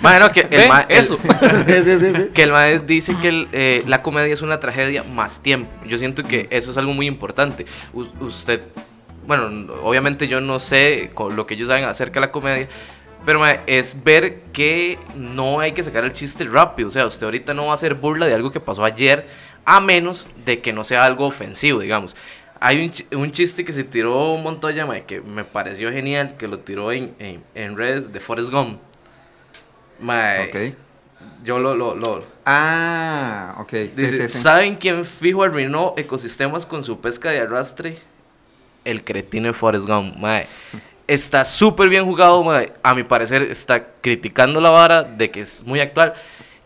Bueno, 0.00 0.30
que 0.32 0.46
el 0.50 0.68
ma- 0.68 0.86
el- 0.88 0.98
Eso. 0.98 1.18
Sí, 1.18 1.74
sí, 1.84 1.98
sí, 2.00 2.12
sí. 2.14 2.30
que 2.34 2.42
el 2.42 2.52
maestro 2.52 2.86
dice 2.86 3.16
que 3.20 3.28
el, 3.28 3.48
eh, 3.52 3.82
la 3.86 4.02
comedia 4.02 4.32
es 4.32 4.42
una 4.42 4.58
tragedia 4.58 5.02
más 5.04 5.42
tiempo. 5.42 5.70
Yo 5.86 5.98
siento 5.98 6.22
que 6.24 6.48
eso 6.50 6.70
es 6.70 6.78
algo 6.78 6.92
muy 6.94 7.06
importante. 7.06 7.66
U- 7.92 8.06
usted, 8.20 8.62
bueno, 9.26 9.72
obviamente 9.82 10.28
yo 10.28 10.40
no 10.40 10.60
sé 10.60 11.10
con 11.14 11.36
lo 11.36 11.46
que 11.46 11.54
ellos 11.54 11.68
saben 11.68 11.84
acerca 11.84 12.20
de 12.20 12.26
la 12.26 12.32
comedia, 12.32 12.68
pero 13.24 13.40
mae, 13.40 13.60
es 13.66 14.02
ver 14.02 14.40
que 14.52 14.98
no 15.14 15.60
hay 15.60 15.72
que 15.72 15.82
sacar 15.82 16.04
el 16.04 16.12
chiste 16.12 16.44
rápido. 16.44 16.88
O 16.88 16.92
sea, 16.92 17.06
usted 17.06 17.24
ahorita 17.24 17.54
no 17.54 17.66
va 17.66 17.72
a 17.72 17.74
hacer 17.74 17.94
burla 17.94 18.26
de 18.26 18.34
algo 18.34 18.50
que 18.50 18.60
pasó 18.60 18.84
ayer, 18.84 19.26
a 19.64 19.80
menos 19.80 20.28
de 20.44 20.60
que 20.60 20.72
no 20.72 20.84
sea 20.84 21.04
algo 21.04 21.26
ofensivo, 21.26 21.80
digamos. 21.80 22.16
Hay 22.60 22.84
un, 23.12 23.18
un 23.18 23.30
chiste 23.30 23.64
que 23.64 23.72
se 23.72 23.84
tiró 23.84 24.36
Montoya, 24.36 24.84
mae, 24.86 25.04
que 25.04 25.20
me 25.20 25.44
pareció 25.44 25.92
genial, 25.92 26.36
que 26.38 26.48
lo 26.48 26.58
tiró 26.58 26.90
en, 26.90 27.14
en, 27.18 27.44
en 27.54 27.76
redes 27.76 28.12
de 28.12 28.20
Forrest 28.20 28.50
Gump. 28.50 28.80
Mae, 30.00 30.48
Ok. 30.48 30.76
Yo 31.42 31.58
lo, 31.58 31.74
lo, 31.74 31.94
lo, 31.94 32.24
Ah, 32.44 33.56
ok. 33.58 33.70
Sí, 33.70 34.02
Dice, 34.02 34.28
sí, 34.28 34.28
sí. 34.28 34.38
¿Saben 34.38 34.76
quién 34.76 35.04
fijo 35.04 35.42
arruinó 35.42 35.94
ecosistemas 35.96 36.64
con 36.66 36.84
su 36.84 37.00
pesca 37.00 37.30
de 37.30 37.40
arrastre? 37.40 37.98
El 38.84 39.04
cretino 39.04 39.48
de 39.48 39.52
Forrest 39.52 39.86
Gump, 39.86 40.16
mae. 40.16 40.46
Está 41.08 41.44
súper 41.44 41.88
bien 41.88 42.04
jugado. 42.04 42.44
A 42.82 42.94
mi 42.94 43.02
parecer 43.02 43.42
está 43.42 43.84
criticando 44.00 44.60
la 44.60 44.70
vara 44.70 45.02
de 45.02 45.30
que 45.30 45.40
es 45.40 45.64
muy 45.64 45.80
actual. 45.80 46.12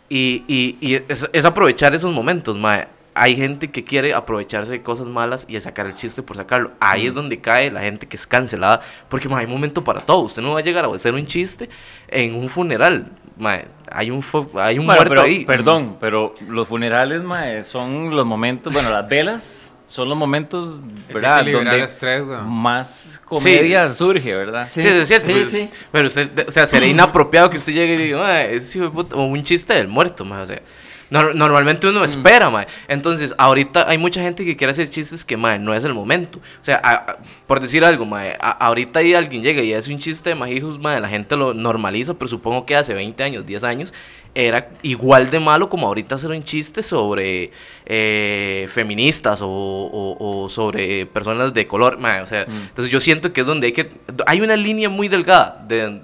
Y, 0.09 0.45
y- 0.47 0.77
y 0.81 0.95
es, 1.09 1.29
es 1.33 1.45
aprovechar 1.47 1.95
esos 1.95 2.13
momentos, 2.13 2.57
mae. 2.59 2.87
Hay 3.15 3.37
gente 3.37 3.71
que 3.71 3.85
quiere 3.85 4.15
aprovecharse 4.15 4.73
de 4.73 4.83
cosas 4.83 5.07
malas 5.07 5.45
y 5.47 5.61
sacar 5.61 5.87
el 5.87 5.95
chiste 5.95 6.23
por 6.23 6.37
sacarlo. 6.37 6.73
Ahí 6.81 7.07
es 7.07 7.15
donde 7.15 7.39
cae 7.41 7.71
la 7.71 7.81
gente 7.83 8.07
que 8.09 8.17
es 8.17 8.27
cancelada. 8.27 8.81
Porque 9.09 9.29
mae, 9.29 9.41
hay 9.45 9.47
momento 9.47 9.85
para 9.85 10.01
todo. 10.01 10.21
Usted 10.21 10.43
no 10.43 10.53
va 10.55 10.59
a 10.61 10.63
llegar 10.63 10.85
a 10.85 10.89
hacer 10.95 11.15
un 11.15 11.25
chiste 11.27 11.69
en 12.09 12.35
un 12.35 12.49
funeral. 12.49 13.07
mae. 13.39 13.67
Hay 13.91 14.11
un, 14.11 14.25
hay 14.57 14.79
un 14.79 14.87
Bueno, 14.87 15.01
muerto 15.01 15.09
pero, 15.11 15.23
ahí. 15.23 15.45
Perdón, 15.45 15.99
pero 16.01 16.35
los 16.49 16.67
funerales, 16.67 17.23
mae, 17.23 17.63
son 17.63 18.15
los 18.17 18.27
momentos, 18.27 18.73
bueno, 18.73 18.91
las 18.91 19.07
velas 19.09 19.72
son 19.93 20.09
los 20.09 20.17
momentos, 20.17 20.81
Es 21.09 21.15
¿verdad? 21.15 21.45
Donde 21.45 21.83
estrés, 21.83 22.25
más 22.47 23.21
comedia 23.27 23.93
surge, 23.93 24.35
¿verdad? 24.35 24.69
Sí, 24.71 24.81
es 24.81 25.07
cierto. 25.07 25.27
sí, 25.27 25.33
pues, 25.35 25.49
sí. 25.51 25.71
Pero 25.93 26.07
usted, 26.07 26.49
o 26.49 26.51
sea, 26.51 26.67
sería 26.67 26.89
inapropiado 26.89 27.51
que 27.51 27.59
usted 27.59 27.75
llegue 27.75 27.95
y 27.95 27.99
diga, 27.99 28.27
"Ah, 28.27 28.43
es 28.43 28.75
hijo 28.75 28.87
de 28.87 28.91
puta", 28.91 29.17
o 29.17 29.25
un 29.27 29.43
chiste 29.45 29.75
del 29.75 29.89
muerto, 29.89 30.25
ma, 30.25 30.41
o 30.41 30.47
sea. 30.47 30.63
nor- 31.11 31.35
normalmente 31.35 31.87
uno 31.87 32.03
espera, 32.05 32.49
ma. 32.49 32.67
Entonces, 32.89 33.35
ahorita 33.37 33.85
hay 33.87 33.99
mucha 33.99 34.23
gente 34.23 34.47
que 34.47 34.57
quiere 34.57 34.71
hacer 34.71 34.89
chistes 34.89 35.27
que, 35.27 35.37
ma, 35.37 35.59
no 35.59 35.75
es 35.75 35.85
el 35.85 35.93
momento. 35.93 36.39
O 36.39 36.65
sea, 36.65 36.81
a- 36.83 36.95
a- 36.95 37.17
por 37.47 37.61
decir 37.61 37.85
algo, 37.85 38.07
ma, 38.07 38.23
a- 38.41 38.51
ahorita 38.53 39.01
ahí 39.01 39.13
alguien 39.13 39.43
llega 39.43 39.61
y 39.63 39.75
hace 39.75 39.93
un 39.93 39.99
chiste 39.99 40.31
de 40.31 40.35
majijos, 40.37 40.79
ma, 40.79 40.99
la 41.01 41.09
gente 41.11 41.37
lo 41.37 41.53
normaliza, 41.53 42.15
pero 42.15 42.29
supongo 42.29 42.65
que 42.65 42.75
hace 42.77 42.95
20 42.95 43.23
años, 43.23 43.45
10 43.45 43.63
años, 43.63 43.93
era 44.35 44.71
igual 44.83 45.31
de 45.31 45.39
malo 45.41 45.69
como 45.69 45.87
ahorita 45.87 46.15
hacer 46.15 46.31
un 46.31 46.43
chiste 46.43 46.83
sobre 46.83 47.51
eh, 47.85 48.67
feministas 48.71 49.43
o, 49.43 49.47
o- 49.49 50.17
o 50.45 50.49
sobre 50.49 51.05
personas 51.07 51.53
de 51.53 51.67
color. 51.67 51.97
o 51.97 52.27
sea, 52.27 52.43
entonces 52.43 52.91
yo 52.91 53.01
siento 53.01 53.33
que 53.33 53.43
es 53.43 53.47
donde 53.47 53.67
hay 53.69 53.73
que... 53.73 53.91
Hay 54.27 54.41
una 54.41 54.57
línea 54.57 54.89
muy 54.89 55.09
delgada 55.09 55.63
de, 55.69 56.01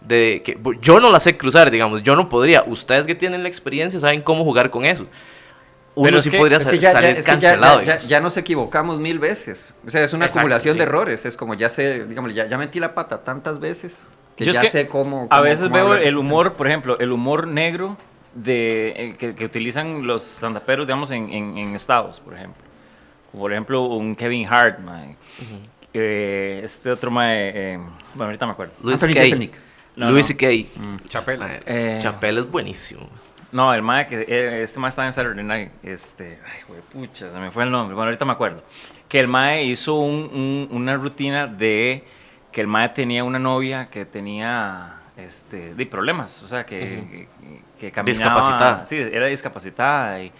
de 0.00 0.42
que 0.44 0.56
yo 0.80 1.00
no 1.00 1.10
la 1.10 1.20
sé 1.20 1.36
cruzar, 1.36 1.70
digamos, 1.70 2.02
yo 2.02 2.16
no 2.16 2.28
podría. 2.28 2.64
Ustedes 2.66 3.06
que 3.06 3.14
tienen 3.14 3.42
la 3.42 3.48
experiencia 3.48 4.00
saben 4.00 4.22
cómo 4.22 4.42
jugar 4.44 4.70
con 4.70 4.84
eso. 4.84 5.06
Uno 5.96 6.04
Pero 6.04 6.18
es 6.18 6.24
sí 6.24 6.30
que- 6.30 6.38
podría 6.38 6.58
Es 6.58 6.66
que 6.66 6.78
ya, 6.78 6.92
ya- 6.92 7.00
salir 7.00 7.16
es 7.16 7.24
que 7.24 7.30
ya- 7.32 7.32
cancelado. 7.32 7.82
ya- 7.82 7.98
ya- 8.00 8.06
ya 8.06 8.20
nos 8.20 8.36
equivocamos 8.36 9.00
mil 9.00 9.18
veces. 9.18 9.74
O 9.86 9.90
sea, 9.90 10.04
es 10.04 10.12
una 10.12 10.26
Exacto, 10.26 10.40
acumulación 10.40 10.74
sí. 10.74 10.78
de 10.78 10.82
errores. 10.84 11.24
Es 11.24 11.36
como 11.38 11.54
ya 11.54 11.68
sé, 11.70 12.04
digamos, 12.06 12.34
ya, 12.34 12.46
ya 12.46 12.58
metí 12.58 12.78
la 12.80 12.94
pata 12.94 13.24
tantas 13.24 13.58
veces 13.58 14.06
que 14.36 14.44
Yo 14.44 14.50
es 14.50 14.56
ya 14.56 14.60
que 14.60 14.68
sé 14.70 14.88
cómo. 14.88 15.24
A 15.30 15.38
cómo- 15.38 15.42
veces 15.42 15.62
cómo 15.68 15.74
veo 15.74 15.94
el 15.94 16.02
ese 16.04 16.16
humor, 16.16 16.52
por 16.52 16.66
ejemplo, 16.68 16.98
el 16.98 17.10
humor 17.12 17.46
negro 17.48 17.96
de, 18.34 18.88
eh, 18.94 19.16
que, 19.18 19.34
que 19.34 19.44
utilizan 19.46 20.06
los 20.06 20.22
sandaperos, 20.22 20.86
digamos, 20.86 21.10
en, 21.10 21.30
en, 21.32 21.56
en 21.56 21.74
estados, 21.74 22.20
por 22.20 22.34
ejemplo. 22.34 22.62
Como 23.32 23.44
por 23.44 23.52
ejemplo, 23.52 23.82
un 23.86 24.14
Kevin 24.14 24.46
Hart, 24.50 24.80
mae. 24.80 25.16
Eh, 25.94 26.60
este 26.62 26.90
otro 26.90 27.10
mae, 27.10 27.52
eh, 27.54 27.78
bueno, 28.12 28.24
ahorita 28.26 28.44
me 28.44 28.52
acuerdo. 28.52 28.74
Luis 28.82 28.94
Anthony 29.02 29.14
C.K. 29.14 29.22
Jeselnik. 29.24 29.52
No, 29.96 30.10
Luis 30.10 30.26
no. 30.30 30.36
C.K. 30.36 31.08
Chapel. 31.08 31.38
Ma, 31.38 31.48
Eh. 31.64 31.96
Chapel 31.98 32.36
es 32.36 32.50
buenísimo. 32.50 33.08
No, 33.56 33.72
el 33.72 33.82
mae 33.82 34.06
que 34.06 34.20
eh, 34.28 34.62
este 34.62 34.78
mae 34.78 34.90
estaba 34.90 35.06
en 35.06 35.12
Saturday 35.12 35.42
Night, 35.44 35.70
este, 35.82 36.38
ay, 36.44 36.60
güey, 36.68 36.80
pucha, 36.92 37.30
se 37.32 37.38
me 37.38 37.50
fue 37.50 37.64
el 37.64 37.70
nombre. 37.70 37.94
Bueno, 37.94 38.08
ahorita 38.08 38.24
me 38.24 38.32
acuerdo. 38.32 38.62
Que 39.08 39.18
el 39.18 39.28
mae 39.28 39.64
hizo 39.64 39.94
un- 39.94 40.30
un- 40.32 40.68
una 40.70 40.96
rutina 40.96 41.46
de 41.46 42.04
que 42.52 42.60
el 42.60 42.66
mae 42.66 42.88
tenía 42.90 43.24
una 43.24 43.38
novia 43.38 43.88
que 43.88 44.04
tenía 44.04 45.00
este 45.16 45.74
de 45.74 45.86
problemas, 45.86 46.42
o 46.42 46.46
sea, 46.46 46.66
que, 46.66 46.78
que, 47.10 47.28
que 47.80 47.90
caminaba 47.92 48.34
Discapacitada. 48.36 48.84
Sí, 48.86 48.96
era 48.96 49.26
discapacitada 49.26 50.22
y, 50.22 50.32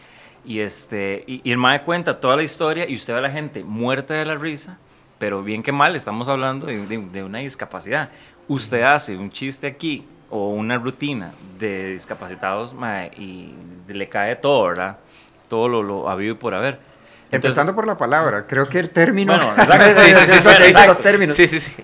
y 0.45 0.61
este 0.61 1.25
y, 1.27 1.41
y 1.43 1.51
el 1.53 1.59
mae 1.59 1.83
cuenta 1.83 2.21
toda 2.21 2.37
la 2.37 2.43
historia 2.43 2.87
y 2.89 2.95
usted 2.97 3.15
ve 3.15 3.21
a 3.21 3.23
la 3.23 3.31
gente 3.31 3.65
muerta 3.65 4.13
de 4.15 4.25
la 4.27 4.35
risa, 4.35 4.79
pero 5.19 5.43
bien 5.43 5.63
que 5.63 5.73
mal 5.73 5.97
estamos 5.97 6.29
hablando 6.29 6.67
de, 6.67 6.87
de- 6.87 6.99
de 6.99 7.23
una 7.25 7.39
discapacidad. 7.39 8.11
Usted 8.49 8.83
hace 8.83 9.17
un 9.17 9.31
chiste 9.31 9.67
aquí 9.67 10.05
o 10.31 10.51
una 10.51 10.77
rutina 10.79 11.33
de 11.59 11.93
discapacitados 11.95 12.75
mae, 12.75 13.11
y 13.17 13.55
le 13.89 14.09
cae 14.09 14.37
todo, 14.37 14.65
¿verdad? 14.69 14.99
Todo 15.49 15.69
lo, 15.69 15.83
lo 15.83 16.09
habido 16.11 16.35
y 16.35 16.37
por 16.37 16.55
haber. 16.55 16.79
Entonces- 17.29 17.59
Empezando 17.59 17.75
por 17.75 17.89
la 17.89 17.97
palabra, 17.97 18.47
creo 18.47 18.69
que 18.69 18.79
el 18.79 18.91
término. 18.91 19.37
Bueno, 19.37 19.51
exacto, 19.59 20.01
sí, 20.01 20.13
sí, 20.13 20.39
sí, 20.43 20.49
exacto. 20.69 20.89
los 20.89 20.99
términos. 21.01 21.37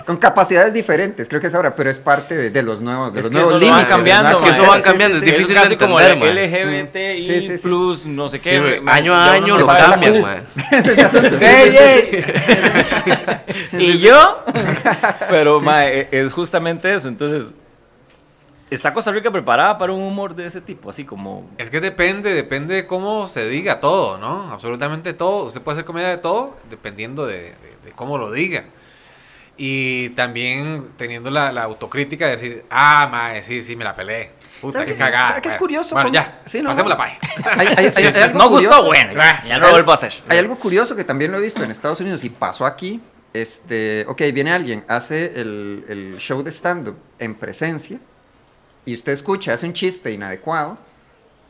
Con 0.07 0.17
capacidades 0.17 0.73
diferentes, 0.73 1.29
creo 1.29 1.41
que 1.41 1.49
es 1.49 1.55
ahora, 1.57 1.75
pero 1.75 1.91
es 1.91 1.99
parte 1.99 2.37
de, 2.37 2.51
de 2.51 2.63
los 2.63 2.81
nuevos, 2.81 3.13
de 3.13 3.19
Es 3.19 3.25
los 3.27 3.33
nuevos 3.33 3.61
límites. 3.61 3.87
cambiando, 3.87 4.31
es 4.31 4.37
que 4.41 4.51
eso 4.51 4.65
van 4.65 4.81
cambiando, 4.83 5.17
es 5.19 5.25
difícil 5.25 5.57
de 5.69 5.77
como 5.77 5.99
entender, 6.01 6.39
el 6.39 6.51
mae. 6.51 6.83
LGBTI 6.85 7.27
Sí, 7.27 7.43
sí, 7.49 7.59
sí. 7.59 7.63
plus 7.63 8.07
no 8.07 8.29
sé 8.29 8.39
qué. 8.39 8.81
Año 8.87 9.15
a 9.17 9.27
no 9.27 9.33
año 9.33 9.59
lo 9.59 9.67
cambian, 9.67 10.23
sí. 12.85 13.77
y 13.79 13.99
yo, 13.99 14.45
pero 15.29 15.61
mae, 15.61 16.03
e- 16.03 16.09
es 16.25 16.33
justamente 16.33 16.95
eso. 16.95 17.09
Entonces, 17.09 17.55
¿está 18.75 18.93
Costa 18.93 19.13
Rica 19.13 19.31
preparada 19.31 19.79
para 19.79 19.93
un 19.93 20.03
humor 20.03 20.35
de 20.35 20.47
ese 20.47 20.61
tipo? 20.61 20.91
Así 20.91 21.05
como... 21.05 21.51
Es 21.59 21.71
que 21.71 21.81
depende, 21.81 22.33
depende 22.35 22.75
de 22.75 22.87
cómo 22.87 23.29
se 23.29 23.49
diga 23.49 23.81
todo, 23.81 24.19
¿no? 24.19 24.51
Absolutamente 24.51 25.13
todo. 25.13 25.45
Usted 25.47 25.61
puede 25.61 25.77
hacer 25.77 25.85
comedia 25.85 26.09
de 26.09 26.19
todo 26.19 26.57
dependiendo 26.71 27.27
de, 27.27 27.35
de- 27.43 27.55
de 27.85 27.93
cómo 27.95 28.19
lo 28.19 28.31
diga. 28.33 28.65
Y 29.57 30.09
también 30.11 30.89
teniendo 30.97 31.31
la, 31.31 31.53
la 31.53 31.65
autocrítica 31.65 32.25
de 32.25 32.31
decir, 32.33 32.65
ah, 32.71 33.07
mae, 33.11 33.43
sí, 33.43 33.63
sí, 33.63 33.77
me 33.77 33.85
la 33.85 33.95
peleé. 33.95 34.31
Puta, 34.61 34.79
¿Sabe 34.81 34.93
qué 34.93 34.97
cagada. 34.99 35.29
sabe 35.29 35.43
qué 35.43 35.49
es 35.49 35.55
Bueno, 35.55 35.59
curioso? 35.59 35.95
Bueno, 35.95 36.11
ya, 36.11 36.41
Sí, 36.47 36.63
no, 36.63 36.71
pasemos 36.71 36.85
no. 36.85 36.89
la 36.91 36.97
página. 36.97 37.21
Hay, 37.59 37.67
hay- 37.67 37.93
hay- 37.95 38.07
hay 38.07 38.23
algo 38.23 38.39
no 38.39 38.49
gustó, 38.49 38.69
curioso. 38.69 38.87
bueno, 38.87 39.13
ya, 39.13 39.45
ya 39.47 39.55
no 39.57 39.61
lo 39.61 39.67
Hay- 39.67 39.73
vuelvo 39.73 39.91
a 39.91 39.95
hacer. 39.95 40.15
Hay 40.29 40.39
algo 40.39 40.57
curioso 40.57 40.97
que 40.97 41.05
también 41.05 41.31
lo 41.31 41.39
he 41.39 41.41
visto 41.43 41.63
en 41.63 41.71
Estados 41.71 42.01
Unidos 42.01 42.25
y 42.25 42.31
pasó 42.31 42.65
aquí. 42.65 43.01
Este, 43.35 44.05
ok, 44.09 44.21
viene 44.33 44.53
alguien, 44.53 44.85
hace 44.89 45.41
el, 45.41 45.85
el 45.89 46.17
show 46.19 46.43
de 46.43 46.51
stand-up 46.51 46.97
en 47.19 47.35
presencia 47.35 47.99
y 48.85 48.95
usted 48.95 49.13
escucha, 49.13 49.55
hace 49.55 49.67
un 49.67 49.73
chiste 49.73 50.11
inadecuado. 50.11 50.79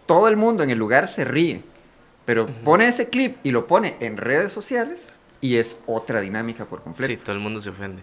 Todo 0.06 0.28
el 0.28 0.36
mundo 0.36 0.62
en 0.62 0.70
el 0.70 0.78
lugar 0.78 1.08
se 1.08 1.24
ríe, 1.24 1.62
pero 2.24 2.46
pone 2.46 2.88
ese 2.88 3.08
clip 3.08 3.36
y 3.42 3.50
lo 3.50 3.66
pone 3.66 3.96
en 4.00 4.16
redes 4.16 4.52
sociales 4.52 5.16
y 5.40 5.56
es 5.56 5.80
otra 5.86 6.20
dinámica 6.20 6.64
por 6.64 6.82
completo. 6.82 7.12
Sí, 7.12 7.16
todo 7.16 7.34
el 7.34 7.40
mundo 7.40 7.60
se 7.60 7.70
ofende. 7.70 8.02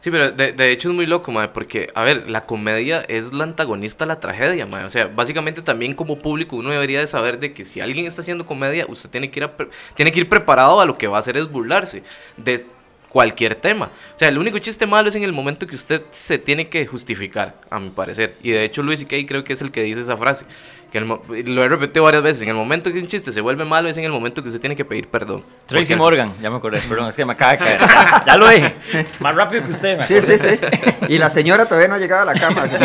Sí, 0.00 0.10
pero 0.10 0.32
de, 0.32 0.52
de 0.52 0.72
hecho 0.72 0.88
es 0.88 0.94
muy 0.94 1.04
loco, 1.04 1.30
mae, 1.30 1.48
porque, 1.48 1.88
a 1.94 2.04
ver, 2.04 2.30
la 2.30 2.46
comedia 2.46 3.02
es 3.02 3.34
la 3.34 3.44
antagonista 3.44 4.04
a 4.04 4.06
la 4.06 4.18
tragedia, 4.18 4.64
mae. 4.64 4.84
O 4.84 4.90
sea, 4.90 5.06
básicamente 5.06 5.60
también 5.60 5.94
como 5.94 6.18
público 6.18 6.56
uno 6.56 6.70
debería 6.70 7.00
de 7.00 7.06
saber 7.06 7.38
de 7.38 7.52
que 7.52 7.66
si 7.66 7.80
alguien 7.80 8.06
está 8.06 8.22
haciendo 8.22 8.46
comedia, 8.46 8.86
usted 8.88 9.10
tiene 9.10 9.30
que 9.30 9.40
ir, 9.40 9.44
a 9.44 9.52
tiene 9.94 10.10
que 10.10 10.20
ir 10.20 10.28
preparado 10.28 10.80
a 10.80 10.86
lo 10.86 10.96
que 10.96 11.06
va 11.06 11.18
a 11.18 11.20
hacer 11.20 11.36
es 11.36 11.50
burlarse 11.50 12.02
de 12.38 12.66
cualquier 13.10 13.54
tema. 13.56 13.86
O 14.14 14.18
sea, 14.18 14.28
el 14.28 14.38
único 14.38 14.58
chiste 14.58 14.86
malo 14.86 15.08
es 15.10 15.14
en 15.16 15.24
el 15.24 15.32
momento 15.32 15.66
que 15.66 15.74
usted 15.76 16.00
se 16.12 16.38
tiene 16.38 16.68
que 16.68 16.86
justificar, 16.86 17.54
a 17.68 17.78
mi 17.78 17.90
parecer. 17.90 18.34
Y 18.42 18.50
de 18.52 18.64
hecho 18.64 18.82
Luis 18.82 19.00
C.K. 19.00 19.16
creo 19.28 19.44
que 19.44 19.52
es 19.52 19.60
el 19.60 19.70
que 19.70 19.82
dice 19.82 20.00
esa 20.00 20.16
frase. 20.16 20.46
Que 20.90 20.98
el 20.98 21.06
lo 21.06 21.62
he 21.62 21.68
repetido 21.68 22.02
varias 22.02 22.22
veces. 22.24 22.42
En 22.42 22.48
el 22.48 22.56
momento 22.56 22.92
que 22.92 22.98
un 22.98 23.06
chiste 23.06 23.30
se 23.30 23.40
vuelve 23.40 23.64
malo 23.64 23.88
es 23.88 23.96
en 23.96 24.02
el 24.02 24.10
momento 24.10 24.42
que 24.42 24.48
usted 24.48 24.60
tiene 24.60 24.74
que 24.74 24.84
pedir 24.84 25.06
perdón. 25.06 25.44
Tracy 25.66 25.94
Morgan, 25.94 26.32
ya 26.42 26.50
me 26.50 26.56
acordé, 26.56 26.80
perdón, 26.88 27.06
es 27.08 27.14
que 27.14 27.24
me 27.24 27.32
acaba 27.34 27.52
de 27.52 27.58
caer. 27.58 27.80
Ya 28.26 28.36
lo 28.36 28.48
dije, 28.48 28.74
más 29.20 29.36
rápido 29.36 29.64
que 29.66 29.70
usted. 29.70 29.98
me 29.98 30.06
Sí, 30.08 30.16
acordé. 30.16 30.38
sí, 30.38 30.58
sí. 30.58 31.06
Y 31.08 31.18
la 31.18 31.30
señora 31.30 31.66
todavía 31.66 31.86
no 31.86 31.94
ha 31.94 31.98
llegado 31.98 32.22
a 32.28 32.34
la 32.34 32.40
cama. 32.40 32.64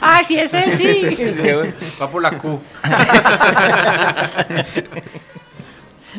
Ah, 0.00 0.22
sí, 0.24 0.38
es 0.38 0.54
él, 0.54 0.72
sí. 0.76 1.16
Sí, 1.16 1.24
bueno. 1.34 1.72
Va 2.00 2.10
por 2.10 2.22
la 2.22 2.30
Q. 2.38 2.60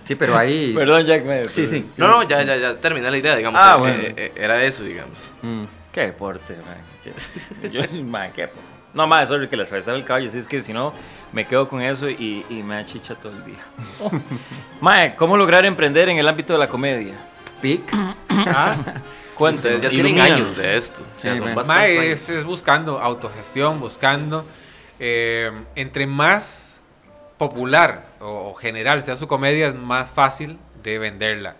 Sí, 0.05 0.15
pero 0.15 0.37
ahí... 0.37 0.73
Perdón, 0.75 1.05
Jack. 1.05 1.23
Me... 1.25 1.47
Sí, 1.49 1.67
sí. 1.67 1.85
No, 1.97 2.07
no, 2.09 2.23
ya, 2.23 2.43
ya, 2.43 2.55
ya 2.57 2.75
terminé 2.75 3.09
la 3.09 3.17
idea, 3.17 3.35
digamos. 3.35 3.59
Ah, 3.63 3.75
eh, 3.75 3.79
bueno. 3.79 3.95
eh, 4.03 4.13
eh, 4.17 4.31
era 4.35 4.63
eso, 4.63 4.83
digamos. 4.83 5.29
Mm. 5.41 5.63
Qué 5.91 6.01
deporte, 6.01 6.55
man. 6.55 7.71
Yo, 7.71 7.81
man, 8.03 8.31
qué. 8.35 8.49
No, 8.93 9.05
más, 9.07 9.27
sorry 9.29 9.47
que 9.47 9.57
le 9.57 9.63
atravesaba 9.63 9.97
el 9.97 10.03
caballo. 10.03 10.29
Si 10.29 10.37
es 10.37 10.47
que 10.47 10.59
si 10.61 10.73
no, 10.73 10.93
me 11.31 11.45
quedo 11.45 11.67
con 11.69 11.81
eso 11.81 12.09
y, 12.09 12.45
y 12.49 12.63
me 12.63 12.75
da 12.75 12.85
chicha 12.85 13.15
todo 13.15 13.31
el 13.33 13.45
día. 13.45 13.59
Mae, 14.81 15.15
¿cómo 15.15 15.37
lograr 15.37 15.65
emprender 15.65 16.09
en 16.09 16.17
el 16.17 16.27
ámbito 16.27 16.53
de 16.53 16.59
la 16.59 16.67
comedia? 16.67 17.15
Pic. 17.61 17.81
Ah, 18.29 18.75
Ustedes 19.39 19.81
ya 19.81 19.89
tienen 19.89 20.15
ilumínanos. 20.15 20.31
años 20.47 20.57
de 20.57 20.77
esto. 20.77 21.03
O 21.15 21.19
sea, 21.19 21.35
Sí, 21.35 21.41
Mae, 21.67 22.11
es, 22.11 22.27
es 22.29 22.43
buscando 22.43 22.99
autogestión, 22.99 23.79
buscando. 23.79 24.45
eh, 24.99 25.51
entre 25.75 26.07
más 26.07 26.66
popular 27.37 28.05
o, 28.19 28.49
o 28.51 28.53
general 28.55 29.03
sea 29.03 29.15
su 29.17 29.27
comedia, 29.27 29.67
es 29.67 29.75
más 29.75 30.09
fácil 30.09 30.57
de 30.83 30.97
venderla. 30.99 31.55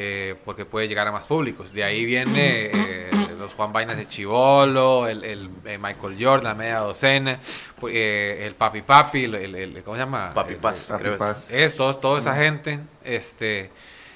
eh, 0.00 0.36
porque 0.44 0.64
puede 0.64 0.86
llegar 0.86 1.08
a 1.08 1.12
más 1.12 1.26
públicos. 1.26 1.72
De 1.72 1.82
ahí 1.82 2.04
viene 2.04 2.70
eh, 2.72 3.10
los 3.36 3.54
Juan 3.54 3.72
Vainas 3.72 3.96
de 3.96 4.06
Chivolo, 4.06 5.08
el, 5.08 5.24
el, 5.24 5.50
eh, 5.64 5.76
Michael 5.76 6.16
Jordan, 6.20 6.44
la 6.44 6.54
media 6.54 6.78
docena, 6.78 7.40
pu- 7.80 7.90
eh, 7.92 8.46
el 8.46 8.54
Papi 8.54 8.82
Papi, 8.82 9.24
el, 9.24 9.34
el- 9.56 9.82
¿cómo 9.82 9.96
se 9.96 10.02
llama? 10.04 10.32
Papi 10.34 10.54
Paz, 10.54 10.86
Papi 10.90 11.00
creo 11.02 11.12
es. 11.14 11.18
Paz. 11.18 11.50
es, 11.50 11.76
todos- 11.76 12.00
toda 12.00 12.20
esa 12.20 12.36
gente, 12.36 12.78
este, 13.02 13.72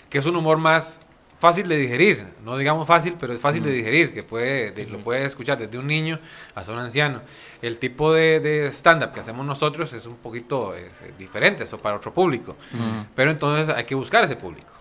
que 0.09 0.19
es 0.19 0.27
un 0.27 0.37
humor 0.37 0.59
más 0.59 1.01
fácil 1.43 1.67
de 1.69 1.77
digerir, 1.77 2.25
no 2.45 2.57
digamos 2.57 2.87
fácil, 2.87 3.17
pero 3.21 3.33
es 3.35 3.41
fácil 3.41 3.63
de 3.65 3.73
digerir, 3.73 4.15
que 4.15 4.23
puede, 4.23 4.71
de- 4.71 4.87
lo 4.87 4.99
puede 5.01 5.25
escuchar 5.25 5.59
desde 5.59 5.77
un 5.77 5.87
niño 5.89 6.21
hasta 6.55 6.73
un 6.73 6.79
anciano. 6.79 7.21
El 7.61 7.79
tipo 7.81 8.13
de, 8.15 8.39
de 8.41 8.69
stand-up 8.69 9.13
que 9.13 9.21
hacemos 9.21 9.45
nosotros 9.45 9.93
es 9.93 10.07
un 10.07 10.17
poquito 10.19 10.75
es, 10.75 10.93
diferente, 11.19 11.65
eso 11.65 11.77
para 11.79 11.97
otro 11.97 12.15
público, 12.15 12.57
pero 13.17 13.31
entonces 13.33 13.69
hay 13.75 13.85
que 13.85 13.95
buscar 13.97 14.25
ese 14.25 14.37
público 14.37 14.73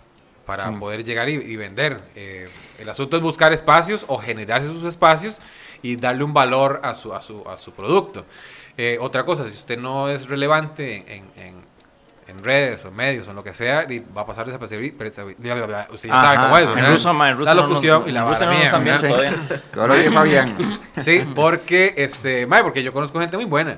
para 0.45 0.69
Sí. 0.69 0.75
poder 0.79 1.03
llegar 1.03 1.29
y, 1.29 1.33
y 1.33 1.55
vender. 1.55 1.97
Eh, 2.15 2.47
el 2.77 2.87
asunto 2.89 3.17
es 3.17 3.23
buscar 3.23 3.53
espacios 3.53 4.05
o 4.07 4.17
generarse 4.17 4.67
sus 4.67 4.83
espacios 4.85 5.39
y 5.81 5.95
darle 5.95 6.23
un 6.23 6.33
valor 6.33 6.79
a 6.83 6.93
su, 6.93 7.13
a 7.13 7.21
su, 7.21 7.43
a 7.49 7.57
su 7.57 7.71
producto. 7.73 8.25
Eh, 8.77 8.97
otra 9.01 9.23
cosa, 9.25 9.45
si 9.45 9.51
usted 9.51 9.79
no 9.79 10.09
es 10.09 10.27
relevante 10.27 10.97
en, 11.15 11.25
en- 11.37 11.70
en- 12.31 12.37
en 12.37 12.43
redes 12.43 12.85
o 12.85 12.91
medios 12.91 13.27
o 13.27 13.31
en 13.31 13.35
lo 13.35 13.43
que 13.43 13.53
sea, 13.53 13.85
y 13.91 13.99
va 13.99 14.21
a 14.21 14.25
pasar 14.25 14.45
desapercibido. 14.45 14.95
Usted 14.95 16.09
ya 16.09 16.15
sabe 16.17 16.37
cómo 16.37 16.57
es, 16.57 16.63
en 16.67 16.75
¿verdad? 16.75 16.91
ruso, 16.91 17.13
ma, 17.13 17.29
en 17.29 17.37
ruso 17.37 17.45
La 17.53 17.61
no 17.61 17.67
locución 17.67 18.03
y 18.05 18.09
en 18.09 18.15
la 18.15 18.21
ruso 18.23 18.31
vara 18.45 18.45
no 18.45 18.57
mía, 18.57 18.71
¿verdad? 18.99 19.09
todavía. 19.09 19.61
Yo 19.75 19.87
lo 19.87 19.93
vi 19.95 20.09
Fabián. 20.09 20.79
Sí, 20.97 21.23
porque, 21.35 21.93
este, 21.97 22.45
mae, 22.47 22.63
porque 22.63 22.83
yo 22.83 22.93
conozco 22.93 23.19
gente 23.19 23.35
muy 23.37 23.45
buena. 23.45 23.75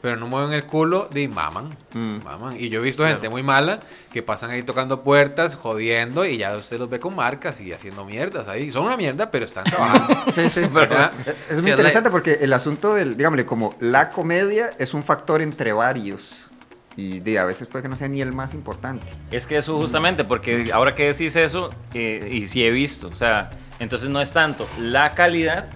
pero 0.00 0.18
no 0.18 0.26
mueven 0.26 0.52
el 0.52 0.66
culo, 0.66 1.08
de 1.10 1.26
maman, 1.28 1.70
Mm. 1.94 2.18
maman. 2.24 2.56
Y 2.60 2.68
yo 2.68 2.80
he 2.80 2.82
visto 2.82 3.06
gente 3.06 3.30
muy 3.30 3.42
mala 3.42 3.80
que 4.12 4.22
pasan 4.22 4.50
ahí 4.50 4.62
tocando 4.62 5.00
puertas, 5.00 5.54
jodiendo, 5.54 6.26
y 6.26 6.36
ya 6.36 6.54
usted 6.58 6.78
los 6.78 6.90
ve 6.90 7.00
con 7.00 7.16
marcas 7.16 7.58
y 7.62 7.72
haciendo 7.72 8.04
mierdas 8.04 8.46
ahí. 8.46 8.70
Son 8.70 8.84
una 8.84 8.98
mierda, 8.98 9.30
pero 9.30 9.46
están 9.46 9.64
trabajando. 9.64 10.14
Sí, 10.34 10.50
sí. 10.50 10.66
¿Verdad? 10.70 11.10
Es 11.48 11.56
Sí, 11.56 11.62
muy 11.62 11.70
es 11.70 11.78
interesante 11.78 12.10
porque 12.10 12.36
el 12.42 12.52
asunto 12.52 12.92
del, 12.92 13.16
digámosle, 13.16 13.46
como 13.46 13.74
la 13.80 14.10
comedia 14.10 14.72
es 14.78 14.92
un 14.92 15.02
factor 15.02 15.40
entre 15.40 15.72
varios. 15.72 16.48
Y 16.96 17.20
de, 17.20 17.38
a 17.38 17.44
veces 17.44 17.66
puede 17.66 17.82
que 17.82 17.88
no 17.88 17.96
sea 17.96 18.08
ni 18.08 18.20
el 18.20 18.32
más 18.32 18.54
importante. 18.54 19.06
Es 19.30 19.46
que 19.46 19.56
eso 19.56 19.78
justamente, 19.78 20.24
porque 20.24 20.70
ahora 20.72 20.94
que 20.94 21.04
decís 21.04 21.34
eso, 21.36 21.70
eh, 21.92 22.28
y 22.30 22.46
sí 22.46 22.64
he 22.64 22.70
visto, 22.70 23.08
o 23.08 23.16
sea, 23.16 23.50
entonces 23.78 24.08
no 24.08 24.20
es 24.20 24.32
tanto 24.32 24.68
la 24.78 25.10
calidad, 25.10 25.66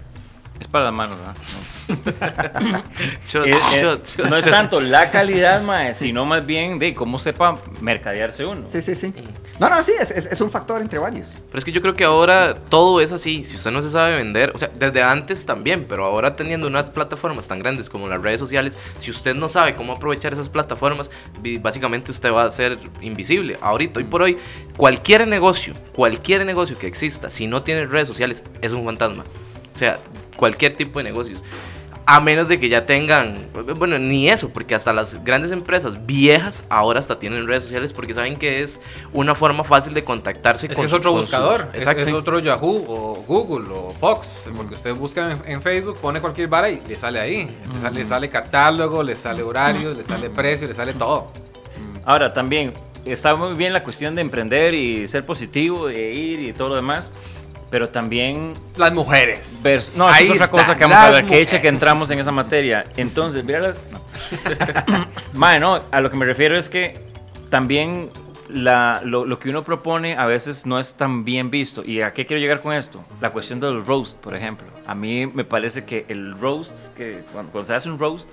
es 0.60 0.68
para 0.68 0.86
las 0.86 0.94
manos. 0.94 1.18
No. 1.18 1.32
Shot, 3.26 3.46
shot, 3.46 4.06
shot. 4.06 4.28
no 4.28 4.36
es 4.36 4.44
tanto 4.44 4.80
la 4.80 5.10
calidad, 5.10 5.62
mae, 5.62 5.94
sino 5.94 6.24
más 6.24 6.44
bien 6.44 6.78
de 6.78 6.94
cómo 6.94 7.18
sepa 7.18 7.58
mercadearse 7.80 8.44
uno. 8.44 8.68
Sí, 8.68 8.80
sí, 8.82 8.94
sí. 8.94 9.12
No, 9.58 9.68
no, 9.68 9.82
sí, 9.82 9.92
es, 9.98 10.10
es- 10.10 10.26
es 10.26 10.40
un 10.40 10.50
factor 10.50 10.80
entre 10.80 10.98
varios. 10.98 11.28
Pero 11.48 11.58
es 11.58 11.64
que 11.64 11.72
yo 11.72 11.80
creo 11.80 11.94
que 11.94 12.04
ahora 12.04 12.54
todo 12.68 13.00
es 13.00 13.12
así. 13.12 13.44
Si 13.44 13.56
usted 13.56 13.70
no 13.70 13.82
se 13.82 13.90
sabe 13.90 14.16
vender, 14.16 14.52
o 14.54 14.58
sea, 14.58 14.68
desde 14.74 15.02
antes 15.02 15.44
también, 15.46 15.86
pero 15.88 16.04
ahora 16.04 16.36
teniendo 16.36 16.66
unas 16.66 16.90
plataformas 16.90 17.48
tan 17.48 17.58
grandes 17.58 17.88
como 17.90 18.08
las 18.08 18.20
redes 18.22 18.38
sociales, 18.40 18.78
si 19.00 19.10
usted 19.10 19.34
no 19.34 19.48
sabe 19.48 19.74
cómo 19.74 19.92
aprovechar 19.94 20.32
esas 20.32 20.48
plataformas, 20.48 21.10
básicamente 21.60 22.10
usted 22.10 22.32
va 22.32 22.44
a 22.44 22.50
ser 22.50 22.78
invisible. 23.00 23.56
Ahorita, 23.60 23.98
hoy 24.00 24.04
por 24.04 24.22
hoy, 24.22 24.36
cualquier 24.76 25.26
negocio, 25.26 25.74
cualquier 25.94 26.44
negocio 26.46 26.78
que 26.78 26.86
exista, 26.86 27.30
si 27.30 27.46
no 27.46 27.62
tiene 27.62 27.86
redes 27.86 28.08
sociales, 28.08 28.42
es 28.62 28.72
un 28.72 28.84
fantasma. 28.84 29.24
O 29.74 29.78
sea, 29.78 29.98
cualquier 30.36 30.74
tipo 30.74 30.98
de 30.98 31.04
negocios. 31.04 31.42
A 32.10 32.20
menos 32.20 32.48
de 32.48 32.58
que 32.58 32.70
ya 32.70 32.86
tengan, 32.86 33.34
bueno, 33.76 33.98
ni 33.98 34.30
eso, 34.30 34.48
porque 34.48 34.74
hasta 34.74 34.94
las 34.94 35.22
grandes 35.24 35.52
empresas 35.52 36.06
viejas 36.06 36.62
ahora 36.70 37.00
hasta 37.00 37.18
tienen 37.18 37.46
redes 37.46 37.64
sociales 37.64 37.92
porque 37.92 38.14
saben 38.14 38.36
que 38.38 38.62
es 38.62 38.80
una 39.12 39.34
forma 39.34 39.62
fácil 39.62 39.92
de 39.92 40.02
contactarse 40.04 40.68
Es, 40.68 40.72
con 40.72 40.84
que 40.84 40.86
es 40.86 40.92
otro 40.94 41.12
con 41.12 41.20
sus- 41.20 41.30
buscador, 41.30 41.68
es, 41.74 41.80
Exacto. 41.80 42.06
es 42.06 42.12
otro 42.14 42.38
Yahoo 42.38 42.82
o 42.88 43.24
Google 43.26 43.66
o 43.74 43.92
Fox, 44.00 44.48
porque 44.56 44.74
usted 44.76 44.94
busca 44.94 45.32
en, 45.32 45.42
en 45.52 45.60
Facebook, 45.60 45.98
pone 45.98 46.18
cualquier 46.22 46.48
vara 46.48 46.70
y 46.70 46.80
le 46.88 46.96
sale 46.96 47.20
ahí. 47.20 47.54
Le 47.74 47.80
sale, 47.82 47.98
le 48.00 48.06
sale 48.06 48.30
catálogo, 48.30 49.02
le 49.02 49.14
sale 49.14 49.42
horarios, 49.42 49.94
le 49.94 50.02
sale 50.02 50.30
precio, 50.30 50.66
le 50.66 50.72
sale 50.72 50.94
todo. 50.94 51.30
Ahora 52.06 52.32
también 52.32 52.72
está 53.04 53.34
muy 53.34 53.52
bien 53.54 53.74
la 53.74 53.84
cuestión 53.84 54.14
de 54.14 54.22
emprender 54.22 54.72
y 54.72 55.06
ser 55.08 55.26
positivo, 55.26 55.88
de 55.88 56.10
ir 56.14 56.40
y 56.40 56.54
todo 56.54 56.70
lo 56.70 56.76
demás, 56.76 57.12
pero 57.70 57.88
también 57.90 58.54
Las 58.76 58.92
mujeres. 58.92 59.60
ver- 59.62 59.82
no, 59.96 60.08
Ahí 60.08 60.26
es 60.26 60.32
otra 60.34 60.48
cosa 60.48 60.74
que 60.76 60.84
vamos 60.84 60.96
a 60.98 61.10
ver, 61.10 61.24
que 61.24 61.38
hecha 61.40 61.60
que 61.60 61.68
entramos 61.68 62.10
en 62.10 62.18
esa 62.18 62.32
materia. 62.32 62.84
Entonces, 62.96 63.44
mira, 63.44 63.60
la- 63.60 63.74
no. 63.90 64.00
Mae, 65.34 65.60
no, 65.60 65.80
a 65.90 66.00
lo 66.00 66.10
que 66.10 66.16
me 66.16 66.24
refiero 66.26 66.56
es 66.58 66.68
que 66.68 66.94
también 67.50 68.10
la- 68.48 69.00
lo, 69.04 69.24
lo 69.26 69.38
que 69.38 69.50
uno 69.50 69.62
propone 69.64 70.16
a 70.16 70.26
veces 70.26 70.64
no 70.66 70.78
es 70.78 70.94
tan 70.94 71.24
bien 71.24 71.50
visto. 71.50 71.84
¿Y 71.84 72.00
a 72.00 72.12
qué 72.12 72.26
quiero 72.26 72.40
llegar 72.40 72.62
con 72.62 72.72
esto? 72.72 73.04
La 73.20 73.30
cuestión 73.30 73.60
del 73.60 73.84
roast, 73.84 74.18
por 74.18 74.34
ejemplo. 74.34 74.66
A 74.86 74.94
mí 74.94 75.26
me 75.26 75.44
parece 75.44 75.84
que 75.84 76.06
el 76.08 76.38
roast, 76.38 76.72
que 76.96 77.22
cuando, 77.32 77.52
cuando 77.52 77.66
se 77.66 77.74
hace 77.74 77.90
un 77.90 77.98
roast, 77.98 78.30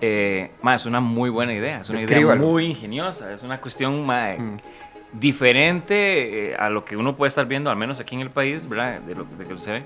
eh, 0.00 0.50
es 0.74 0.86
una 0.86 0.98
muy 1.00 1.30
buena 1.30 1.52
idea. 1.54 1.80
Es 1.80 1.88
una 1.88 2.00
idea 2.00 2.34
muy 2.34 2.66
ingeniosa. 2.66 3.32
Es 3.32 3.42
una 3.44 3.60
cuestión 3.60 4.04
mae, 4.04 4.38
Mm. 4.38 4.56
Diferente 5.18 6.50
eh, 6.50 6.56
a 6.58 6.70
lo 6.70 6.84
que 6.84 6.96
uno 6.96 7.16
puede 7.16 7.28
estar 7.28 7.46
viendo, 7.46 7.70
al 7.70 7.76
menos 7.76 8.00
aquí 8.00 8.14
en 8.14 8.20
el 8.20 8.30
país, 8.30 8.68
¿verdad? 8.68 9.00
De 9.00 9.14
lo 9.14 9.24
de 9.24 9.44
que 9.44 9.58
se 9.58 9.72
ve. 9.72 9.82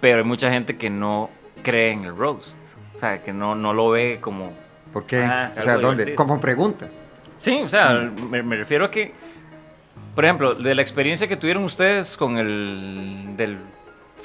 Pero 0.00 0.18
hay 0.18 0.24
mucha 0.24 0.50
gente 0.50 0.76
que 0.76 0.90
no 0.90 1.30
cree 1.62 1.92
en 1.92 2.04
el 2.04 2.16
roast. 2.16 2.58
O 2.94 2.98
sea, 2.98 3.22
que 3.22 3.32
no, 3.32 3.54
no 3.54 3.72
lo 3.72 3.90
ve 3.90 4.18
como... 4.20 4.52
¿Por 4.92 5.04
qué? 5.06 5.22
Ah, 5.22 5.52
o 5.58 5.62
sea, 5.62 5.74
¿dónde? 5.74 6.04
divertido. 6.04 6.16
Como 6.16 6.40
pregunta. 6.40 6.88
Sí, 7.36 7.60
o 7.62 7.68
sea, 7.68 8.10
me, 8.30 8.42
me 8.42 8.56
refiero 8.56 8.86
a 8.86 8.90
que, 8.90 9.12
por 10.14 10.24
ejemplo, 10.24 10.54
de 10.54 10.74
la 10.74 10.80
experiencia 10.80 11.28
que 11.28 11.36
tuvieron 11.36 11.64
ustedes 11.64 12.16
con 12.16 12.38
el 12.38 13.36
del 13.36 13.58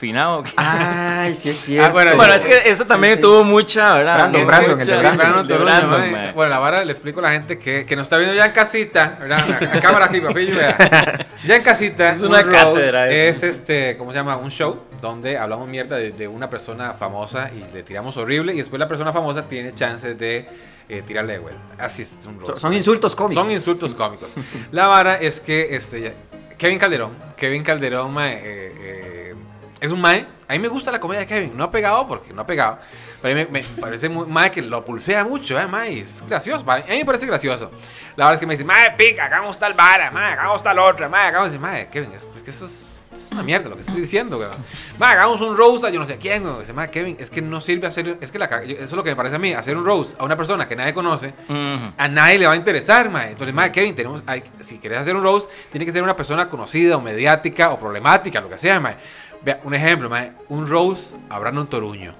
finado. 0.02 0.43
Ay, 0.58 1.34
sí 1.36 1.49
es 1.52 1.58
cierto. 1.58 1.88
Ah, 1.89 1.93
bueno, 1.93 2.16
bueno, 2.18 2.34
es 2.34 2.45
que 2.45 2.62
eso 2.66 2.84
también 2.86 3.14
Sí, 3.16 3.22
sí. 3.22 3.28
tuvo 3.28 3.43
mucha, 3.45 3.95
¿verdad? 3.95 4.16
Brandon, 4.16 4.45
Brandon, 4.47 4.76
que- 4.76 4.82
el 4.82 4.88
de 4.88 4.97
Brandon. 4.97 5.18
Brandon 5.18 5.47
de 5.47 5.58
Brandon, 5.58 5.89
mae. 5.91 6.12
mae. 6.12 6.32
Bueno, 6.34 6.49
la 6.49 6.60
vara 6.60 6.84
le 6.84 6.91
explico 6.91 7.20
a 7.20 7.24
la 7.24 7.32
gente 7.32 7.58
que, 7.58 7.86
que 7.86 7.95
nos 7.95 8.08
está 8.08 8.18
viendo 8.18 8.36
ya 8.36 8.45
en 8.47 8.52
casita, 8.52 9.18
¿verdad? 9.20 9.45
A, 9.72 9.78
a 9.78 9.80
cámara 9.80 10.06
aquí, 10.08 10.20
papillo, 10.20 10.58
vea. 10.58 11.28
Ya 11.45 11.56
en 11.56 11.64
casita, 11.64 12.12
Es 12.12 12.22
una 12.22 12.43
cátedra 12.43 13.10
es 13.10 13.41
este, 13.43 13.95
¿cómo 13.97 14.12
se 14.12 14.18
llama? 14.18 14.36
Un 14.38 14.52
show 14.52 14.82
donde 15.02 15.38
hablamos 15.38 15.68
mierda 15.68 15.95
de, 15.95 16.12
de 16.12 16.28
una 16.28 16.49
persona 16.49 16.93
famosa 16.93 17.49
y 17.49 17.74
le 17.74 17.82
tiramos 17.82 18.16
horrible 18.18 18.54
y 18.54 18.58
después 18.58 18.80
la 18.80 18.88
persona 18.88 19.12
famosa 19.14 19.47
tiene 19.47 19.74
chances 19.74 20.18
de 20.20 20.47
eh, 20.89 21.02
tirarle 21.08 21.34
de 21.34 21.39
vuelta. 21.39 21.62
Así 21.80 22.02
es 22.04 22.20
un 22.28 22.36
roast. 22.39 22.52
Son, 22.52 22.60
son 22.60 22.74
insultos 22.74 23.16
cómicos. 23.16 23.41
Son 23.43 23.52
insultos 23.52 23.95
cómicos. 23.95 24.36
La 24.72 24.86
vara 24.88 25.16
es 25.16 25.39
que 25.41 25.76
este, 25.76 26.14
Kevin 26.58 26.78
Calderón, 26.78 27.12
Kevin 27.38 27.64
Calderón, 27.64 28.14
mae, 28.14 28.34
eh, 28.36 28.41
eh, 28.43 29.36
es 29.82 29.91
un 29.91 29.99
mae. 29.99 30.27
A 30.47 30.53
mí 30.53 30.59
me 30.59 30.67
gusta 30.67 30.91
la 30.91 30.99
comedia 30.99 31.21
de 31.21 31.25
Kevin. 31.25 31.57
No 31.57 31.63
ha 31.63 31.71
pegado 31.71 32.05
porque 32.07 32.32
no 32.32 32.43
ha 32.43 32.45
pegado. 32.45 32.77
Pero 33.19 33.34
a 33.34 33.43
mí 33.43 33.51
me, 33.51 33.63
parece 33.82 34.07
muy, 34.09 34.27
mae 34.27 34.51
que 34.51 34.61
lo 34.61 34.86
pulsea 34.86 35.23
mucho, 35.25 35.59
eh, 35.59 35.65
mae. 35.65 36.01
Es 36.01 36.23
gracioso. 36.27 36.63
A 36.69 36.77
mí 36.77 36.84
me 36.88 37.05
parece 37.05 37.25
gracioso. 37.25 37.71
La 38.15 38.25
verdad 38.25 38.36
es 38.36 38.39
que 38.39 38.45
me 38.45 38.53
dice, 38.53 38.63
mae, 38.63 38.91
pica, 38.91 39.25
hagamos 39.25 39.57
tal 39.57 39.73
vara, 39.73 40.11
mae, 40.11 40.34
hagamos 40.34 40.61
tal 40.61 40.77
otra, 40.77 41.09
mae, 41.09 41.29
hagamos. 41.29 41.59
Mae, 41.59 41.89
Kevin, 41.89 42.11
es, 42.13 42.25
porque 42.25 42.51
eso 42.51 42.65
es, 42.65 42.71
eso 42.71 43.01
es 43.14 43.30
una 43.32 43.43
mierda 43.43 43.68
lo 43.70 43.76
que 43.76 43.82
estoy 43.82 43.99
diciendo, 44.01 44.38
weón. 44.38 44.57
Mae, 44.97 45.14
hagamos 45.16 45.41
un 45.41 45.55
roast 45.57 45.84
a 45.84 45.89
yo 45.89 45.99
no 45.99 46.05
sé 46.05 46.18
quién, 46.18 46.43
weón. 46.45 46.59
Dice, 46.59 46.74
mae, 46.74 46.89
Kevin, 46.89 47.18
es 47.20 47.30
que 47.30 47.41
no 47.41 47.59
sirve 47.62 47.88
hacer. 47.88 48.18
Es 48.22 48.32
que 48.32 48.39
la, 48.39 48.49
caga- 48.49 48.64
eso 48.66 48.84
es 48.84 48.91
lo 48.93 49.03
que 49.03 49.09
me 49.12 49.16
parece 49.16 49.36
a 49.36 49.39
mí, 49.39 49.53
hacer 49.53 49.76
un 49.78 49.86
roast 49.86 50.20
a 50.20 50.24
una 50.24 50.38
persona 50.38 50.68
que 50.68 50.76
nadie 50.76 50.93
conoce 50.93 51.34
Ujú. 51.49 51.93
a 51.97 52.07
nadie 52.07 52.39
le 52.39 52.47
va 52.47 52.53
a 52.53 52.55
interesar, 52.55 53.09
mae. 53.09 53.32
Entonces, 53.32 53.53
mae, 53.53 53.72
Kevin, 53.72 53.95
tenemos, 53.95 54.24
hay- 54.26 54.43
si 54.62 54.78
quieres 54.80 54.99
hacer 54.99 55.16
un 55.16 55.24
roast, 55.24 55.49
tiene 55.72 55.86
que 55.86 55.91
ser 55.91 56.03
una 56.03 56.16
persona 56.16 56.47
conocida 56.49 56.97
o 56.97 57.01
mediática 57.01 57.70
o 57.72 57.80
problemática, 57.80 58.39
lo 58.41 58.49
que 58.49 58.57
sea, 58.57 58.80
mae. 58.80 58.95
Vea, 59.43 59.59
un 59.64 59.74
ejemplo, 59.74 60.09
mae, 60.09 60.32
un 60.49 60.68
roast 60.68 61.14
a 61.30 61.39
Brandon 61.39 61.68
Toruño. 61.68 62.14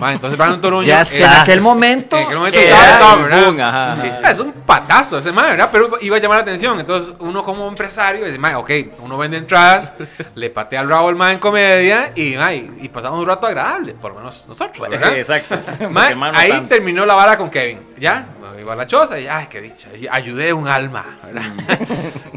Entonces 0.00 0.36
Brandon 0.36 0.60
Toruño 0.60 0.86
Ya 0.86 1.00
es- 1.02 1.16
En 1.16 1.22
está. 1.24 1.42
aquel 1.42 1.60
momento. 1.60 2.16
en 2.16 2.24
aquel 2.24 2.36
momento 2.36 2.58
Eh, 2.58 2.64
estaba 2.70 2.94
ah, 2.94 2.98
top, 3.14 3.22
¿verdad? 3.22 3.44
boom, 3.46 3.60
ajá, 3.60 3.96
Sí, 3.96 4.08
ajá. 4.08 4.30
es 4.30 4.38
un 4.40 4.52
patazo 4.52 5.18
ese 5.18 5.32
mae, 5.32 5.50
¿verdad? 5.52 5.68
Pero 5.72 5.98
iba 6.00 6.16
a 6.16 6.20
llamar 6.20 6.38
la 6.38 6.42
atención. 6.42 6.78
Entonces, 6.80 7.14
uno 7.20 7.42
como 7.44 7.66
empresario 7.68 8.24
dice, 8.26 8.38
mae, 8.38 8.54
ok, 8.54 8.70
uno 9.00 9.16
vende 9.18 9.36
entradas, 9.38 9.92
le 10.34 10.50
patea 10.50 10.80
el 10.82 10.88
rabo 10.88 11.08
al 11.08 11.16
mae 11.16 11.34
en 11.34 11.38
comedia 11.38 12.12
y, 12.14 12.34
y 12.82 12.88
pasamos 12.88 13.18
un 13.20 13.26
rato 13.26 13.46
agradable, 13.46 13.94
por 13.94 14.12
lo 14.12 14.18
menos 14.18 14.44
nosotros, 14.48 14.88
¿verdad? 14.88 15.12
Exacto. 15.16 15.58
Mano, 15.90 16.24
ahí 16.36 16.50
tanto. 16.50 16.68
terminó 16.74 17.06
la 17.06 17.14
vara 17.14 17.36
con 17.36 17.50
Kevin. 17.50 17.80
Ya, 17.98 18.26
me 18.54 18.60
iba 18.60 18.72
a 18.72 18.76
la 18.76 18.86
choza 18.86 19.18
y 19.20 19.26
ay, 19.28 19.46
qué 19.48 19.60
dicha. 19.60 19.88
Ayudé 20.10 20.52
un 20.52 20.66
alma. 20.68 21.18
¿verdad? 21.24 21.44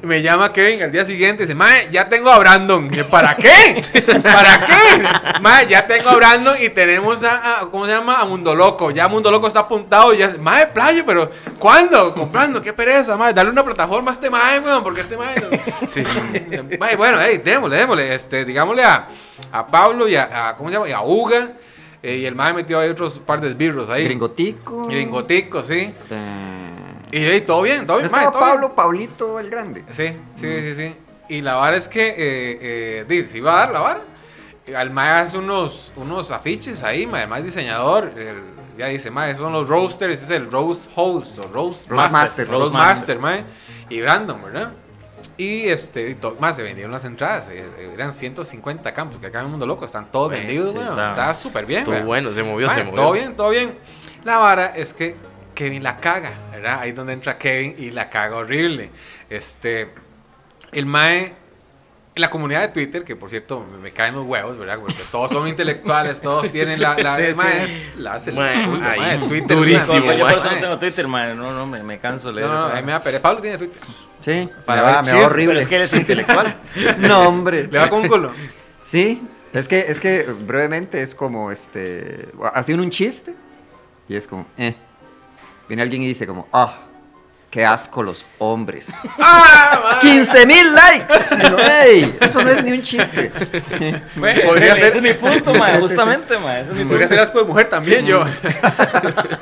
me 0.03 0.21
llama 0.21 0.53
Kevin 0.53 0.83
al 0.83 0.91
día 0.91 1.03
siguiente 1.03 1.43
y 1.43 1.45
dice, 1.45 1.55
Mae, 1.55 1.89
ya 1.91 2.07
tengo 2.07 2.29
a 2.31 2.37
Brandon. 2.39 2.87
¿Para 3.09 3.35
qué? 3.35 3.81
¿Para 4.23 4.59
qué? 4.65 5.39
Mae, 5.41 5.67
ya 5.67 5.85
tengo 5.87 6.09
a 6.09 6.15
Brandon 6.15 6.55
y 6.61 6.69
tenemos 6.69 7.23
a, 7.23 7.46
a- 7.47 7.59
¿cómo 7.71 7.85
se 7.85 7.91
llama? 7.91 8.19
A 8.21 8.25
Mundo 8.25 8.53
Loco. 8.55 8.91
Ya 8.91 9.07
Mundo 9.07 9.31
Loco 9.31 9.47
está 9.47 9.61
apuntado 9.61 10.13
y 10.13 10.17
ya, 10.17 10.35
Mae, 10.39 10.67
playo, 10.67 11.03
pero 11.05 11.29
¿cuándo? 11.57 12.13
Comprando, 12.13 12.61
qué 12.61 12.73
pereza, 12.73 13.15
Mae. 13.17 13.33
Dale 13.33 13.49
una 13.49 13.63
plataforma 13.63 14.11
a 14.11 14.13
este 14.13 14.29
Mae, 14.29 14.59
weón, 14.59 14.83
porque 14.83 15.01
este 15.01 15.17
Mae. 15.17 15.35
no- 15.39 15.47
Sí, 15.89 16.03
sí. 16.03 16.19
Mae, 16.79 16.95
bueno, 16.95 17.17
hey, 17.21 17.41
démosle, 17.43 17.77
démosle. 17.77 18.13
Este, 18.15 18.45
digámosle 18.45 18.83
a, 18.83 19.07
a 19.51 19.67
Pablo 19.67 20.07
y 20.07 20.15
a, 20.15 20.49
a- 20.49 20.55
¿cómo 20.57 20.69
se 20.69 20.73
llama? 20.75 20.89
Y 20.89 20.91
a 20.91 21.01
Uga. 21.01 21.49
eh, 22.03 22.17
y 22.17 22.25
el 22.25 22.35
Mae 22.35 22.53
metió 22.53 22.79
ahí 22.79 22.89
otros 22.89 23.19
par 23.19 23.41
de 23.41 23.49
esbirros 23.49 23.89
ahí. 23.89 24.03
Gringotico. 24.05 24.83
Gringotico, 24.87 25.63
sí. 25.63 25.93
Eh, 26.09 26.71
Y 27.11 27.17
hey, 27.19 27.41
todo 27.45 27.61
bien, 27.61 27.87
todo 27.87 27.97
¿No 27.97 28.01
bien, 28.03 28.11
mae, 28.11 28.25
estaba 28.25 28.31
todo 28.31 28.41
bien. 28.41 28.53
Pablo, 28.61 28.75
Pablito 28.75 29.39
el 29.39 29.49
Grande? 29.49 29.83
Sí, 29.89 30.07
sí, 30.39 30.59
sí, 30.59 30.75
sí. 30.75 30.95
Y 31.29 31.41
la 31.41 31.55
vara 31.55 31.75
es 31.77 31.87
que, 31.87 32.07
eh, 32.09 33.05
eh, 33.09 33.27
se 33.29 33.37
iba 33.37 33.53
a 33.53 33.59
dar 33.59 33.71
la 33.71 33.79
vara. 33.81 34.01
Al 34.75 34.89
hace 35.21 35.37
unos, 35.37 35.93
unos 35.95 36.31
afiches 36.31 36.83
ahí, 36.83 37.05
es 37.39 37.45
diseñador. 37.45 38.13
el- 38.17 38.57
ya 38.77 38.85
dice, 38.87 39.09
esos 39.31 39.41
son 39.41 39.53
los 39.53 39.67
roasters, 39.67 40.21
es 40.21 40.29
el 40.29 40.51
roast 40.51 40.87
host 40.95 41.39
o 41.39 41.43
roast, 41.47 41.87
Roast 41.89 41.89
master. 41.89 42.11
master, 42.11 42.47
roast 42.47 42.73
master, 42.73 43.19
mae. 43.19 43.43
Y 43.89 44.01
Brandon, 44.01 44.39
¿verdad? 44.43 44.71
Y 45.35 45.67
este, 45.67 46.15
más 46.39 46.55
se 46.57 46.61
vendieron 46.63 46.91
las 46.91 47.03
entradas, 47.03 47.47
eh, 47.49 47.65
eh, 47.79 47.91
eran 47.93 48.13
150 48.13 48.93
campos, 48.93 49.19
que 49.19 49.27
acá 49.27 49.39
en 49.39 49.45
el 49.45 49.51
mundo 49.51 49.65
loco 49.65 49.85
están 49.85 50.11
todos 50.11 50.29
vendidos, 50.29 50.73
sí, 50.73 50.79
está- 50.79 51.07
Estaba 51.07 51.33
súper 51.33 51.65
bien, 51.65 51.79
Estuvo 51.79 51.99
bueno, 52.01 52.31
se 52.33 52.43
movió, 52.43 52.69
se 52.69 52.83
movió. 52.83 53.01
Todo 53.01 53.11
bien, 53.13 53.35
todo 53.35 53.49
bien. 53.49 53.77
La 54.23 54.37
vara 54.37 54.73
es 54.75 54.93
que 54.93 55.15
Kevin 55.55 55.81
la 55.81 55.97
caga, 55.97 56.33
¿verdad? 56.51 56.79
Ahí 56.81 56.91
es 56.91 56.95
donde 56.95 57.13
entra 57.13 57.37
Kevin 57.39 57.75
y 57.79 57.89
la 57.89 58.09
caga 58.11 58.35
horrible. 58.37 58.91
Este, 59.27 59.91
el 60.71 60.85
Mae, 60.85 61.33
en 62.17 62.21
la 62.21 62.29
comunidad 62.29 62.61
de 62.61 62.67
Twitter, 62.69 63.03
que 63.03 63.15
por 63.15 63.29
cierto 63.29 63.65
me, 63.71 63.77
me 63.77 63.91
caen 63.91 64.15
los 64.15 64.25
huevos, 64.25 64.57
¿verdad? 64.57 64.79
Porque 64.79 65.01
todos 65.11 65.31
son 65.31 65.47
intelectuales, 65.47 66.19
todos 66.21 66.49
tienen 66.51 66.81
la. 66.81 66.95
la 66.95 67.15
Sí, 67.15 67.23
sí. 67.33 67.39
es- 67.63 67.95
la 67.97 68.13
hace 68.15 68.31
el 68.31 68.39
ahí 68.39 69.15
es 69.15 69.27
Twitter, 69.27 69.57
durísimo, 69.57 70.11
Yo 70.13 70.25
por 70.27 70.37
eso 70.37 70.51
no 70.51 70.57
tengo 70.59 70.79
Twitter, 70.79 71.07
man. 71.07 71.37
No, 71.37 71.51
no, 71.53 71.65
me, 71.65 71.81
me 71.83 71.99
canso 71.99 72.27
de 72.29 72.35
leer 72.35 72.47
No, 72.47 72.55
no, 72.55 72.63
vara. 72.63 72.81
me 72.81 72.91
da 72.91 73.01
pereza. 73.01 73.21
Pablo 73.23 73.41
tiene 73.41 73.57
Twitter. 73.57 73.81
Sí. 74.19 74.49
Para 74.65 74.81
me 74.83 74.91
va, 74.91 75.03
me 75.03 75.11
va 75.13 75.25
horrible. 75.25 75.47
Pero 75.53 75.59
es 75.61 75.67
que 75.67 75.75
eres 75.75 75.93
intelectual. 75.93 76.55
No, 76.99 77.27
hombre. 77.27 77.67
Le 77.71 77.79
va 77.79 77.89
con 77.89 78.01
un 78.01 78.07
culo. 78.07 78.33
Sí, 78.83 79.21
es 79.53 79.67
que, 79.67 79.79
es 79.87 79.99
que 79.99 80.23
brevemente 80.23 81.01
es 81.01 81.13
como 81.15 81.51
este. 81.51 82.29
Hacían 82.53 82.79
un 82.79 82.89
chiste 82.89 83.33
y 84.09 84.15
es 84.15 84.25
como, 84.27 84.45
eh. 84.57 84.75
viene 85.67 85.83
alguien 85.83 86.01
y 86.03 86.07
dice 86.07 86.25
como, 86.25 86.47
ah, 86.53 86.77
qué 87.57 87.65
asco 87.65 88.03
los 88.03 88.23
hombres. 88.37 88.91
¡Ah, 89.19 89.97
15 89.99 90.45
mil 90.45 90.75
likes. 90.75 91.15
Y 91.43 91.47
uno, 91.47 91.57
"Ey, 91.57 92.15
eso 92.21 92.43
no 92.43 92.51
es 92.51 92.63
ni 92.63 92.71
un 92.73 92.83
chiste. 92.83 93.31
Bueno, 94.15 94.41
Podría 94.45 94.73
ese, 94.73 94.77
ser- 94.77 94.87
ese 94.89 94.97
es 94.97 95.03
mi 95.03 95.13
punto, 95.13 95.55
ma, 95.55 95.69
justamente, 95.79 96.37
ma, 96.37 96.59
ese 96.59 96.69
es 96.73 96.73
mi 96.73 96.79
punto. 96.81 96.89
Podría 96.89 97.07
ser 97.07 97.19
asco 97.19 97.39
de 97.39 97.45
mujer 97.45 97.67
también, 97.67 98.05
yo. 98.05 98.23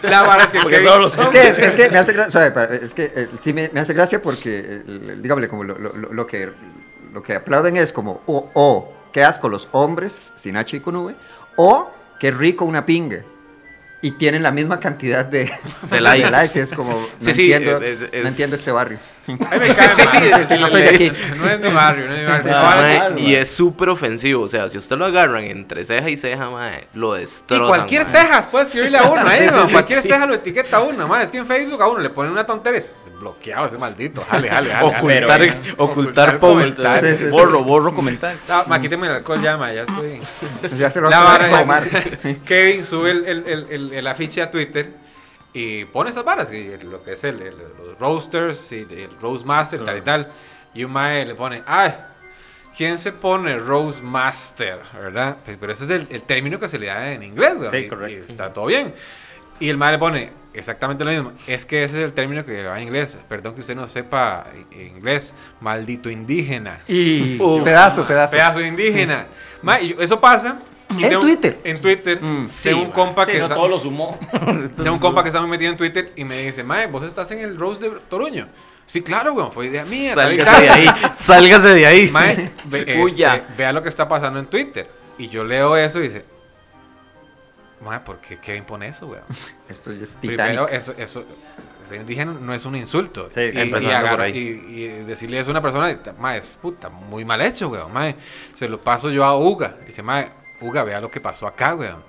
La 0.03 0.22
vara 0.22 0.45
es 0.45 0.51
que 0.51 0.59
Porque 0.59 0.78
Kevin- 0.78 0.88
solo 0.88 1.01
los 1.01 1.18
Es 1.18 1.28
que, 1.30 1.47
es 1.66 1.76
que 1.76 1.89
me 1.89 1.97
hace 1.97 2.13
gracia, 2.13 2.47
es 2.82 2.93
que 2.93 3.11
eh, 3.13 3.28
sí 3.43 3.51
me, 3.51 3.70
me 3.74 3.82
hace 3.82 3.93
gracia 3.93 4.22
porque, 4.22 4.59
el- 4.88 5.22
dígame, 5.22 5.49
como 5.49 5.66
lo, 5.66 5.78
lo- 5.78 5.91
lo- 5.93 6.13
lo 6.13 6.26
que, 6.26 6.53
lo 7.13 7.22
que 7.22 7.36
aplauden 7.36 7.76
es 7.76 7.91
como, 7.91 8.22
o, 8.28 8.49
o, 8.53 8.93
qué 9.11 9.26
asco 9.26 9.49
los 9.49 9.68
hombres, 9.74 10.32
sin 10.38 10.55
H 10.55 10.78
y 10.78 10.80
con 10.80 10.95
V, 10.95 11.16
o, 11.57 11.91
qué 12.18 12.32
rico 12.32 12.63
una 12.63 12.86
pinga. 12.86 13.24
Y 14.06 14.12
tienen 14.12 14.43
la 14.43 14.51
misma 14.51 14.80
cantidad 14.80 15.26
de, 15.26 15.51
De 15.89 15.99
likes. 15.99 16.60
y 16.60 16.62
es 16.62 16.72
como, 16.74 16.91
no, 16.93 17.08
Sí, 17.20 17.34
sí, 17.34 17.51
entiendo, 17.51 17.82
es- 17.84 18.01
es- 18.12 18.22
no 18.24 18.30
entiendo 18.30 18.56
este 18.56 18.72
barrio. 18.72 18.99
A 19.28 19.32
mí 19.32 19.60
me 19.60 19.74
cae 19.76 19.90
Sí, 19.90 20.02
sí, 20.12 20.18
mal. 20.30 20.40
sí, 20.40 20.46
sí, 20.54 20.60
no 20.60 20.68
soy 20.70 20.82
de 20.84 20.90
aquí. 20.90 21.12
No 21.38 21.50
es 21.50 21.60
mi 21.60 21.72
barrio, 21.72 22.08
no 22.08 22.14
es 22.36 22.46
mi 22.46 22.52
barrio. 22.52 22.82
Mae, 23.10 23.20
y 23.20 23.24
mae. 23.24 23.42
es 23.42 23.50
súper 23.50 23.90
ofensivo. 23.90 24.44
O 24.44 24.48
sea, 24.48 24.70
si 24.70 24.78
usted 24.78 24.96
lo 24.98 25.06
agarran 25.06 25.44
entre 25.46 25.84
ceja 25.84 26.10
y 26.10 26.18
ceja, 26.18 26.50
mae, 26.52 26.88
lo 26.94 27.18
Y 27.18 27.22
destrozan. 27.22 27.68
cualquier 27.68 28.04
mae. 28.04 28.12
cejas 28.12 28.48
puede 28.48 28.66
escribirle 28.66 28.98
a 29.00 29.04
uno, 29.04 29.22
¿eh? 29.32 29.50
No? 29.52 29.68
cualquier 29.70 30.02
sí. 30.04 30.10
ceja 30.10 30.26
lo 30.28 30.36
etiqueta 30.36 30.78
a 30.78 30.82
uno, 30.82 31.08
más. 31.08 31.24
Es 31.26 31.32
que 31.32 31.38
en 31.40 31.48
Facebook 31.48 31.82
a 31.82 31.88
uno 31.88 32.00
le 32.02 32.10
ponen 32.12 32.32
una 32.32 32.46
tontería. 32.46 32.82
Bloqueado 33.20 33.66
ese 33.68 33.78
maldito. 33.78 34.22
Jale, 34.30 34.50
jale, 34.50 34.70
jale. 34.72 34.92
jale. 34.92 34.98
Ocultar, 34.98 35.42
ocultar, 35.42 35.76
ocultar 35.78 36.40
post. 36.40 36.76
comentarios. 36.76 37.18
Sí, 37.20 37.26
sí, 37.26 37.32
borro, 37.32 37.64
borro 37.64 37.96
comentario. 37.96 38.38
No, 38.48 38.64
ma, 38.68 38.80
quíteme 38.80 39.08
el 39.08 39.14
alcohol 39.14 39.42
ya, 39.42 39.58
ma, 39.58 39.74
ya 39.74 39.84
estoy. 39.84 40.22
Ya 40.78 40.92
se 40.92 41.02
lo 41.02 41.08
a 41.10 41.50
tomar. 41.50 41.90
Kevin 42.46 42.86
sube 42.86 43.12
el, 43.12 43.26
el, 43.26 43.48
el, 43.48 43.68
el- 43.72 43.94
el 43.94 44.08
afiche 44.08 44.42
a 44.42 44.52
Twitter 44.52 45.05
y 45.56 45.86
pone 45.86 46.10
esas 46.12 46.24
varas, 46.26 46.51
y 46.53 46.78
lo 46.84 47.01
que 47.01 47.14
es 47.14 47.24
el, 47.24 47.41
el- 47.41 47.56
los 47.58 47.97
roasters 47.99 48.72
y 48.74 48.82
el 48.82 49.10
Roast 49.22 49.45
Master 49.45 49.82
y 49.82 49.86
tal 49.86 49.97
y 49.97 50.01
tal. 50.01 50.32
Y 50.74 50.84
un 50.84 50.91
mae 50.91 51.26
le 51.26 51.34
pone, 51.34 51.64
ay, 51.66 51.93
¿quién 52.78 52.99
se 52.99 53.14
pone 53.14 53.58
Roast 53.58 54.01
Master? 54.03 54.80
¿Verdad? 54.93 55.38
Pues, 55.45 55.58
pero 55.58 55.72
ese 55.72 55.86
es 55.86 55.89
el, 55.91 56.08
el 56.12 56.24
término 56.24 56.60
que 56.60 56.68
se 56.68 56.78
le 56.78 56.88
da 56.88 57.12
en 57.14 57.24
inglés, 57.24 57.56
güey. 57.56 57.70
Sí, 57.72 57.88
correcto. 57.88 58.18
y 58.18 58.32
está 58.32 58.51
todo 58.51 58.66
bien. 58.66 58.93
Y 59.58 59.70
el 59.70 59.78
mae 59.78 59.93
le 59.93 59.97
pone 59.97 60.32
exactamente 60.53 61.06
lo 61.06 61.12
mismo. 61.12 61.32
Es 61.47 61.66
que 61.66 61.86
ese 61.86 61.99
es 61.99 62.03
el 62.03 62.12
término 62.12 62.43
que 62.45 62.51
le 62.51 62.64
va 62.66 62.76
en 62.78 62.88
inglés. 62.89 63.18
Perdón 63.30 63.53
que 63.56 63.62
usted 63.62 63.74
no 63.78 63.88
sepa 63.88 64.47
inglés. 64.72 65.34
Maldito 65.62 66.10
indígena. 66.10 66.82
Y 66.89 67.38
Pedazo, 67.64 68.06
pedazo. 68.06 68.34
Pedazo 68.34 68.60
de 68.60 68.68
indígena. 68.68 69.28
Ma, 69.62 69.80
y 69.80 69.95
eso 69.97 70.20
pasa. 70.20 70.60
Y 70.90 71.04
¿En 71.04 71.10
tengo- 71.10 71.22
Twitter? 71.22 71.60
En 71.64 71.82
Twitter. 71.82 72.22
Mm. 72.22 72.48
tengo 72.64 72.82
un 72.84 72.92
compa 72.92 73.26
sí, 73.26 73.32
que 73.34 73.38
no 73.40 73.46
está, 73.46 73.56
todo 73.56 73.68
lo 73.68 73.80
sumó. 73.80 74.20
tengo 74.76 74.94
un 74.94 75.00
compa 75.00 75.24
que 75.24 75.30
está 75.30 75.42
muy 75.42 75.50
metido 75.50 75.72
en 75.72 75.78
Twitter 75.78 76.12
y 76.16 76.24
me 76.24 76.44
dice, 76.44 76.64
Mae, 76.64 76.88
vos 76.88 77.04
estás 77.04 77.30
en 77.32 77.40
el 77.40 77.58
Rose 77.58 77.82
de 77.82 77.90
Toruño. 78.10 78.48
Sí, 78.86 79.02
claro, 79.02 79.34
weón, 79.34 79.52
fue 79.52 79.66
idea 79.66 79.84
mía. 79.86 80.12
y 80.12 80.14
Sálgase 80.14 80.44
tal". 80.52 80.62
de 80.62 80.70
ahí. 80.70 80.88
Sálgase 81.18 81.70
de 81.74 81.86
ahí. 81.88 82.10
Mae, 82.12 82.52
ve- 82.66 82.86
este, 83.08 83.44
vea 83.58 83.74
lo 83.74 83.82
que 83.82 83.90
está 83.90 84.08
pasando 84.08 84.40
en 84.40 84.46
Twitter. 84.46 84.88
Y 85.18 85.28
yo 85.28 85.44
leo 85.44 85.76
eso 85.76 86.00
y 86.00 86.04
dice, 86.04 86.24
Mae, 87.82 88.00
¿por 88.02 88.18
qué 88.18 88.38
Kevin 88.38 88.64
pone 88.64 88.88
eso, 88.88 89.08
weón? 89.08 89.24
Esto 89.70 89.92
ya 89.92 90.04
es 90.04 90.12
Primero, 90.22 90.66
Titanic. 90.66 90.70
eso, 90.72 90.94
eso, 90.98 91.26
ser 91.88 92.02
indígena 92.02 92.34
no 92.40 92.54
es 92.54 92.66
un 92.66 92.76
insulto. 92.76 93.30
Sí, 93.34 93.42
y, 93.42 93.60
y 93.60 93.66
por 93.70 94.22
ahí. 94.22 94.38
y- 94.38 94.82
y 94.84 94.88
decirle 95.04 95.40
eso 95.40 95.50
a 95.50 95.52
una 95.52 95.62
persona, 95.62 96.00
mae, 96.20 96.38
es 96.40 96.58
puta, 96.62 96.90
muy 96.90 97.26
mal 97.26 97.42
hecho, 97.42 97.68
weón, 97.70 97.92
mae. 97.92 98.16
Se 98.54 98.68
lo 98.70 98.80
paso 98.82 99.10
yo 99.10 99.24
a 99.26 99.38
Uga. 99.38 99.76
Dice, 99.86 100.02
mae, 100.04 100.30
Uga, 100.62 100.84
vea 100.84 101.01
lo 101.01 101.10
que 101.12 101.20
pasó 101.22 101.47
acá, 101.47 101.76
weón. 101.76 102.03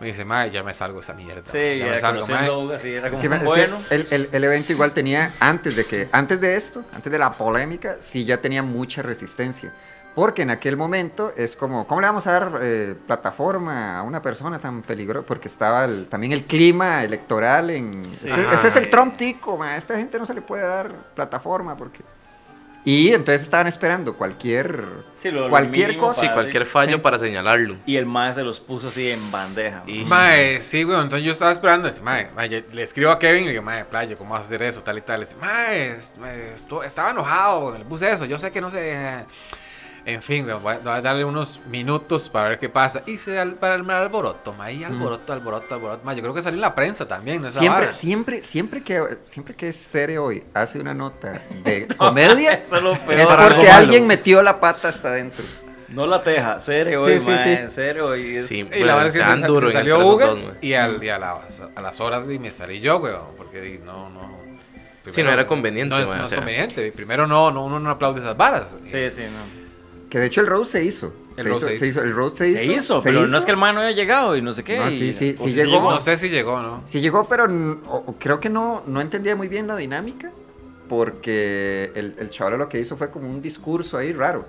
Me 0.00 0.08
dice, 0.08 0.24
mae, 0.24 0.50
ya 0.50 0.62
me 0.64 0.74
salgo 0.74 0.96
de 0.98 1.02
esa 1.04 1.14
mierda. 1.14 1.50
Sí, 1.52 1.78
ya 1.78 1.86
me 1.86 2.00
salgo, 2.00 2.22
conociendo 2.22 2.52
a 2.52 2.56
mae. 2.56 2.64
Hugo, 2.66 2.78
sí, 2.78 2.92
era 2.94 3.06
Es 3.08 3.12
como, 3.12 3.22
que, 3.30 3.34
es 3.36 3.40
que 3.40 3.46
bueno. 3.46 3.78
el, 3.90 4.06
el- 4.10 4.28
el 4.32 4.44
evento 4.44 4.72
igual 4.72 4.92
tenía, 4.92 5.32
antes 5.40 5.76
de 5.76 5.84
que, 5.84 6.08
antes 6.10 6.40
de 6.40 6.56
esto, 6.56 6.84
antes 6.92 7.10
de 7.12 7.18
la 7.18 7.32
polémica, 7.38 7.96
sí 8.00 8.24
ya 8.24 8.38
tenía 8.38 8.62
mucha 8.62 9.02
resistencia. 9.02 9.72
Porque 10.16 10.42
en 10.42 10.50
aquel 10.50 10.76
momento 10.76 11.32
es 11.36 11.56
como, 11.56 11.86
¿cómo 11.88 12.00
le 12.00 12.06
vamos 12.06 12.26
a 12.28 12.32
dar 12.32 12.58
eh, 12.62 12.94
plataforma 13.06 13.98
a 13.98 14.02
una 14.02 14.20
persona 14.22 14.58
tan 14.60 14.82
peligrosa? 14.82 15.26
Porque 15.26 15.48
estaba 15.48 15.84
el- 15.84 16.06
también 16.06 16.32
el 16.32 16.44
clima 16.44 17.02
electoral 17.04 17.70
en... 17.70 18.08
Sí. 18.08 18.28
Este, 18.28 18.54
este 18.54 18.68
es 18.68 18.76
el 18.76 18.90
Trump 18.90 19.16
tico, 19.16 19.56
ma, 19.56 19.76
esta 19.76 19.96
gente 19.96 20.18
no 20.18 20.26
se 20.26 20.34
le 20.34 20.42
puede 20.42 20.62
dar 20.64 20.92
plataforma 21.14 21.76
porque... 21.76 22.00
Y 22.86 23.14
entonces 23.14 23.42
estaban 23.42 23.66
esperando 23.66 24.14
cualquier... 24.14 24.84
Sí, 25.14 25.30
lo- 25.30 25.42
lo 25.44 25.48
cualquier 25.48 25.96
cosa. 25.96 26.20
Sí, 26.20 26.26
para- 26.26 26.34
cualquier 26.34 26.66
fallo 26.66 26.96
Sí. 26.96 26.98
para 26.98 27.18
señalarlo. 27.18 27.76
Y 27.86 27.96
el 27.96 28.04
mae 28.04 28.32
se 28.34 28.42
los 28.42 28.60
puso 28.60 28.88
así 28.88 29.10
en 29.10 29.30
bandeja. 29.32 29.82
Y- 29.86 30.04
Mae, 30.04 30.60
sí, 30.60 30.84
weón, 30.84 31.04
entonces 31.04 31.24
yo 31.24 31.32
estaba 31.32 31.50
esperando, 31.50 31.88
dice, 31.88 32.02
mae, 32.02 32.28
mae, 32.36 32.62
le 32.70 32.82
escribo 32.82 33.10
a 33.10 33.18
Kevin 33.18 33.42
y 33.42 33.46
le 33.46 33.50
digo, 33.52 33.62
mae, 33.62 33.86
playo, 33.86 34.18
¿cómo 34.18 34.32
vas 34.34 34.40
a 34.40 34.44
hacer 34.44 34.62
eso? 34.62 34.82
Tal 34.82 34.98
y 34.98 35.00
tal. 35.00 35.20
Le 35.20 35.26
dice, 35.26 35.36
mae, 35.40 35.96
mae, 36.18 36.52
esto- 36.52 36.82
estaba 36.82 37.10
enojado, 37.12 37.78
le 37.78 37.84
puse 37.86 38.10
eso, 38.12 38.26
yo 38.26 38.38
sé 38.38 38.50
que 38.52 38.60
no 38.60 38.70
sé. 38.70 39.24
En 40.06 40.22
fin, 40.22 40.46
voy 40.62 40.74
a, 40.74 41.00
darle 41.00 41.24
unos 41.24 41.60
minutos 41.70 42.28
para 42.28 42.50
ver 42.50 42.58
qué 42.58 42.68
pasa. 42.68 43.02
Y 43.06 43.16
se 43.16 43.38
al, 43.38 43.54
para 43.54 43.76
el 43.76 43.88
alboroto, 43.88 44.52
mae, 44.52 44.74
y 44.74 44.84
alboroto, 44.84 45.32
alboroto, 45.32 45.74
alboroto. 45.74 46.04
Mae, 46.04 46.14
yo 46.16 46.20
creo 46.22 46.34
que 46.34 46.42
salió 46.42 46.56
en 46.56 46.60
la 46.60 46.74
prensa 46.74 47.08
también, 47.08 47.40
¿no? 47.40 47.48
Esa 47.48 47.60
Siempre, 47.60 47.80
vara. 47.80 47.92
siempre, 47.92 48.42
siempre 48.42 48.82
que, 48.82 49.18
siempre 49.24 49.54
que 49.54 49.72
Cere 49.72 50.18
hoy 50.18 50.44
hace 50.52 50.78
una 50.78 50.92
nota 50.92 51.40
de 51.64 51.86
comedia, 51.96 52.52
Eso 52.52 52.76
es 52.92 53.20
es 53.20 53.26
porque 53.28 53.56
malo. 53.66 53.72
alguien 53.72 54.06
metió 54.06 54.42
la 54.42 54.60
pata 54.60 54.88
hasta 54.88 55.08
adentro. 55.08 55.42
No 55.88 56.06
la 56.06 56.22
teja, 56.22 56.58
serio 56.58 57.02
Sí, 57.04 57.10
hoy, 57.12 57.20
sí, 57.20 57.26
mae, 57.26 57.44
sí. 57.44 57.50
en 57.62 57.70
serio 57.70 58.06
hoy. 58.08 58.20
Es... 58.36 58.46
Sí. 58.48 58.68
Y 58.74 58.80
la 58.84 58.96
verdad 58.96 59.06
es 59.06 59.12
que 59.14 59.24
se, 59.24 59.66
se 59.66 59.72
salió 59.72 60.06
Uga 60.06 60.26
dos, 60.26 60.38
y, 60.60 60.74
al- 60.74 61.02
y 61.02 61.08
a, 61.08 61.18
las, 61.18 61.62
a 61.74 61.80
las 61.80 62.00
horas 62.00 62.24
y 62.28 62.38
me 62.38 62.50
salí 62.50 62.80
yo, 62.80 62.98
weón, 62.98 63.22
porque 63.38 63.80
no, 63.84 64.10
no. 64.10 64.38
Sí, 65.12 65.22
no 65.22 65.30
era 65.30 65.46
conveniente, 65.46 65.94
No 65.94 66.00
es, 66.00 66.06
mae, 66.08 66.16
no 66.16 66.22
o 66.22 66.24
es 66.24 66.30
sea. 66.30 66.38
conveniente. 66.40 66.92
Primero, 66.92 67.26
no, 67.26 67.50
no, 67.50 67.64
uno 67.64 67.78
no 67.80 67.90
aplaude 67.90 68.20
esas 68.20 68.36
varas. 68.36 68.74
Sí, 68.84 69.10
sí, 69.10 69.22
no. 69.22 69.63
Que 70.14 70.20
de 70.20 70.26
hecho 70.26 70.42
el 70.42 70.46
Rose 70.46 70.70
se 70.70 70.84
hizo. 70.84 71.12
El 71.36 71.42
se, 71.42 71.48
roast 71.48 71.62
hizo, 71.64 71.68
se 71.70 71.76
se 71.78 71.86
hizo. 71.88 72.02
El 72.02 72.14
Rose 72.14 72.36
se 72.36 72.46
hizo. 72.48 72.58
Se 72.58 72.72
hizo, 72.72 72.98
se 72.98 73.08
pero 73.10 73.26
no 73.26 73.36
es 73.36 73.44
que 73.44 73.50
el 73.50 73.56
mae 73.56 73.72
no 73.72 73.80
haya 73.80 73.90
llegado 73.90 74.36
y 74.36 74.42
no 74.42 74.52
sé 74.52 74.62
qué. 74.62 74.78
No, 74.78 74.88
sí, 74.88 75.12
sí, 75.12 75.36
sí 75.36 75.48
llegó. 75.50 75.90
No 75.90 76.00
sé 76.00 76.16
si 76.16 76.28
llegó, 76.28 76.62
¿no? 76.62 76.80
Sí 76.86 77.00
llegó, 77.00 77.26
pero 77.28 77.46
o- 77.88 78.14
creo 78.16 78.38
que 78.38 78.48
no, 78.48 78.84
no 78.86 79.00
entendía 79.00 79.34
muy 79.34 79.48
bien 79.48 79.66
la 79.66 79.74
dinámica. 79.74 80.30
Porque 80.88 81.90
el, 81.96 82.14
el 82.20 82.30
chaval 82.30 82.60
lo 82.60 82.68
que 82.68 82.78
hizo 82.78 82.96
fue 82.96 83.10
como 83.10 83.28
un 83.28 83.42
discurso 83.42 83.98
ahí 83.98 84.12
raro. 84.12 84.44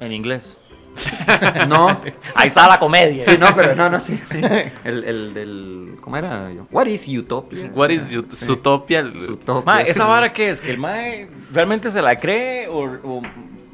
En 0.00 0.10
inglés. 0.12 0.58
No, 1.68 1.88
Ahí 2.34 2.48
está 2.48 2.66
la 2.66 2.80
comedia. 2.80 3.24
sí, 3.24 3.38
no, 3.38 3.54
pero 3.54 3.76
no, 3.76 3.88
no, 3.88 4.00
sí. 4.00 4.20
sí. 4.32 4.40
El, 4.82 5.04
el 5.04 5.32
del. 5.32 5.90
¿Cómo 6.00 6.16
era? 6.16 6.50
What 6.72 6.86
is 6.86 7.06
Utopia? 7.06 7.70
What 7.72 7.90
is 7.90 8.10
you- 8.10 8.26
Zootopia? 8.34 9.04
Zootopia. 9.24 9.64
Mae, 9.64 9.88
¿esa 9.88 10.06
vara 10.06 10.32
qué 10.32 10.50
es? 10.50 10.60
¿Que 10.60 10.72
el 10.72 10.78
mae 10.78 11.28
realmente 11.52 11.88
se 11.92 12.02
la 12.02 12.16
cree? 12.16 12.66
O, 12.66 12.80
o- 13.04 13.22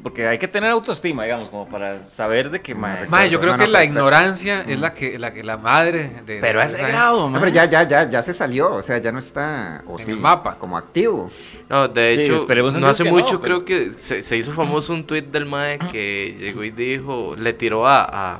porque 0.01 0.27
hay 0.27 0.37
que 0.39 0.47
tener 0.47 0.69
autoestima, 0.71 1.23
digamos, 1.23 1.49
como 1.49 1.67
para 1.67 1.99
saber 1.99 2.49
de 2.49 2.61
que 2.61 2.73
mae... 2.73 3.07
Mae, 3.07 3.29
yo 3.29 3.39
creo 3.39 3.53
que 3.53 3.59
la 3.59 3.65
pero 3.65 3.77
está- 3.79 3.83
ignorancia 3.85 4.61
es 4.67 4.79
la 4.79 4.93
que, 4.93 5.19
la 5.19 5.33
que 5.33 5.43
la 5.43 5.57
madre 5.57 6.09
de. 6.25 6.37
Pero 6.39 6.61
a 6.61 6.65
ese 6.65 6.77
grado, 6.81 7.29
No, 7.29 7.39
pero 7.39 7.51
ya, 7.51 7.65
ya, 7.65 7.83
ya, 7.87 8.09
ya 8.09 8.23
se 8.23 8.33
salió. 8.33 8.73
O 8.75 8.81
sea, 8.81 8.97
ya 8.99 9.11
no 9.11 9.19
está. 9.19 9.83
O 9.87 9.99
En 9.99 10.05
sí, 10.05 10.11
el 10.11 10.17
mapa. 10.17 10.55
Como 10.55 10.77
activo. 10.77 11.29
No, 11.69 11.87
de 11.87 12.15
Sí, 12.15 12.21
hecho, 12.21 12.35
esperemos 12.35 12.73
en 12.75 12.81
no 12.81 12.87
hace 12.87 13.03
mucho 13.03 13.33
no, 13.33 13.41
pero- 13.41 13.63
creo 13.63 13.65
que 13.65 13.99
se, 13.99 14.23
se 14.23 14.37
hizo 14.37 14.53
famoso 14.53 14.93
un 14.93 15.03
tweet 15.05 15.23
del 15.23 15.45
Mae 15.45 15.77
que 15.91 16.35
llegó 16.39 16.63
y 16.63 16.71
dijo, 16.71 17.35
le 17.37 17.53
tiró 17.53 17.87
a, 17.87 18.35
a- 18.35 18.39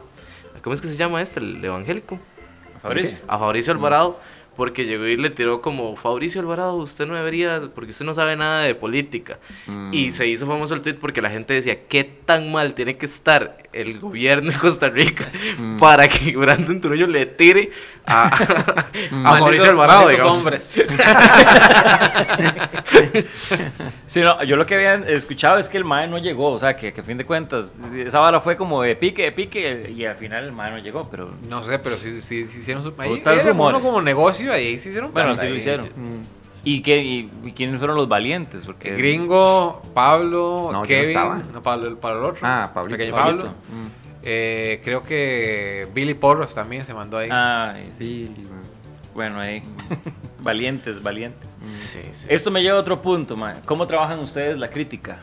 ¿cómo 0.63 0.73
es 0.73 0.81
que 0.81 0.87
se 0.87 0.95
llama 0.95 1.21
este? 1.21 1.39
El 1.39 1.63
evangélico. 1.63 2.17
Fabricio. 2.81 3.17
A 3.27 3.37
Fabricio 3.37 3.73
Alvarado, 3.73 4.19
porque 4.59 4.83
llegó 4.85 5.05
y 5.07 5.15
le 5.15 5.29
tiró 5.29 5.61
como, 5.61 5.95
Fabricio 5.95 6.41
Alvarado, 6.41 6.75
usted 6.75 7.07
no 7.07 7.15
debería, 7.15 7.61
porque 7.73 7.91
usted 7.91 8.03
no 8.03 8.13
sabe 8.13 8.35
nada 8.35 8.63
de 8.63 8.75
política. 8.75 9.39
Mm. 9.67 9.93
Y 9.93 10.11
se 10.11 10.27
hizo 10.27 10.45
famoso 10.45 10.73
el 10.73 10.81
tweet 10.81 10.95
porque 10.95 11.21
la 11.21 11.29
gente 11.29 11.53
decía, 11.53 11.77
¿qué 11.87 12.03
tan 12.03 12.51
mal 12.51 12.73
tiene 12.73 12.97
que 12.97 13.05
estar 13.05 13.57
el 13.71 13.99
gobierno 13.99 14.51
de 14.51 14.57
Costa 14.59 14.89
Rica 14.89 15.25
Mm. 15.57 15.77
para 15.77 16.07
que 16.09 16.35
Brandon 16.37 16.81
Turuño 16.81 17.07
le 17.07 17.25
tire 17.25 17.71
a, 18.05 18.27
a 18.27 18.31
Malditos- 19.11 19.39
Fabricio 19.39 19.69
Alvarado, 19.71 20.01
malditos 20.05 20.11
digamos? 20.11 20.37
hombres. 20.37 20.85
Sí, 24.07 24.21
no, 24.21 24.43
yo 24.43 24.55
lo 24.55 24.65
que 24.65 24.75
había 24.75 24.95
escuchado 24.95 25.57
es 25.59 25.69
que 25.69 25.77
el 25.77 25.85
mae 25.85 26.07
no 26.07 26.17
llegó, 26.17 26.51
o 26.51 26.59
sea, 26.59 26.75
que, 26.75 26.91
que 26.91 27.01
a 27.01 27.03
fin 27.03 27.17
de 27.17 27.25
cuentas, 27.25 27.75
esa 27.95 28.19
vara 28.19 28.41
fue 28.41 28.57
como 28.57 28.81
de 28.81 28.95
pique, 28.95 29.23
de 29.23 29.31
pique, 29.31 29.93
y 29.95 30.03
al 30.05 30.15
final 30.17 30.45
el 30.45 30.51
mae 30.51 30.71
no 30.71 30.79
llegó, 30.79 31.07
pero... 31.09 31.31
No 31.47 31.63
sé, 31.63 31.77
pero 31.79 31.97
sí, 31.97 32.21
sí, 32.21 32.45
sí 32.45 32.59
hicieron 32.59 32.83
su. 32.83 32.93
Ahí 32.97 33.21
era 33.23 33.53
como 33.53 34.01
negocio, 34.01 34.48
ahí 34.53 34.77
sí 34.79 34.89
hicieron. 34.89 35.11
Bueno, 35.13 35.29
plata, 35.33 35.41
sí 35.41 35.47
lo 35.47 35.53
ahí. 35.53 35.59
hicieron. 35.59 35.89
¿Y, 36.63 36.81
qué, 36.81 36.97
y, 37.01 37.31
y 37.45 37.51
quiénes 37.53 37.79
fueron 37.79 37.95
los 37.95 38.09
valientes? 38.09 38.65
Porque... 38.65 38.89
Gringo, 38.89 39.81
Pablo, 39.93 40.63
No, 40.65 40.71
yo 40.71 40.77
no 40.79 40.81
Kevin. 40.83 41.07
estaba. 41.09 41.41
No, 41.53 41.61
Pablo, 41.61 41.87
el, 41.87 41.97
Pablo 41.97 42.19
el 42.19 42.25
otro. 42.31 42.41
Ah, 42.43 42.71
Pablito. 42.73 42.97
Pequeño 42.97 43.15
Pablito. 43.15 43.45
Pablo. 43.45 43.57
Mm. 43.69 43.87
Eh, 44.23 44.81
creo 44.83 45.01
que 45.01 45.87
Billy 45.93 46.13
Porros 46.15 46.53
también 46.53 46.85
se 46.85 46.93
mandó 46.93 47.17
ahí. 47.17 47.29
Ah, 47.31 47.75
sí. 47.93 48.29
Sí. 48.35 48.43
Bueno, 49.13 49.39
ahí. 49.39 49.61
valientes, 50.41 51.01
valientes. 51.01 51.57
Sí, 51.73 51.99
sí. 52.13 52.25
Esto 52.27 52.51
me 52.51 52.61
lleva 52.61 52.77
a 52.77 52.81
otro 52.81 53.01
punto, 53.01 53.37
man. 53.37 53.61
¿Cómo 53.65 53.87
trabajan 53.87 54.19
ustedes 54.19 54.57
la 54.57 54.69
crítica? 54.69 55.19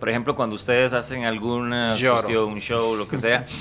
Por 0.00 0.08
ejemplo, 0.10 0.34
cuando 0.34 0.56
ustedes 0.56 0.92
hacen 0.92 1.24
alguna 1.24 1.94
Lloro. 1.94 2.14
cuestión, 2.22 2.52
un 2.52 2.60
show, 2.60 2.96
lo 2.96 3.06
que 3.08 3.18
sea. 3.18 3.44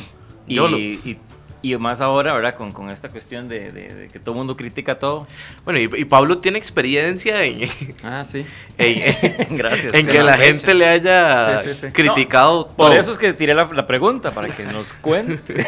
Y, 0.48 0.60
y- 0.60 1.18
Y 1.62 1.76
más 1.78 2.00
ahora, 2.00 2.34
¿verdad? 2.36 2.56
Con, 2.56 2.72
con 2.72 2.92
esta 2.92 3.10
cuestión 3.10 3.48
de, 3.50 3.72
de- 3.72 3.94
de 3.96 4.08
que 4.08 4.20
todo 4.20 4.32
el 4.36 4.38
mundo 4.38 4.56
critica 4.56 5.00
todo. 5.00 5.26
Bueno, 5.64 5.80
y, 5.80 5.90
y 6.02 6.06
Pablo 6.06 6.38
tiene 6.38 6.60
experiencia 6.60 7.42
en, 7.44 7.68
Ah, 8.04 8.24
sí. 8.24 8.46
en, 8.78 9.58
Gracias. 9.58 9.94
en 9.94 10.06
Se 10.06 10.12
que 10.12 10.22
la 10.24 10.38
gente 10.38 10.74
le 10.76 10.86
haya 10.88 11.60
Sí, 11.64 11.70
sí, 11.74 11.76
sí. 11.88 11.88
criticado 11.92 12.68
Por 12.68 12.92
todo. 12.92 13.00
eso 13.00 13.12
es 13.12 13.18
que 13.18 13.34
tiré 13.34 13.56
la, 13.56 13.66
la 13.66 13.88
pregunta, 13.88 14.30
para 14.32 14.50
que 14.50 14.64
nos 14.66 14.94
cuente 14.94 15.66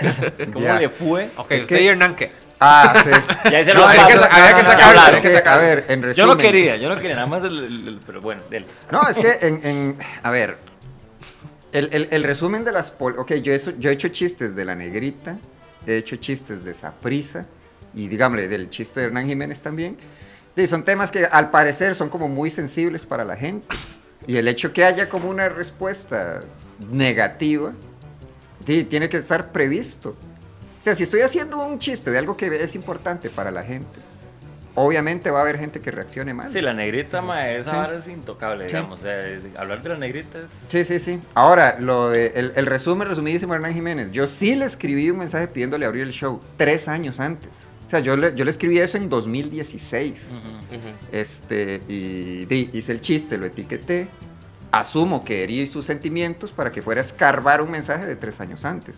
cómo 0.54 0.68
le 0.78 0.90
fue. 0.90 1.30
Ok, 1.38 1.52
Es 1.52 1.64
usted 1.64 1.78
que- 1.78 1.84
y 1.84 1.88
Hernán, 1.88 2.16
¿qué? 2.16 2.32
Ah, 2.60 3.04
sí. 3.04 3.50
Ya 3.52 3.60
hice 3.62 3.74
No, 3.74 3.82
los 3.82 3.90
había 3.90 4.08
que- 4.08 4.14
sacarlo, 4.14 5.22
que 5.22 5.38
a 5.50 5.58
ver, 5.58 5.86
en 5.90 6.02
Yo 6.02 6.08
resumen. 6.08 6.30
no 6.30 6.38
quería, 6.38 6.76
yo 6.78 6.90
no 6.90 6.96
quería, 6.96 7.16
nada 7.16 7.28
más 7.28 7.44
el, 7.44 7.58
el- 7.58 7.88
el- 7.88 8.00
pero 8.06 8.20
bueno, 8.22 8.42
dele. 8.50 8.66
No, 8.92 9.08
es 9.08 9.18
que 9.18 9.38
en, 9.42 9.66
en- 9.66 9.98
a 10.24 10.30
ver, 10.32 10.58
el, 11.72 11.90
el- 11.92 12.08
el 12.12 12.24
resumen 12.24 12.66
de 12.66 12.72
las... 12.72 12.90
pol- 12.92 13.16
Ok, 13.20 13.34
yo 13.36 13.54
he, 13.54 13.60
yo 13.78 13.90
he 13.90 13.94
hecho 13.94 14.08
chistes 14.10 14.56
de 14.56 14.66
la 14.66 14.74
negrita, 14.76 15.38
he 15.94 15.98
hecho 15.98 16.16
chistes 16.18 16.64
de 16.64 16.74
Saprisa 16.74 17.46
y 17.94 18.08
digámosle 18.08 18.48
del 18.48 18.70
chiste 18.70 19.00
de 19.00 19.08
Hernán 19.08 19.28
Jiménez 19.28 19.62
también. 19.62 19.98
Y 20.56 20.68
son 20.68 20.84
temas 20.84 21.12
que 21.12 21.26
al 21.26 21.52
parecer 21.52 21.96
son 21.96 22.10
como 22.10 22.28
muy 22.28 22.50
sensibles 22.50 23.06
para 23.06 23.24
la 23.24 23.36
gente. 23.36 23.68
Y 24.26 24.38
el 24.38 24.48
hecho 24.48 24.74
que 24.74 24.84
haya 24.84 25.08
como 25.08 25.30
una 25.30 25.50
respuesta 25.50 26.40
negativa, 26.92 27.74
sí, 28.66 28.84
tiene 28.84 29.08
que 29.08 29.18
estar 29.18 29.52
previsto. 29.52 30.16
O 30.80 30.84
sea, 30.84 30.96
si 30.96 31.04
estoy 31.04 31.22
haciendo 31.22 31.64
un 31.64 31.80
chiste 31.80 32.12
de 32.12 32.18
algo 32.18 32.36
que 32.36 32.48
es 32.64 32.76
importante 32.76 33.30
para 33.30 33.52
la 33.52 33.62
gente, 33.62 34.00
obviamente 34.80 35.32
va 35.32 35.40
a 35.40 35.42
haber 35.42 35.58
gente 35.58 35.80
que 35.80 35.90
reaccione 35.90 36.34
mal. 36.36 36.50
Sí, 36.52 36.62
la 36.62 36.72
negrita, 36.74 37.22
ma, 37.22 37.50
esa 37.50 37.72
Sí. 37.72 37.76
vara 37.78 37.98
es 37.98 38.08
intocable, 38.08 38.70
Sí. 38.70 38.76
digamos. 38.76 39.00
O 39.00 39.04
sea, 39.04 39.20
hablar 39.58 39.82
de 39.82 39.90
la 39.90 39.98
negrita 39.98 40.38
es... 40.40 40.52
Sí, 40.52 40.86
sí, 40.86 41.00
sí. 41.00 41.20
Ahora, 41.34 41.78
lo 41.80 42.10
de 42.12 42.28
el, 42.36 42.54
el 42.56 42.66
resumen 42.68 43.08
resumidísimo 43.08 43.56
Hernán 43.56 43.74
Jiménez. 43.74 44.12
Yo 44.12 44.28
sí 44.28 44.56
le 44.56 44.66
escribí 44.66 45.10
un 45.10 45.18
mensaje 45.18 45.48
pidiéndole 45.48 45.86
abrir 45.88 46.04
el 46.04 46.12
show 46.12 46.40
tres 46.58 46.88
años 46.88 47.20
antes. 47.20 47.50
O 47.88 47.90
sea, 47.90 48.02
yo 48.02 48.16
le, 48.16 48.36
yo 48.36 48.46
le 48.46 48.52
escribí 48.52 48.78
eso 48.78 48.98
en 48.98 49.10
2016. 49.10 50.28
Ujú. 50.30 50.76
Ujú. 50.78 50.88
Este, 51.12 51.82
y 51.88 52.46
di- 52.46 52.70
hice 52.74 52.92
el 52.92 53.02
chiste, 53.02 53.38
lo 53.38 53.46
etiqueté. 53.48 54.08
Asumo 54.72 55.24
que 55.24 55.44
herí 55.44 55.66
sus 55.66 55.86
sentimientos 55.86 56.52
para 56.52 56.72
que 56.72 56.82
fuera 56.84 57.02
a 57.02 57.04
escarbar 57.04 57.62
un 57.62 57.72
mensaje 57.72 58.06
de 58.06 58.16
tres 58.16 58.40
años 58.42 58.64
antes. 58.66 58.98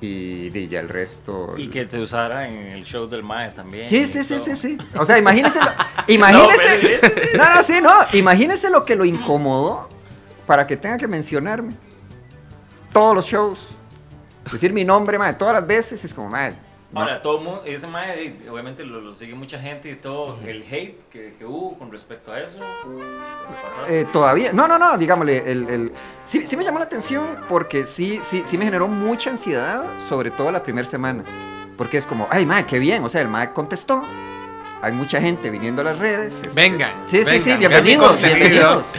Y 0.00 0.68
ya 0.68 0.80
el 0.80 0.88
resto. 0.88 1.54
Y 1.56 1.68
que 1.68 1.86
te 1.86 1.98
usara 1.98 2.48
en 2.48 2.56
el 2.72 2.84
show 2.84 3.06
del 3.08 3.22
MAE 3.22 3.50
también. 3.52 3.88
Sí, 3.88 4.06
sí, 4.06 4.22
sí, 4.24 4.38
sí, 4.38 4.54
sí. 4.54 4.78
O 4.94 5.04
sea, 5.06 5.18
imagínese. 5.18 5.58
lo- 5.58 5.70
imagínese. 6.12 7.00
No, 7.34 7.44
No, 7.44 7.54
no, 7.54 7.62
sí, 7.62 7.80
no. 7.80 7.92
Imagínese 8.12 8.68
lo 8.70 8.84
que 8.84 8.94
lo 8.94 9.04
incomodó 9.04 9.88
para 10.46 10.66
que 10.66 10.76
tenga 10.76 10.98
que 10.98 11.08
mencionarme. 11.08 11.72
Todos 12.92 13.14
los 13.14 13.26
shows. 13.26 13.58
Decir 14.52 14.72
mi 14.72 14.84
nombre, 14.84 15.18
madre, 15.18 15.34
todas 15.34 15.54
las 15.54 15.66
veces 15.66 16.04
es 16.04 16.12
como, 16.14 16.28
madre. 16.28 16.54
No. 16.92 17.00
Ahora, 17.00 17.20
todo 17.22 17.38
el 17.38 17.44
mundo, 17.44 17.62
ese 17.64 17.86
MAE, 17.86 18.48
obviamente 18.50 18.84
lo, 18.84 19.00
lo 19.00 19.14
sigue 19.14 19.34
mucha 19.34 19.58
gente 19.58 19.90
y 19.90 19.96
todo, 19.96 20.38
el 20.46 20.62
hate 20.62 20.98
que, 21.10 21.34
que 21.38 21.44
hubo 21.44 21.76
con 21.78 21.90
respecto 21.90 22.32
a 22.32 22.40
eso. 22.40 22.60
Eh, 23.88 24.06
todavía, 24.12 24.52
no, 24.52 24.66
no, 24.68 24.78
no, 24.78 24.96
digámosle, 24.96 25.50
el, 25.50 25.68
el- 25.68 25.92
sí, 26.24 26.46
sí 26.46 26.56
me 26.56 26.64
llamó 26.64 26.78
la 26.78 26.84
atención 26.86 27.24
porque 27.48 27.84
sí, 27.84 28.20
sí, 28.22 28.42
sí 28.44 28.56
me 28.58 28.64
generó 28.64 28.88
mucha 28.88 29.30
ansiedad, 29.30 29.84
sobre 29.98 30.30
todo 30.30 30.50
la 30.50 30.62
primera 30.62 30.86
semana. 30.86 31.24
Porque 31.76 31.98
es 31.98 32.06
como, 32.06 32.26
ay, 32.30 32.46
madre, 32.46 32.64
qué 32.66 32.78
bien, 32.78 33.04
o 33.04 33.08
sea, 33.08 33.20
el 33.20 33.28
MAE 33.28 33.52
contestó. 33.52 34.02
Hay 34.86 34.92
mucha 34.92 35.20
gente 35.20 35.50
viniendo 35.50 35.82
a 35.82 35.84
las 35.86 35.98
redes. 35.98 36.34
este, 36.34 36.50
Vengan, 36.54 36.92
Sí, 37.06 37.24
sí, 37.24 37.40
sí, 37.40 37.56
bienvenidos, 37.56 38.22
bienvenidos. 38.22 38.94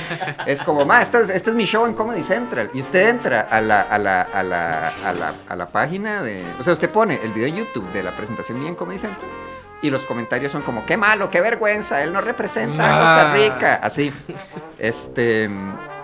Es 0.45 0.61
como, 0.61 0.83
ma, 0.83 1.01
este 1.01 1.21
es, 1.21 1.29
este 1.29 1.51
es 1.51 1.55
mi 1.55 1.63
show 1.63 1.85
en 1.85 1.93
Comedy 1.93 2.23
Central. 2.23 2.69
Y 2.73 2.81
usted 2.81 3.07
entra 3.07 3.39
a 3.49 3.61
la, 3.61 3.79
a 3.83 3.97
la, 3.97 4.21
a 4.23 4.43
la, 4.43 4.89
a 5.05 5.13
la, 5.13 5.33
a 5.47 5.55
la 5.55 5.65
página 5.65 6.21
de... 6.23 6.43
O 6.59 6.63
sea, 6.63 6.73
usted 6.73 6.89
pone 6.89 7.21
el 7.23 7.31
video 7.31 7.47
en 7.47 7.55
YouTube 7.55 7.89
de 7.93 8.03
la 8.03 8.11
presentación 8.11 8.59
mía 8.59 8.67
en 8.67 8.75
Comedy 8.75 8.97
Central. 8.99 9.25
Y 9.81 9.89
los 9.89 10.03
comentarios 10.03 10.51
son 10.51 10.61
como, 10.63 10.85
qué 10.85 10.97
malo, 10.97 11.29
qué 11.29 11.39
vergüenza, 11.39 12.03
él 12.03 12.11
no 12.11 12.19
representa 12.19 12.83
a 12.83 12.89
Costa 12.89 13.31
Ah. 13.31 13.33
Rica. 13.33 13.75
Así. 13.81 14.11
Este... 14.77 15.49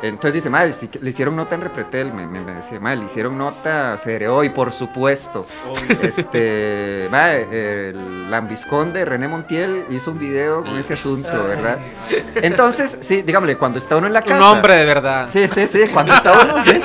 Entonces 0.03 0.33
dice, 0.33 0.49
madre, 0.49 0.73
si 0.73 0.89
le 0.99 1.09
hicieron 1.11 1.37
nota 1.37 1.55
en 1.55 1.61
Repretel, 1.61 2.13
me, 2.13 2.27
me, 2.27 2.41
me 2.41 2.55
decía, 2.55 2.77
madre, 2.77 2.97
le 2.97 3.05
hicieron 3.05 3.37
nota 3.37 3.93
a 3.93 3.97
CRO 3.97 4.43
y 4.43 4.49
por 4.49 4.73
supuesto. 4.73 5.47
Obvio. 5.65 5.97
Este, 6.01 7.07
mae, 7.09 7.87
el 7.89 8.29
Lambisconde, 8.29 9.05
René 9.05 9.29
Montiel, 9.29 9.85
hizo 9.89 10.11
un 10.11 10.19
video 10.19 10.61
con 10.61 10.77
ese 10.77 10.93
asunto, 10.93 11.31
¿verdad? 11.47 11.79
Entonces, 12.35 12.97
sí, 12.99 13.21
dígame, 13.21 13.55
cuando 13.55 13.79
está 13.79 13.95
uno 13.95 14.07
en 14.07 14.13
la 14.13 14.21
casa. 14.21 14.35
Un 14.35 14.41
nombre 14.41 14.73
de 14.73 14.85
verdad. 14.85 15.29
Sí, 15.29 15.47
sí, 15.47 15.67
sí, 15.69 15.83
cuando 15.93 16.13
está 16.13 16.33
uno, 16.33 16.63
sí. 16.65 16.81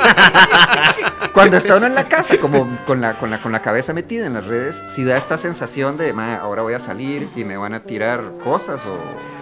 Cuando 1.33 1.57
está 1.57 1.77
uno 1.77 1.87
en 1.87 1.97
la 1.97 2.09
casa, 2.09 2.39
como 2.39 2.79
con 2.87 3.01
la, 3.01 3.15
con 3.15 3.31
la, 3.31 3.39
con 3.39 3.51
la 3.51 3.63
cabeza 3.63 3.93
metida 3.93 4.27
en 4.27 4.35
las 4.35 4.47
redes, 4.47 4.81
sí 4.87 5.03
da 5.03 5.17
esta 5.17 5.39
sensación 5.39 5.97
de, 5.97 6.13
mae, 6.13 6.37
ahora 6.37 6.63
voy 6.63 6.75
a 6.75 6.81
salir 6.81 7.29
y 7.35 7.43
me 7.43 7.57
van 7.57 7.75
a 7.75 7.81
tirar 7.81 8.35
cosas 8.45 8.81
o... 8.87 8.97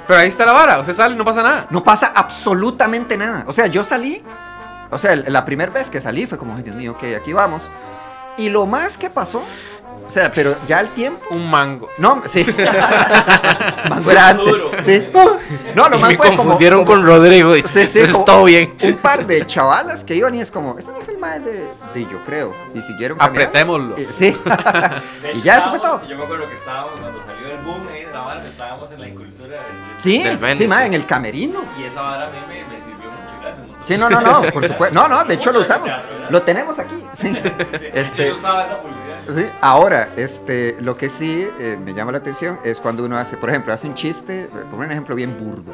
Pero 0.07 0.21
ahí 0.21 0.29
está 0.29 0.47
la 0.47 0.53
vara, 0.53 0.79
usted 0.79 0.93
sale 0.93 1.15
y 1.15 1.19
no 1.19 1.25
pasa 1.25 1.43
nada. 1.43 1.67
No 1.71 1.83
pasa 1.83 2.13
absolutamente 2.15 3.17
nada. 3.17 3.45
O 3.47 3.53
sea, 3.53 3.67
yo 3.67 3.83
salí, 3.83 4.23
o 4.91 4.99
sea, 4.99 5.17
la 5.17 5.45
primera 5.45 5.73
vez 5.73 5.91
que 5.91 6.01
salí 6.01 6.27
fue 6.27 6.39
como, 6.39 6.55
ay, 6.55 6.63
Dios 6.63 6.77
mío, 6.77 6.93
ok, 6.93 7.05
aquí 7.17 7.33
vamos. 7.33 7.71
Y 8.37 8.51
lo 8.51 8.67
más 8.67 8.99
que 8.99 9.11
pasó, 9.11 9.43
o 10.07 10.11
sea, 10.11 10.33
pero 10.33 10.57
ya 10.67 10.79
al 10.79 10.89
tiempo... 10.91 11.21
Un 11.31 11.51
mango. 11.51 11.89
No, 11.99 12.23
sí. 12.27 12.45
Mango 13.91 14.11
era 14.11 14.29
antes. 14.29 14.47
Duro. 14.47 14.71
Sí. 14.85 15.09
No, 15.75 15.89
lo 15.89 15.97
Y 15.97 16.01
más 16.01 16.09
me 16.11 16.17
fue 16.17 16.27
como- 16.27 16.37
confundieron 16.43 16.85
como 16.85 16.99
con 16.99 17.07
Rodrigo. 17.07 17.57
Y 17.57 17.63
Sí, 17.63 17.87
sí, 17.87 17.99
eso 18.01 18.23
todo 18.25 18.45
bien. 18.45 18.75
un 18.83 18.97
par 18.99 19.27
de 19.27 19.45
chavalas 19.47 20.05
que 20.05 20.15
iban 20.15 20.35
y 20.35 20.41
es 20.41 20.51
como, 20.51 20.79
este 20.79 20.91
no 20.93 20.99
es 20.99 21.09
el 21.09 21.19
mae 21.19 21.41
de, 21.41 21.67
de 21.95 22.03
yo 22.03 22.25
creo. 22.25 22.55
Y 22.75 22.83
siguieron. 22.83 23.19
Apretémoslo. 23.21 23.97
Y- 23.99 24.07
Sí. 24.13 24.37
Y 25.35 25.43
ya 25.43 25.59
eso 25.59 25.71
fue 25.71 25.81
todo. 25.81 26.07
Yo 26.07 26.17
me 26.17 26.25
acuerdo 26.25 26.49
que 26.49 26.55
estábamos 26.55 26.93
cuando 27.01 27.21
salió 27.25 27.49
el 27.51 27.59
boom 27.59 27.89
ahí 27.89 28.05
de 28.05 28.13
la 28.13 28.21
vara, 28.21 28.47
estábamos 28.47 28.91
en 28.93 29.01
la 29.01 29.09
incultura 29.09 29.49
del- 29.57 29.63
Sí, 29.99 30.23
Del 30.23 30.39
Venice, 30.39 30.63
sí, 30.65 30.69
mae, 30.69 30.83
sí. 30.83 30.87
en 30.87 30.95
el 30.95 31.07
camerino. 31.07 31.61
Y 31.79 31.85
esa 31.85 32.03
vara 32.03 32.27
a 32.27 32.31
mí 32.31 32.39
me, 32.49 32.65
me 32.77 32.81
Sí, 33.85 33.97
no, 33.97 34.11
no, 34.11 34.21
no, 34.21 34.43
por 34.53 34.67
supuesto. 34.67 34.95
No, 34.95 35.09
no, 35.09 35.25
de 35.25 35.35
hecho 35.35 35.53
lo 35.53 35.61
usamos. 35.61 35.89
Lo 36.31 36.43
tenemos 36.43 36.79
aquí. 36.79 36.95
Sí. 37.17 37.33
Este. 37.95 38.35
Sí, 38.37 39.47
ahora, 39.63 40.11
este, 40.17 40.77
lo 40.81 40.99
que 40.99 41.09
sí 41.09 41.49
eh, 41.59 41.79
me 41.83 41.95
llama 41.95 42.13
la 42.13 42.19
atención 42.19 42.61
es 42.63 42.79
cuando 42.79 43.05
uno 43.05 43.17
hace, 43.17 43.39
por 43.39 43.49
ejemplo, 43.49 43.73
hace 43.73 43.87
un 43.87 43.95
chiste, 43.95 44.43
eh, 44.43 44.49
por 44.71 44.79
un 44.81 44.91
ejemplo 44.91 45.15
bien 45.15 45.35
burdo. 45.39 45.73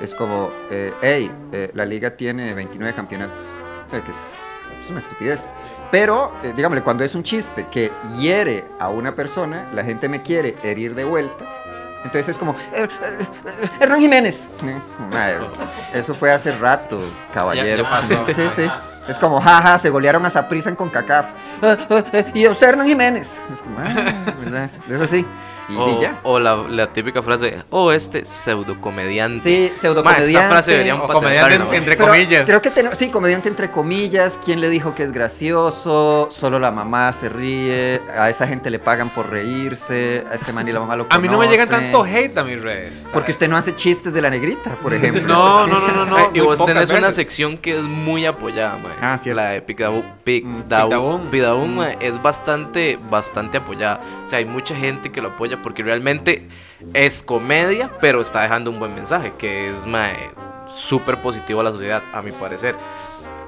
Es 0.00 0.14
como, 0.14 0.50
eh, 0.70 0.94
hey, 1.02 1.30
eh, 1.52 1.70
la 1.74 1.84
liga 1.84 2.16
tiene 2.16 2.54
29 2.54 2.94
campeonatos. 2.94 3.38
O 3.86 3.90
sea, 3.90 4.00
que 4.00 4.10
es, 4.10 4.16
es 4.84 4.90
una 4.90 5.00
estupidez. 5.00 5.40
Sí. 5.40 5.66
Pero, 5.90 6.32
eh, 6.42 6.52
digámosle, 6.54 6.82
cuando 6.82 7.02
es 7.02 7.14
un 7.14 7.22
chiste 7.22 7.66
que 7.70 7.90
hiere 8.18 8.66
a 8.78 8.90
una 8.90 9.14
persona, 9.14 9.68
la 9.72 9.84
gente 9.84 10.08
me 10.08 10.22
quiere 10.22 10.56
herir 10.62 10.94
de 10.94 11.04
vuelta. 11.04 11.46
Entonces 12.04 12.28
es 12.28 12.38
como, 12.38 12.52
eh, 12.72 12.86
eh, 13.02 13.26
Hernán 13.80 14.00
Jiménez. 14.00 14.48
Eso 15.92 16.14
fue 16.14 16.30
hace 16.32 16.56
rato, 16.56 17.00
caballero. 17.34 17.82
Ya- 17.82 17.82
ya 17.82 17.90
pasó. 17.90 18.26
Sí, 18.34 18.48
sí. 18.54 18.70
Es 19.08 19.18
como, 19.18 19.40
jaja, 19.40 19.78
se 19.78 19.88
golearon 19.90 20.24
a 20.26 20.30
Saprissa 20.30 20.68
en 20.68 20.76
CONCACAF. 20.76 21.26
Eh, 21.62 22.30
y 22.34 22.44
a 22.46 22.50
usted, 22.50 22.68
Hernán 22.68 22.86
Jiménez. 22.86 23.40
Es 23.52 23.60
como, 23.62 23.78
ah, 23.80 24.34
¿verdad? 24.40 24.70
Es 24.88 25.00
así. 25.00 25.26
Y, 25.68 25.74
y 25.74 25.76
O, 25.76 26.00
ya. 26.00 26.20
o 26.22 26.38
la, 26.38 26.56
la 26.56 26.92
típica 26.92 27.22
frase, 27.22 27.62
oh, 27.70 27.92
este 27.92 28.24
pseudocomediante. 28.24 29.40
Sí, 29.40 29.70
Ma, 29.72 29.76
pseudocomediante. 29.78 30.30
esa 30.30 30.48
frase 30.48 30.70
deberían 30.72 30.96
O 30.98 31.06
comediante 31.08 31.58
ma. 31.58 31.76
entre 31.76 31.96
Pero 31.96 32.08
comillas. 32.10 32.44
Creo 32.46 32.62
que 32.62 32.70
tenemos, 32.70 32.98
sí, 32.98 33.08
comediante 33.10 33.48
entre 33.48 33.70
comillas. 33.70 34.38
¿Quién 34.44 34.60
le 34.60 34.70
dijo 34.70 34.94
que 34.94 35.02
es 35.02 35.12
gracioso? 35.12 36.28
Solo 36.30 36.58
la 36.58 36.70
mamá 36.70 37.12
se 37.12 37.28
ríe. 37.28 38.00
A 38.16 38.30
esa 38.30 38.46
gente 38.46 38.70
le 38.70 38.78
pagan 38.78 39.10
por 39.10 39.30
reírse. 39.30 40.24
A 40.30 40.34
este 40.34 40.52
man 40.52 40.66
y 40.68 40.72
la 40.72 40.80
mamá 40.80 40.96
lo 40.96 41.06
A 41.10 41.18
mí 41.18 41.28
no 41.28 41.38
me 41.38 41.46
conocen. 41.46 41.68
tanto 41.68 42.04
hate 42.04 42.36
a 42.38 42.44
mis 42.44 42.60
redes. 42.62 43.08
Porque 43.12 43.32
usted 43.32 43.48
no 43.48 43.56
hace 43.56 43.74
chistes 43.76 44.12
de 44.12 44.22
la 44.22 44.30
negrita, 44.30 44.70
por 44.76 44.94
ejemplo. 44.94 45.22
No, 45.26 45.66
no, 45.66 45.80
no, 45.80 45.88
no, 45.88 46.04
no. 46.06 46.18
Eh, 46.28 46.30
y 46.34 46.40
vos 46.40 46.64
tenés 46.64 46.90
una 46.90 47.12
sección 47.12 47.56
que 47.58 47.76
es 47.76 47.82
muy 47.82 48.26
apoyada, 48.26 48.76
ma. 48.78 48.90
Ah, 49.00 49.16
cierto. 49.18 49.40
La 49.40 49.50
de 49.50 49.62
Picdaboom. 49.62 50.02
Mm. 50.04 50.62
Picdaboom, 51.30 51.70
Mm. 51.72 51.76
ma, 51.76 51.90
es 51.92 52.20
bastante, 52.20 52.98
bastante 53.10 53.58
apoyada. 53.58 54.00
O 54.26 54.28
sea, 54.28 54.38
hay 54.38 54.44
mucha 54.44 54.74
gente 54.74 55.10
que 55.12 55.20
lo 55.20 55.28
apoya 55.28 55.57
porque 55.62 55.82
realmente 55.82 56.48
es 56.94 57.22
comedia, 57.22 57.90
pero 58.00 58.20
está 58.20 58.42
dejando 58.42 58.70
un 58.70 58.78
buen 58.78 58.94
mensaje, 58.94 59.32
que 59.38 59.70
es 59.74 59.86
ma, 59.86 60.10
súper 60.68 61.20
positivo 61.20 61.60
a 61.60 61.64
la 61.64 61.72
sociedad, 61.72 62.02
a 62.12 62.22
mi 62.22 62.32
parecer. 62.32 62.76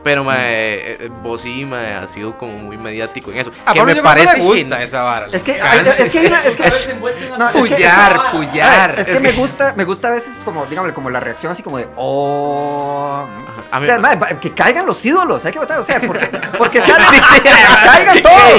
Pero 0.02 0.24
ma, 0.24 0.34
eh, 0.38 0.96
eh, 0.98 1.10
vos 1.22 1.42
sí 1.42 1.64
ma, 1.66 1.98
ha 2.00 2.06
sido 2.08 2.38
como 2.38 2.52
muy 2.56 2.78
mediático 2.78 3.30
en 3.30 3.38
eso. 3.38 3.50
A 3.66 3.72
que 3.74 3.80
Pablo 3.80 3.84
me 3.86 3.94
yo 3.96 4.02
creo 4.02 4.02
que 4.02 4.02
parece 4.02 4.38
le 4.38 4.42
gusta 4.44 4.82
esa 4.82 5.02
vara. 5.02 5.26
Es 5.30 5.42
que, 5.44 5.60
hay- 5.60 5.86
es 5.98 6.10
que 6.10 6.18
hay 6.20 6.26
una, 6.26 6.42
es 6.42 6.56
que, 6.56 6.62
no, 7.38 7.48
es 7.50 7.54
que- 7.54 8.30
puyar. 8.32 8.94
es 8.98 9.08
que 9.10 9.20
me 9.20 9.32
gusta, 9.32 9.74
me 9.76 9.84
gusta 9.84 10.08
a 10.08 10.12
veces 10.12 10.40
como, 10.44 10.64
dígame, 10.66 10.92
como 10.94 11.10
la 11.10 11.20
reacción 11.20 11.52
así 11.52 11.62
como 11.62 11.76
de, 11.78 11.88
oh. 11.96 13.26
Ajá, 13.48 13.64
a 13.70 13.78
O 13.80 13.84
sea, 13.84 14.40
que 14.40 14.52
caigan 14.52 14.86
los 14.86 15.04
ídolos, 15.04 15.44
hay 15.44 15.52
que 15.52 15.58
votar, 15.58 15.78
o 15.78 15.84
sea, 15.84 16.00
porque, 16.00 16.26
porque 16.58 16.80
sale, 16.80 17.04
Sí, 17.10 17.16
sí. 17.16 17.40
caigan 17.84 18.22
todos, 18.22 18.52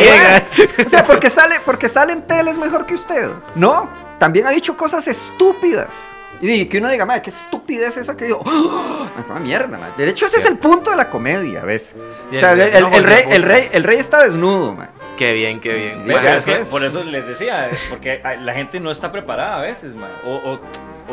Que 0.76 0.84
o 0.86 0.90
sea, 0.90 1.04
porque 1.04 1.30
sale, 1.30 1.60
porque 1.66 1.90
sale 1.90 2.14
en 2.14 2.22
tele 2.28 2.52
es 2.52 2.58
mejor 2.58 2.86
que 2.86 2.94
usted, 2.94 3.30
no, 3.56 3.90
también 4.20 4.46
ha 4.46 4.52
dicho 4.52 4.78
cosas 4.78 5.08
estúpidas, 5.08 6.04
y 6.42 6.66
que 6.66 6.80
uno 6.80 6.90
diga, 6.90 7.06
madre, 7.06 7.22
qué 7.22 7.30
estupidez 7.30 7.98
esa 7.98 8.18
que 8.18 8.26
digo, 8.26 8.42
¡Oh! 8.46 9.08
Ma, 9.30 9.40
mierda, 9.40 9.78
ma. 9.78 9.92
de 9.98 10.10
hecho 10.10 10.26
ese 10.26 10.40
es 10.40 10.46
el 10.46 10.58
punto 10.58 10.92
de 10.92 10.98
la 10.98 11.10
comedia 11.10 11.62
a 11.62 11.66
veces, 11.66 11.96
o 12.30 12.40
sea, 12.40 12.54
el- 12.54 12.62
el, 12.62 12.76
el- 12.76 12.82
no, 12.84 12.96
el 12.98 13.04
rey, 13.04 13.24
el, 13.30 13.44
rey, 13.44 13.70
el 13.72 13.84
rey 13.84 13.98
está 13.98 14.24
desnudo, 14.24 14.74
ma. 14.74 14.90
Qué 15.18 15.34
bien, 15.34 15.60
qué 15.60 15.74
bien. 15.76 16.06
Ve, 16.08 16.16
Mae, 16.16 16.24
ya 16.24 16.38
es 16.38 16.46
que 16.46 16.52
sabes. 16.54 16.68
por 16.70 16.84
eso 16.84 17.04
les 17.04 17.28
decía, 17.28 17.70
porque 17.90 18.22
ah, 18.24 18.34
la 18.36 18.54
gente 18.56 18.80
no 18.80 18.90
está 18.90 19.12
preparada 19.12 19.58
a 19.58 19.62
veces, 19.62 19.94
mae. 19.94 20.10
O, 20.26 20.34
o, 20.36 20.60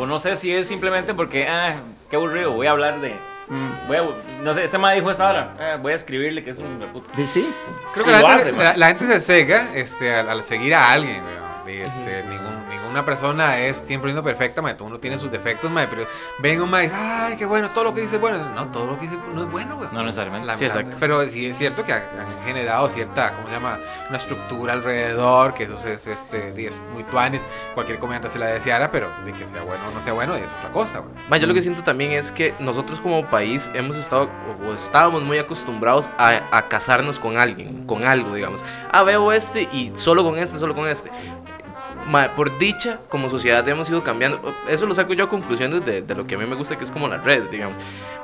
o 0.01 0.05
no 0.07 0.17
sé 0.17 0.35
si 0.35 0.51
es 0.51 0.67
simplemente 0.67 1.13
porque, 1.13 1.47
ah, 1.47 1.75
qué 2.09 2.15
aburrido, 2.15 2.51
voy 2.53 2.65
a 2.65 2.71
hablar 2.71 3.01
de. 3.01 3.09
Mm. 3.49 3.87
Voy 3.87 3.97
a, 3.97 4.01
no 4.43 4.53
sé, 4.55 4.63
este 4.63 4.77
mae 4.79 4.95
dijo 4.95 5.11
esta 5.11 5.29
hora, 5.29 5.53
ah, 5.59 5.77
voy 5.79 5.91
a 5.91 5.95
escribirle 5.95 6.43
que 6.43 6.49
es 6.51 6.57
un 6.57 6.79
puta. 6.91 7.13
Sí, 7.17 7.27
sí. 7.27 7.53
Creo 7.93 8.05
que 8.05 8.11
la 8.11 8.17
gente, 8.19 8.33
hace, 8.33 8.51
man. 8.51 8.63
la, 8.65 8.77
la 8.77 8.87
gente 8.87 9.05
se 9.05 9.19
cega 9.19 9.69
este, 9.75 10.11
al, 10.15 10.27
al 10.29 10.41
seguir 10.43 10.73
a 10.73 10.91
alguien. 10.91 11.21
Y, 11.67 11.71
este, 11.81 12.23
ningún- 12.23 12.58
ninguna 12.89 13.05
persona 13.05 13.59
es 13.59 13.77
siempre 13.77 14.09
perfecta, 14.21 14.61
mae. 14.61 14.75
Uno 14.79 14.99
tiene 14.99 15.19
sus 15.19 15.31
defectos, 15.31 15.69
mae, 15.69 15.87
pero 15.87 16.07
ven 16.39 16.59
un 16.59 16.69
mae 16.69 16.91
ay, 16.91 17.37
qué 17.37 17.45
bueno, 17.45 17.69
todo 17.69 17.83
lo 17.83 17.93
que 17.93 18.01
dice 18.01 18.15
es 18.15 18.21
bueno. 18.21 18.43
No, 18.55 18.71
todo 18.71 18.87
lo 18.87 18.97
que 18.97 19.07
dice 19.07 19.19
no 19.33 19.43
es 19.43 19.51
bueno, 19.51 19.75
weón. 19.75 19.93
No 19.93 20.03
necesariamente. 20.03 20.57
Sí, 20.57 20.65
exacto. 20.65 20.97
pero 20.99 21.23
sí 21.29 21.47
es 21.47 21.57
cierto 21.57 21.83
que 21.83 21.93
han 21.93 22.01
generado 22.43 22.89
cierta, 22.89 23.33
¿cómo 23.33 23.47
se 23.47 23.53
llama? 23.53 23.77
Una 24.09 24.17
estructura 24.17 24.73
alrededor, 24.73 25.53
que 25.53 25.63
eso 25.65 25.75
es, 25.87 26.07
este, 26.07 26.65
es 26.65 26.81
muy 26.93 27.03
tuanes. 27.03 27.47
Cualquier 27.75 27.99
comediante 27.99 28.29
se 28.29 28.39
la 28.39 28.47
deseara, 28.47 28.89
pero 28.91 29.09
de 29.23 29.33
que 29.33 29.47
sea 29.47 29.61
bueno 29.61 29.87
o 29.87 29.91
no 29.91 30.01
sea 30.01 30.13
bueno 30.13 30.35
es 30.35 30.49
otra 30.59 30.71
cosa. 30.71 31.03
Ma, 31.29 31.37
yo 31.37 31.45
lo 31.45 31.53
que 31.53 31.61
siento 31.61 31.83
también 31.83 32.11
es 32.11 32.31
que 32.31 32.55
nosotros 32.59 32.99
como 32.99 33.23
país 33.29 33.69
hemos 33.75 33.97
estado 33.97 34.29
o 34.67 34.73
estábamos 34.73 35.21
muy 35.21 35.37
acostumbrados 35.37 36.09
a, 36.17 36.41
a 36.51 36.67
casarnos 36.67 37.19
con 37.19 37.37
alguien, 37.37 37.85
con 37.85 38.03
algo, 38.03 38.33
digamos. 38.33 38.65
Ah, 38.91 39.03
veo 39.03 39.31
este 39.31 39.69
y 39.71 39.91
solo 39.95 40.23
con 40.23 40.39
este, 40.39 40.57
solo 40.57 40.73
con 40.73 40.87
este. 40.87 41.11
Ma, 42.09 42.35
por 42.35 42.57
dicha, 42.57 42.99
como 43.07 43.29
sociedad 43.29 43.67
hemos 43.69 43.87
ido 43.87 44.03
cambiando. 44.03 44.55
Eso 44.67 44.87
lo 44.87 44.95
saco 44.95 45.13
yo 45.13 45.25
a 45.25 45.29
conclusiones 45.29 45.85
de, 45.85 46.01
de 46.01 46.15
lo 46.15 46.25
que 46.25 46.33
a 46.33 46.37
mí 46.39 46.45
me 46.47 46.55
gusta, 46.55 46.75
que 46.75 46.83
es 46.83 46.89
como 46.89 47.07
las 47.07 47.23
redes, 47.23 47.51
digamos. 47.51 47.77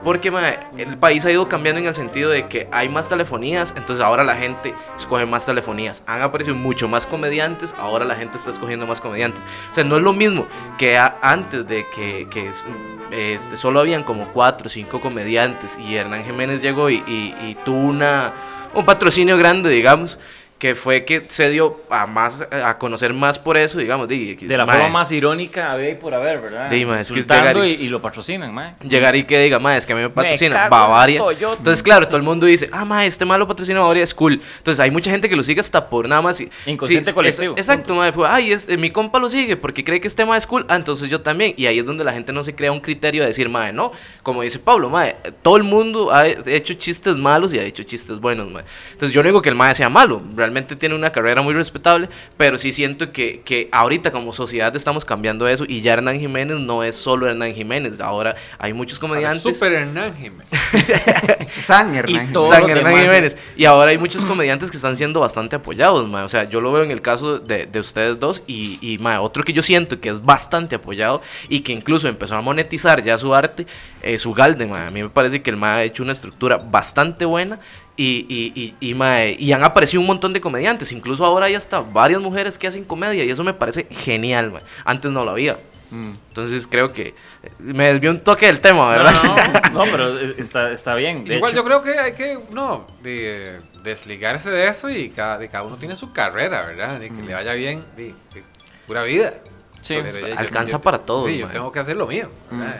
Porque 0.04 0.32
ma, 0.32 0.50
el 0.76 0.98
país 0.98 1.24
ha 1.26 1.32
ido 1.32 1.48
cambiando 1.48 1.80
en 1.82 1.88
el 1.88 1.94
sentido 1.94 2.32
de 2.32 2.48
que 2.48 2.68
hay 2.72 2.90
más 2.90 3.08
telefonías, 3.08 3.74
entonces 3.78 4.04
ahora 4.04 4.24
la 4.24 4.36
gente 4.36 4.74
escoge 4.98 5.28
más 5.28 5.46
telefonías. 5.46 6.02
Han 6.08 6.24
aparecido 6.24 6.56
mucho 6.56 6.88
más 6.88 7.06
comediantes, 7.06 7.76
ahora 7.78 8.06
la 8.06 8.16
gente 8.16 8.38
está 8.38 8.50
escogiendo 8.50 8.88
más 8.88 9.00
comediantes. 9.00 9.44
O 9.72 9.76
sea, 9.76 9.84
no 9.84 9.98
es 9.98 10.02
lo 10.02 10.14
mismo 10.14 10.48
que 10.80 10.98
a- 10.98 11.18
antes 11.22 11.68
de 11.68 11.86
que, 11.94 12.28
que 12.32 12.48
es- 12.48 12.66
este, 13.12 13.56
solo 13.56 13.80
habían 13.82 14.02
como 14.02 14.28
cuatro 14.30 14.66
o 14.66 14.70
cinco 14.70 15.00
comediantes 15.00 15.78
y 15.78 15.96
Hernán 15.96 16.26
Jiménez 16.26 16.60
llegó 16.60 16.90
y, 16.90 17.04
y- 17.08 17.36
y 17.50 17.58
tuvo 17.64 17.78
una, 17.88 18.34
un 18.74 18.84
patrocinio 18.84 19.38
grande, 19.38 19.70
digamos, 19.70 20.18
que 20.66 20.74
fue 20.76 21.06
que 21.06 21.22
se 21.28 21.50
dio 21.52 21.80
a, 21.92 22.08
más, 22.08 22.42
a 22.52 22.78
conocer 22.80 23.14
más 23.14 23.38
por 23.38 23.56
eso, 23.56 23.78
digamos. 23.78 24.08
di- 24.08 24.34
De 24.36 24.58
la 24.58 24.66
mae, 24.66 24.78
forma 24.78 24.90
más 25.00 25.12
irónica 25.12 25.72
había 25.72 25.92
y 25.92 25.96
por 25.96 26.14
haber, 26.16 26.42
¿verdad? 26.42 26.70
Mae, 26.72 27.02
es 27.02 27.08
que 27.12 27.22
llegar 27.22 27.56
y, 27.58 27.70
y- 27.70 27.86
y 27.86 27.90
lo 27.90 28.02
patrocinan, 28.02 28.52
mae. 28.54 28.74
Llegar 28.84 29.16
y 29.16 29.26
que 29.26 29.40
diga, 29.40 29.60
ma, 29.60 29.78
es 29.78 29.86
que 29.86 29.94
a 29.94 29.96
mí 29.96 30.02
me 30.02 30.10
patrocina 30.10 30.56
cago 30.56 30.66
en 30.66 30.70
Bavaria. 30.72 31.22
Entonces, 31.60 31.84
claro, 31.84 32.08
todo 32.08 32.18
el 32.18 32.24
mundo 32.24 32.48
dice, 32.48 32.68
ah, 32.72 32.84
ma, 32.84 33.06
este 33.06 33.26
malo 33.26 33.48
patrocina 33.48 33.80
Bavaria 33.82 34.04
es 34.04 34.14
cool. 34.16 34.42
Entonces, 34.58 34.80
hay 34.80 34.90
mucha 34.90 35.12
gente 35.12 35.30
que 35.30 35.36
lo 35.36 35.44
sigue 35.44 35.60
hasta 35.62 35.88
por 35.88 36.08
nada 36.08 36.22
más. 36.24 36.42
y- 36.42 36.50
Inconsciente 36.66 37.12
sí, 37.12 37.14
colectivo, 37.14 37.54
es- 37.56 37.60
exacto, 37.62 37.94
ma, 37.94 38.12
fue, 38.12 38.28
ay, 38.28 38.52
es, 38.54 38.68
eh, 38.68 38.78
mi 38.78 38.90
compa 38.90 39.20
lo 39.20 39.30
sigue 39.30 39.58
porque 39.58 39.84
cree 39.84 40.02
que 40.02 40.08
este 40.08 40.26
ma 40.26 40.36
es 40.38 40.48
cool. 40.48 40.66
Ah, 40.68 40.78
entonces 40.78 41.10
yo 41.10 41.22
también. 41.22 41.54
Y 41.58 41.68
ahí 41.68 41.78
es 41.78 41.86
donde 41.86 42.04
la 42.04 42.14
gente 42.14 42.34
no 42.34 42.44
se 42.44 42.56
crea 42.56 42.72
un 42.72 42.80
criterio 42.80 43.22
de 43.22 43.28
decir, 43.28 43.50
ma, 43.50 43.72
no. 43.72 43.92
Como 44.24 44.42
dice 44.42 44.58
Pablo, 44.58 44.90
ma, 44.90 45.10
todo 45.44 45.58
el 45.58 45.64
mundo 45.64 46.12
ha 46.12 46.26
hecho 46.28 46.74
chistes 46.74 47.18
malos 47.18 47.54
y 47.54 47.60
ha 47.60 47.64
hecho 47.64 47.84
chistes 47.84 48.20
buenos, 48.20 48.50
ma. 48.50 48.64
Entonces, 48.94 49.14
yo 49.14 49.22
no 49.22 49.28
digo 49.28 49.42
que 49.42 49.50
el 49.50 49.56
ma 49.56 49.74
sea 49.76 49.90
malo. 49.90 50.22
Realmente 50.36 50.55
tiene 50.64 50.96
una 50.96 51.12
carrera 51.12 51.42
muy 51.42 51.54
respetable. 51.54 52.10
Pero 52.38 52.58
sí 52.58 52.72
siento 52.72 53.12
que, 53.12 53.42
que 53.44 53.70
ahorita, 53.72 54.12
como 54.12 54.34
sociedad, 54.34 54.76
estamos 54.76 55.06
cambiando 55.06 55.48
eso. 55.48 55.66
Y 55.68 55.82
ya 55.82 55.94
Hernán 55.94 56.20
Jiménez 56.20 56.58
no 56.58 56.84
es 56.84 56.96
solo 56.96 57.28
Hernán 57.30 57.54
Jiménez. 57.54 58.00
Ahora 58.00 58.36
hay 58.58 58.74
muchos 58.74 59.00
comediantes. 59.00 59.42
Super 59.42 59.74
Hernán 59.74 60.16
Jiménez. 60.16 60.48
San 61.56 61.94
Hernán. 61.96 62.30
Y 62.30 62.34
todo- 62.34 62.50
San 62.50 62.70
Hernán 62.70 62.96
Jiménez. 62.96 63.38
Y 63.56 63.66
ahora 63.66 63.92
hay 63.92 63.98
muchos 63.98 64.26
comediantes 64.26 64.72
que 64.72 64.78
están 64.78 64.96
siendo 64.98 65.20
bastante 65.20 65.56
apoyados, 65.56 66.08
ma. 66.08 66.24
O 66.24 66.30
sea, 66.30 66.50
yo 66.50 66.62
lo 66.62 66.72
veo 66.72 66.84
en 66.84 66.92
el 66.92 67.02
caso 67.02 67.40
de, 67.40 67.66
de 67.66 67.80
ustedes 67.80 68.20
dos. 68.20 68.42
Y, 68.48 68.78
y 68.82 68.98
ma, 68.98 69.22
otro 69.22 69.44
que 69.44 69.54
yo 69.54 69.62
siento 69.62 70.00
que 70.00 70.10
es 70.10 70.24
bastante 70.24 70.76
apoyado 70.76 71.22
y 71.50 71.62
que 71.62 71.72
incluso 71.72 72.08
empezó 72.08 72.36
a 72.36 72.42
monetizar 72.42 73.04
ya 73.04 73.18
su 73.18 73.34
arte, 73.34 73.66
es 74.02 74.22
su 74.22 74.34
Galde, 74.34 74.66
ma. 74.66 74.88
A 74.88 74.92
mí 74.92 75.02
me 75.04 75.10
parece 75.10 75.42
que 75.42 75.50
el 75.50 75.58
ma 75.58 75.76
ha 75.76 75.84
hecho 75.84 76.04
una 76.04 76.12
estructura 76.12 76.58
bastante 76.58 77.26
buena. 77.26 77.60
Y, 77.98 78.26
y, 78.28 78.76
y, 78.82 78.94
y, 78.94 79.46
y 79.46 79.52
han 79.54 79.64
aparecido 79.64 80.02
un 80.02 80.08
montón 80.08 80.34
de 80.34 80.42
comediantes. 80.42 80.92
Incluso 80.92 81.24
ahora 81.26 81.46
hay 81.46 81.56
hasta 81.56 81.80
varias 81.80 82.20
mujeres 82.22 82.58
que 82.58 82.68
hacen 82.68 82.84
comedia. 82.84 83.24
Y 83.24 83.30
eso 83.30 83.44
me 83.44 83.54
parece 83.54 83.88
genial. 83.90 84.52
Antes 84.84 85.12
no 85.12 85.24
lo 85.24 85.32
había. 85.32 85.58
Mm. 85.92 86.12
Entonces 86.30 86.68
creo 86.68 86.92
que 86.92 87.10
eh, 87.10 87.14
me 87.60 87.94
desvió 87.94 88.10
un 88.12 88.20
toque 88.20 88.48
del 88.48 88.60
tema, 88.60 88.90
¿verdad? 88.90 89.14
No, 89.24 89.36
no, 89.36 89.86
no, 89.86 89.92
pero 89.92 90.20
está, 90.20 90.72
está 90.72 90.96
bien. 90.96 91.24
de 91.24 91.36
Igual 91.36 91.52
hecho. 91.54 91.62
yo 91.62 91.66
creo 91.66 91.84
que 91.84 92.00
hay 92.00 92.14
que, 92.14 92.40
no, 92.52 92.86
de, 93.04 93.60
desligarse 93.84 94.50
de 94.50 94.68
eso 94.68 94.90
y 94.90 95.10
cada, 95.10 95.38
de 95.38 95.48
cada 95.48 95.64
uno 95.64 95.78
tiene 95.78 95.96
su 95.96 96.12
carrera, 96.12 96.66
¿verdad? 96.66 97.00
De 97.00 97.10
que 97.12 97.22
le 97.22 97.34
vaya 97.36 97.54
bien, 97.54 97.86
de, 97.96 98.08
de 98.34 98.44
pura 98.88 99.04
vida. 99.04 99.36
Sí. 99.82 99.94
Alcanza 100.36 100.74
yo- 100.74 100.82
para 100.82 100.98
todos, 100.98 101.28
Sí, 101.28 101.38
yo 101.38 101.48
tengo 101.50 101.72
que 101.72 101.80
hacer 101.80 101.96
lo 101.96 102.08
mío. 102.08 102.30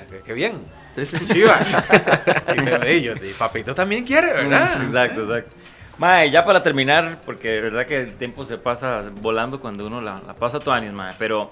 Que, 0.10 0.22
que 0.22 0.34
bien. 0.34 0.56
Sí, 0.96 1.06
sí. 1.06 1.26
Chiva. 1.26 1.60
y 1.62 2.62
pero 2.62 2.80
de 2.80 2.94
ellos, 2.94 3.20
y 3.24 3.34
papito 3.34 3.76
también 3.76 4.06
quiere, 4.06 4.32
¿verdad? 4.34 4.84
Exacto, 4.84 5.22
exacto. 5.24 5.56
Mae, 5.98 6.30
ya 6.30 6.44
para 6.44 6.62
terminar, 6.62 7.22
porque 7.26 7.50
de 7.50 7.62
verdad 7.62 7.86
que 7.86 8.02
el 8.02 8.16
tiempo 8.16 8.44
se 8.44 8.58
pasa 8.58 9.12
volando 9.22 9.60
cuando 9.60 9.86
uno 9.86 10.02
la, 10.02 10.22
la 10.26 10.34
pasa 10.34 10.60
todo 10.60 10.74
años, 10.74 10.94
mae. 10.94 11.14
Pero 11.18 11.50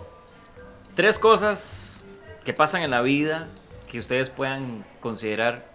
tres 0.96 1.18
cosas 1.18 2.04
que 2.44 2.54
pasan 2.54 2.84
en 2.84 2.92
la 2.92 3.02
vida 3.02 3.48
que 3.90 4.00
ustedes 4.00 4.30
puedan 4.30 4.84
considerar 5.00 5.66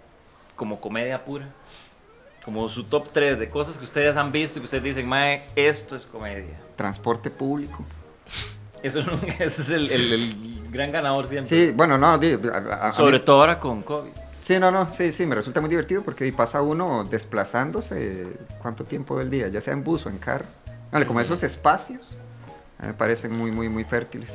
como 0.56 0.80
comedia 0.80 1.24
pura. 1.24 1.48
Como 2.44 2.68
su 2.68 2.84
top 2.84 3.12
3 3.12 3.38
de 3.38 3.50
cosas 3.50 3.78
que 3.78 3.84
ustedes 3.84 4.16
han 4.16 4.32
visto 4.32 4.58
y 4.58 4.62
que 4.62 4.64
ustedes 4.64 4.82
dicen, 4.82 5.06
mae, 5.06 5.44
esto 5.54 5.96
es 5.96 6.06
comedia. 6.06 6.58
Transporte 6.76 7.30
público. 7.30 7.84
Eso 8.82 9.02
no- 9.02 9.18
ese 9.38 9.62
es 9.62 9.70
el, 9.70 9.90
el- 9.90 10.12
el 10.12 10.70
gran 10.70 10.90
ganador 10.92 11.26
siempre. 11.26 11.48
Sí, 11.48 11.72
bueno, 11.74 11.98
no, 11.98 12.06
a- 12.08 12.56
a- 12.56 12.88
a 12.88 12.92
Sobre 12.92 13.18
mí- 13.18 13.24
todo 13.24 13.40
ahora 13.40 13.58
con 13.58 13.82
COVID. 13.82 14.10
Sí, 14.40 14.58
no, 14.60 14.70
no, 14.70 14.92
sí, 14.92 15.10
sí, 15.12 15.26
me 15.26 15.34
resulta 15.34 15.60
muy 15.60 15.68
divertido 15.68 16.02
porque 16.02 16.24
pasa 16.32 16.62
uno 16.62 17.04
desplazándose 17.04 18.28
cuánto 18.62 18.84
tiempo 18.84 19.18
del 19.18 19.30
día, 19.30 19.48
ya 19.48 19.60
sea 19.60 19.72
en 19.72 19.82
bus 19.84 20.06
o 20.06 20.10
en 20.10 20.18
carro. 20.18 20.46
Vale, 20.92 21.04
como 21.06 21.20
esos 21.20 21.42
espacios 21.42 22.16
a 22.78 22.86
me 22.86 22.94
parecen 22.94 23.36
muy, 23.36 23.50
muy, 23.50 23.68
muy 23.68 23.84
fértiles. 23.84 24.30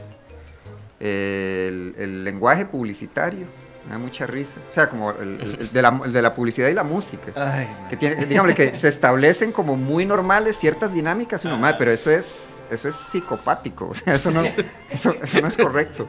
El, 1.00 1.96
el 1.98 2.24
lenguaje 2.24 2.66
publicitario, 2.66 3.46
me 3.86 3.92
da 3.92 3.98
mucha 3.98 4.26
risa. 4.26 4.56
O 4.70 4.72
sea, 4.74 4.90
como 4.90 5.12
el, 5.12 5.42
el- 5.42 5.58
el 5.62 5.74
de, 5.74 5.82
la, 5.82 6.02
el 6.06 6.14
de 6.14 6.22
la 6.22 6.34
publicidad 6.34 6.68
y 6.70 6.74
la 6.74 6.84
música. 6.84 7.32
Ay, 7.36 7.68
Que 7.90 7.98
tiene, 7.98 8.16
que, 8.16 8.26
digámosle, 8.26 8.56
que 8.56 8.76
se 8.76 8.88
establecen 8.88 9.52
como 9.52 9.76
muy 9.76 10.06
normales 10.06 10.58
ciertas 10.58 10.94
dinámicas, 10.94 11.44
uno, 11.46 11.58
"Mae, 11.58 11.74
pero 11.78 11.92
eso 11.92 12.10
es, 12.12 12.50
eso 12.72 12.88
es 12.88 12.96
psicopático, 12.96 13.88
o 13.92 13.94
sea, 13.96 14.16
eso 14.16 14.32
no, 14.32 14.44
eso, 14.90 15.14
eso 15.22 15.42
no 15.42 15.48
es 15.48 15.58
correcto. 15.58 16.08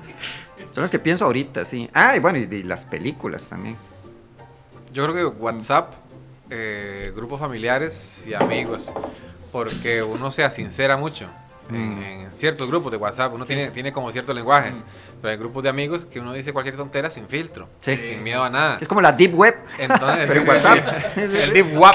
Son 0.72 0.82
los 0.82 0.90
que 0.90 0.98
pienso 0.98 1.24
ahorita, 1.24 1.64
sí. 1.64 1.88
Ah, 1.92 2.16
y 2.16 2.20
bueno, 2.20 2.38
y, 2.38 2.42
y 2.42 2.62
las 2.62 2.84
películas 2.84 3.44
también. 3.48 3.76
Yo 4.92 5.04
creo 5.04 5.14
que 5.14 5.24
WhatsApp, 5.40 5.92
eh, 6.50 7.12
grupos 7.14 7.40
familiares 7.40 8.24
y 8.26 8.34
amigos, 8.34 8.92
porque 9.52 10.02
uno 10.02 10.30
se 10.30 10.44
asincera 10.44 10.96
mucho. 10.96 11.28
En, 11.70 11.94
Mm. 11.98 12.02
en 12.02 12.36
ciertos 12.36 12.68
grupos 12.68 12.92
de 12.92 12.98
WhatsApp, 12.98 13.32
uno 13.32 13.46
tiene, 13.46 13.68
tiene 13.70 13.90
como 13.90 14.12
ciertos 14.12 14.34
lenguajes, 14.34 14.84
pero 15.22 15.30
hay 15.32 15.38
grupos 15.38 15.62
de 15.62 15.70
amigos 15.70 16.04
que 16.04 16.20
uno 16.20 16.32
dice 16.34 16.52
cualquier 16.52 16.76
tontera 16.76 17.08
sin 17.08 17.26
filtro, 17.26 17.68
Sí. 17.80 17.96
sin 17.96 18.22
miedo 18.22 18.44
a 18.44 18.50
nada. 18.50 18.76
Es 18.80 18.86
como 18.86 19.00
la 19.00 19.12
deep 19.12 19.34
web. 19.34 19.54
Entonces, 19.78 20.26
Pero 20.28 20.40
en 20.40 20.46
sí, 20.46 20.50
WhatsApp. 20.50 20.78
sí, 21.14 21.20
el 21.22 21.52
deep 21.54 21.78
web. 21.78 21.94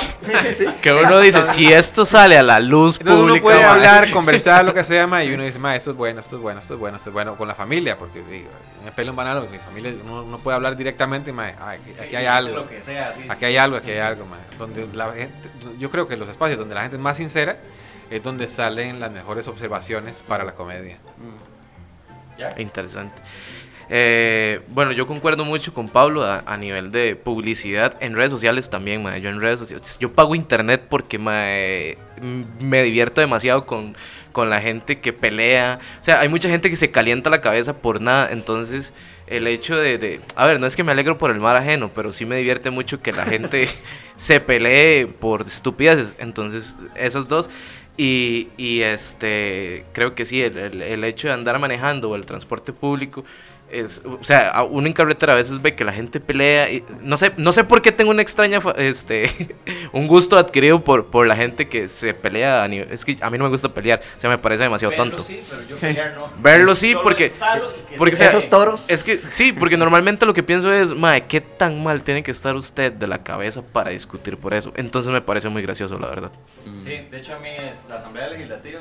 Que 0.82 0.92
uno 0.94 1.20
dice, 1.20 1.44
si 1.44 1.72
esto 1.72 2.04
sale 2.06 2.38
a 2.38 2.42
la 2.44 2.60
luz 2.60 2.98
Entonces 3.00 3.14
uno 3.16 3.28
pública, 3.28 3.44
puede 3.44 3.62
ma, 3.64 3.72
hablar, 3.72 4.12
conversar, 4.12 4.66
lo 4.66 4.74
que 4.74 4.84
sea, 4.84 5.06
ma, 5.06 5.24
y 5.24 5.34
uno 5.34 5.44
dice, 5.44 5.60
ma, 5.60 5.76
esto 5.76 5.92
es 5.92 5.98
bueno, 5.98 6.20
esto 6.22 6.38
es 6.38 6.42
bueno, 6.42 6.60
esto 6.62 6.74
es 6.74 6.80
bueno, 6.80 6.98
esto 6.98 7.10
es 7.10 7.14
bueno 7.14 7.36
con 7.36 7.48
la 7.48 7.54
familia, 7.56 7.96
porque 7.98 8.24
digo, 8.24 8.50
me 8.84 8.92
pelo 8.92 9.12
un 9.12 9.18
banano, 9.18 9.42
mi 9.52 9.58
familia, 9.60 9.94
uno, 10.04 10.24
uno 10.24 10.40
puede 10.40 10.56
hablar 10.56 10.76
directamente, 10.76 11.32
ma, 11.32 11.48
aquí, 11.48 11.92
aquí 12.02 12.16
hay 12.16 12.26
algo. 12.26 12.68
Que 12.68 12.82
sea, 12.82 13.14
sí. 13.16 13.24
Aquí 13.30 13.46
hay 13.46 13.58
algo, 13.58 13.78
aquí 13.78 13.92
hay 13.92 14.00
algo, 14.00 14.26
man. 14.26 14.40
Donde 14.58 14.88
la 14.94 15.12
gente, 15.12 15.34
yo 15.78 15.92
creo 15.92 16.08
que 16.08 16.18
los 16.18 16.28
espacios 16.28 16.58
donde 16.58 16.74
la 16.74 16.82
gente 16.82 16.96
es 16.96 17.02
más 17.02 17.18
sincera 17.18 17.58
es 18.10 18.24
donde 18.24 18.48
salen 18.50 19.00
las 19.00 19.12
mejores 19.12 19.48
observaciones 19.48 20.24
para 20.28 20.44
la 20.44 20.54
comedia. 20.54 20.98
Ya. 22.38 22.54
Interesante. 22.58 23.22
Eh, 23.92 24.62
bueno, 24.68 24.92
yo 24.92 25.08
concuerdo 25.08 25.44
mucho 25.46 25.74
con 25.74 25.90
Pablo 25.90 26.24
a, 26.24 26.44
a 26.46 26.58
nivel 26.58 26.92
de 26.92 27.16
publicidad 27.16 27.96
en 28.02 28.16
redes 28.16 28.32
sociales 28.32 28.70
también. 28.70 29.04
Yo 29.20 29.30
en 29.30 29.42
redes 29.42 29.60
sociales, 29.60 29.98
yo 30.00 30.14
pago 30.14 30.36
internet 30.36 30.84
porque 30.90 31.18
me 31.18 32.84
divierto 32.84 33.20
demasiado 33.22 33.66
con, 33.66 33.96
con 34.32 34.50
la 34.50 34.62
gente 34.62 35.00
que 35.00 35.12
pelea. 35.12 35.80
O 36.00 36.04
sea, 36.04 36.20
hay 36.20 36.30
mucha 36.30 36.50
gente 36.50 36.70
que 36.70 36.76
se 36.76 36.92
calienta 36.92 37.30
la 37.32 37.42
cabeza 37.42 37.78
por 37.78 38.00
nada. 38.00 38.30
Entonces, 38.32 38.94
el 39.26 39.48
hecho 39.48 39.76
de, 39.76 39.98
de- 39.98 40.22
a 40.36 40.46
ver, 40.48 40.60
no 40.60 40.68
es 40.68 40.76
que 40.76 40.84
me 40.84 40.92
alegro 40.92 41.18
por 41.18 41.32
el 41.32 41.40
mar 41.40 41.56
ajeno, 41.56 41.90
pero 41.94 42.14
sí 42.14 42.26
me 42.26 42.36
divierte 42.38 42.70
mucho 42.70 43.00
que 43.02 43.12
la 43.12 43.26
gente 43.26 43.68
se 44.18 44.40
pelee 44.40 45.08
por 45.08 45.42
estupideces. 45.42 46.14
Entonces, 46.20 46.76
esas 46.96 47.28
dos. 47.28 47.50
Y, 47.98 48.54
y, 48.58 48.82
este, 48.82 49.90
creo 49.92 50.16
que 50.16 50.26
sí, 50.26 50.42
el, 50.42 50.56
el- 50.58 50.82
el 50.82 51.04
hecho 51.04 51.28
de 51.28 51.34
andar 51.34 51.60
manejando 51.60 52.16
el 52.16 52.26
transporte 52.26 52.72
público 52.72 53.26
es, 53.72 54.02
o 54.06 54.24
sea, 54.24 54.50
a- 54.50 54.64
uno 54.64 54.88
en 54.88 54.94
carretera 54.94 55.34
a 55.34 55.36
veces 55.36 55.62
ve 55.62 55.76
que 55.76 55.84
la 55.84 55.92
gente 55.94 56.20
pelea 56.20 56.70
y 56.72 56.84
no 57.02 57.18
sé, 57.18 57.32
no 57.38 57.52
sé 57.52 57.64
por 57.64 57.82
qué 57.82 57.92
tengo 57.92 58.12
una 58.12 58.22
extraña, 58.22 58.60
este, 58.78 59.56
un 59.94 60.08
gusto 60.08 60.38
adquirido 60.38 60.84
por, 60.84 61.08
por 61.08 61.28
la 61.28 61.36
gente 61.36 61.68
que 61.70 61.88
se 61.88 62.14
pelea 62.14 62.64
a 62.64 62.68
nivel, 62.68 62.92
es 62.92 63.06
que 63.06 63.18
a 63.22 63.30
mí 63.30 63.38
no 63.38 63.44
me 63.46 63.50
gusta 63.50 63.74
pelear, 63.74 64.02
o 64.18 64.22
sea, 64.22 64.30
me 64.30 64.38
parece 64.38 64.64
demasiado 64.64 64.94
tonto. 64.96 65.22
sí, 65.24 65.42
pero 65.50 65.62
yo 65.64 65.76
Sí. 65.80 65.88
pelear 65.88 66.14
no. 66.16 66.30
Verlo 66.40 66.76
sí, 66.76 66.96
porque- 67.02 67.32
porque, 67.98 68.16
sea, 68.16 68.30
Esos 68.30 68.50
toros. 68.50 68.90
Es 68.90 69.04
que 69.04 69.18
sí, 69.18 69.52
porque 69.54 69.78
normalmente 69.78 70.26
lo 70.26 70.34
que 70.34 70.44
pienso 70.44 70.72
es, 70.72 70.94
mae, 70.94 71.26
¿qué 71.26 71.42
tan 71.42 71.82
mal 71.84 72.04
tiene 72.04 72.24
que 72.24 72.32
estar 72.32 72.56
usted 72.56 72.92
de 72.92 73.08
la 73.08 73.24
cabeza 73.24 73.62
para 73.62 73.90
discutir 73.92 74.38
por 74.38 74.54
eso? 74.54 74.72
Entonces 74.76 75.12
me 75.12 75.22
parece 75.22 75.50
muy 75.50 75.62
gracioso, 75.62 75.98
la 76.00 76.08
verdad. 76.08 76.32
Sí, 76.76 76.90
de 77.10 77.18
hecho 77.20 77.36
a 77.36 77.40
mí 77.40 77.50
es 77.70 77.86
la 77.90 77.96
Asamblea 77.96 78.28
Legislativa. 78.30 78.80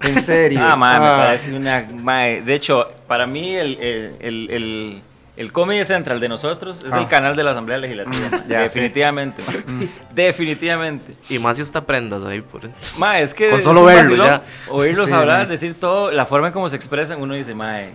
En 0.00 0.22
serio. 0.22 0.60
Ah, 0.62 0.76
mae, 0.76 0.98
me 1.00 1.06
Ah. 1.06 1.16
parece 1.26 1.52
una... 1.54 1.88
mae, 1.92 2.42
de 2.42 2.54
hecho, 2.54 2.88
para 3.06 3.26
mí 3.26 3.54
el, 3.54 3.76
el, 3.78 4.16
el, 4.20 4.50
el, 4.50 5.02
el 5.36 5.52
Comedy 5.52 5.84
Central 5.84 6.18
de 6.20 6.28
nosotros 6.28 6.84
es 6.84 6.92
Ah. 6.92 6.98
el 7.00 7.06
canal 7.08 7.36
de 7.36 7.42
la 7.44 7.50
Asamblea 7.52 7.78
Legislativa. 7.78 8.28
Mm, 8.44 8.48
ya, 8.48 8.60
Definitivamente. 8.60 9.42
mae. 9.46 9.88
Definitivamente. 10.14 11.14
Y 11.28 11.38
más 11.38 11.56
si 11.56 11.62
está 11.62 11.82
prendas 11.84 12.24
ahí 12.24 12.40
por 12.40 12.62
Ma, 12.98 13.20
es 13.20 13.32
que 13.34 13.50
Con 13.50 13.62
solo 13.62 13.84
verlo, 13.84 14.24
ya. 14.24 14.42
Oírlos 14.68 15.08
Sí, 15.08 15.14
hablar, 15.14 15.40
ma. 15.46 15.46
decir 15.46 15.74
todo, 15.78 16.10
la 16.10 16.26
forma 16.26 16.48
en 16.48 16.52
cómo 16.52 16.68
se 16.68 16.76
expresan, 16.76 17.20
uno 17.20 17.34
dice, 17.34 17.54
mae, 17.54 17.90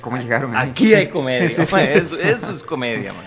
¿Cómo 0.00 0.16
llegaron 0.16 0.56
ahí? 0.56 0.70
aquí 0.70 0.94
hay 0.94 1.08
comedia. 1.08 1.46
Sí, 1.48 1.54
sí, 1.66 1.74
ma, 1.74 1.80
sí. 1.80 1.86
Eso, 1.92 2.18
eso 2.18 2.50
es 2.52 2.62
comedia, 2.62 3.12
ma. 3.12 3.20